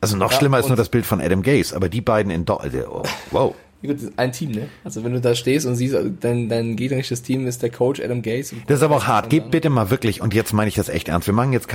[0.00, 2.44] Also noch Ja, schlimmer ist nur das Bild von Adam Gaze, aber die beiden in
[2.44, 3.02] Do oh,
[3.32, 3.54] wow.
[3.82, 4.68] Ja, gut, ein Team, ne?
[4.82, 8.22] Also wenn du da stehst und siehst, dein, dein gegnerisches Team ist der Coach Adam
[8.22, 8.56] Gaze.
[8.66, 9.30] Das ist aber auch hart.
[9.30, 11.68] Gebt bitte mal wirklich, und jetzt meine ich das echt ernst, wir machen jetzt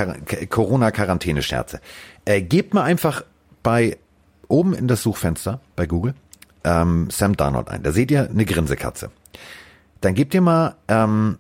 [0.50, 1.80] Corona-Quarantäne-Scherze.
[2.26, 3.24] Äh, gebt mal einfach
[3.62, 3.98] bei
[4.50, 6.14] oben in das Suchfenster bei Google
[6.64, 7.84] ähm, Sam Darnold ein.
[7.84, 9.12] Da seht ihr eine Grinsekatze.
[10.02, 11.38] Dann gebt ihr mal, ähm,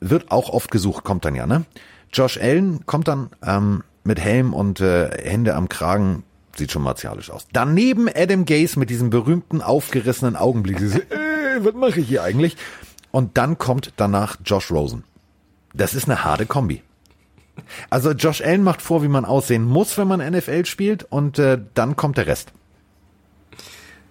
[0.00, 1.64] wird auch oft gesucht, kommt dann ja, ne?
[2.12, 6.24] Josh Allen kommt dann ähm, mit Helm und äh, Hände am Kragen,
[6.56, 7.46] sieht schon martialisch aus.
[7.52, 10.78] Daneben Adam Gaze mit diesem berühmten aufgerissenen Augenblick.
[10.78, 12.56] Sie so, äh, was mache ich hier eigentlich?
[13.10, 15.04] Und dann kommt danach Josh Rosen.
[15.74, 16.82] Das ist eine harte Kombi.
[17.90, 21.58] Also Josh Allen macht vor, wie man aussehen muss, wenn man NFL spielt, und äh,
[21.74, 22.52] dann kommt der Rest.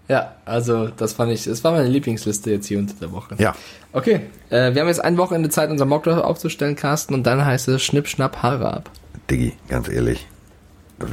[0.07, 3.36] Ja, also das fand ich, das war meine Lieblingsliste jetzt hier unter der Woche.
[3.38, 3.56] Ja.
[3.94, 7.68] Okay, äh, wir haben jetzt ein Wochenende Zeit, unser Mockdraft aufzustellen, Carsten, und dann heißt
[7.69, 8.90] es Schnipp, Schnapp, Haare ab.
[9.30, 10.28] Diggi, ganz ehrlich.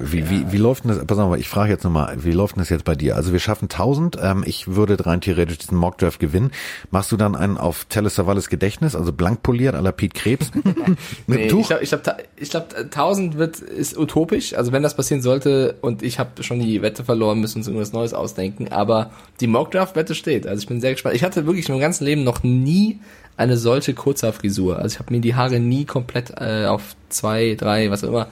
[0.03, 2.61] Wie, wie, wie läuft denn das, pass auf, ich frage jetzt nochmal, wie läuft denn
[2.63, 3.17] das jetzt bei dir?
[3.17, 6.51] Also wir schaffen 1000, ähm, ich würde rein theoretisch diesen Mockdraft gewinnen.
[6.91, 10.51] Machst du dann einen auf Savalas Gedächtnis, also blank poliert à la Pete Krebs?
[11.27, 11.61] Mit Nee, Tuch?
[11.61, 14.55] ich glaube, ich glaub, ich glaub, 1000 wird, ist utopisch.
[14.55, 17.69] Also wenn das passieren sollte und ich habe schon die Wette verloren, müssen wir uns
[17.69, 18.69] irgendwas Neues ausdenken.
[18.73, 19.11] Aber
[19.41, 20.47] die Mockdraft-Wette steht.
[20.47, 21.15] Also ich bin sehr gespannt.
[21.17, 23.01] Ich hatte wirklich in meinem ganzen Leben noch nie
[23.37, 24.79] eine solche Kurzhaarfrisur.
[24.79, 28.27] Also ich habe mir die Haare nie komplett äh, auf zwei, drei, was auch immer,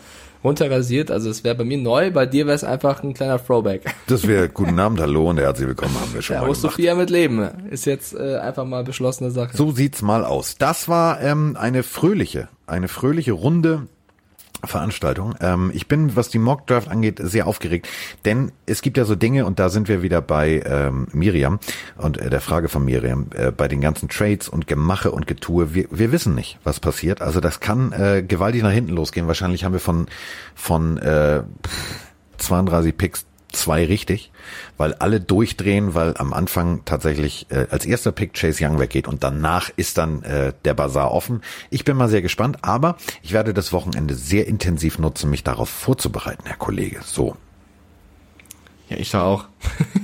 [0.46, 1.10] runterrasiert.
[1.10, 2.10] Also es wäre bei mir neu.
[2.10, 3.82] Bei dir wäre es einfach ein kleiner Throwback.
[4.06, 6.76] Das wäre guten Abend, hallo und herzlich willkommen, haben wir schon Ja, mal musst gemacht.
[6.76, 7.40] viel mit leben.
[7.70, 9.56] Ist jetzt äh, einfach mal beschlossene Sache.
[9.56, 10.56] So sieht's mal aus.
[10.56, 13.88] Das war ähm, eine fröhliche, eine fröhliche Runde
[14.64, 15.34] Veranstaltung.
[15.40, 17.88] Ähm, ich bin, was die Mock Draft angeht, sehr aufgeregt,
[18.24, 21.58] denn es gibt ja so Dinge und da sind wir wieder bei ähm, Miriam
[21.96, 25.74] und äh, der Frage von Miriam äh, bei den ganzen Trades und Gemache und Getue.
[25.74, 27.22] Wir, wir wissen nicht, was passiert.
[27.22, 29.26] Also das kann äh, gewaltig nach hinten losgehen.
[29.26, 30.06] Wahrscheinlich haben wir von
[30.54, 31.42] von äh,
[32.38, 34.30] 32 Picks zwei richtig,
[34.76, 39.24] weil alle durchdrehen, weil am Anfang tatsächlich äh, als erster Pick Chase Young weggeht und
[39.24, 41.42] danach ist dann äh, der Bazar offen.
[41.70, 45.68] Ich bin mal sehr gespannt, aber ich werde das Wochenende sehr intensiv nutzen, mich darauf
[45.68, 47.00] vorzubereiten, Herr Kollege.
[47.04, 47.36] So.
[48.88, 49.46] Ja, ich auch.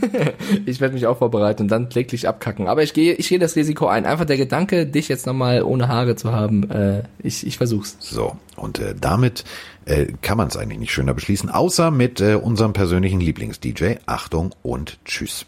[0.67, 2.67] ich werde mich auch vorbereiten und dann kläglich abkacken.
[2.67, 4.07] Aber ich gehe, ich gehe das Risiko ein.
[4.07, 7.97] Einfach der Gedanke, dich jetzt nochmal ohne Haare zu haben, äh, ich, ich versuch's.
[8.01, 9.45] So, und äh, damit
[9.85, 13.97] äh, kann man es eigentlich nicht schöner beschließen, außer mit äh, unserem persönlichen Lieblings-DJ.
[14.07, 15.47] Achtung und Tschüss.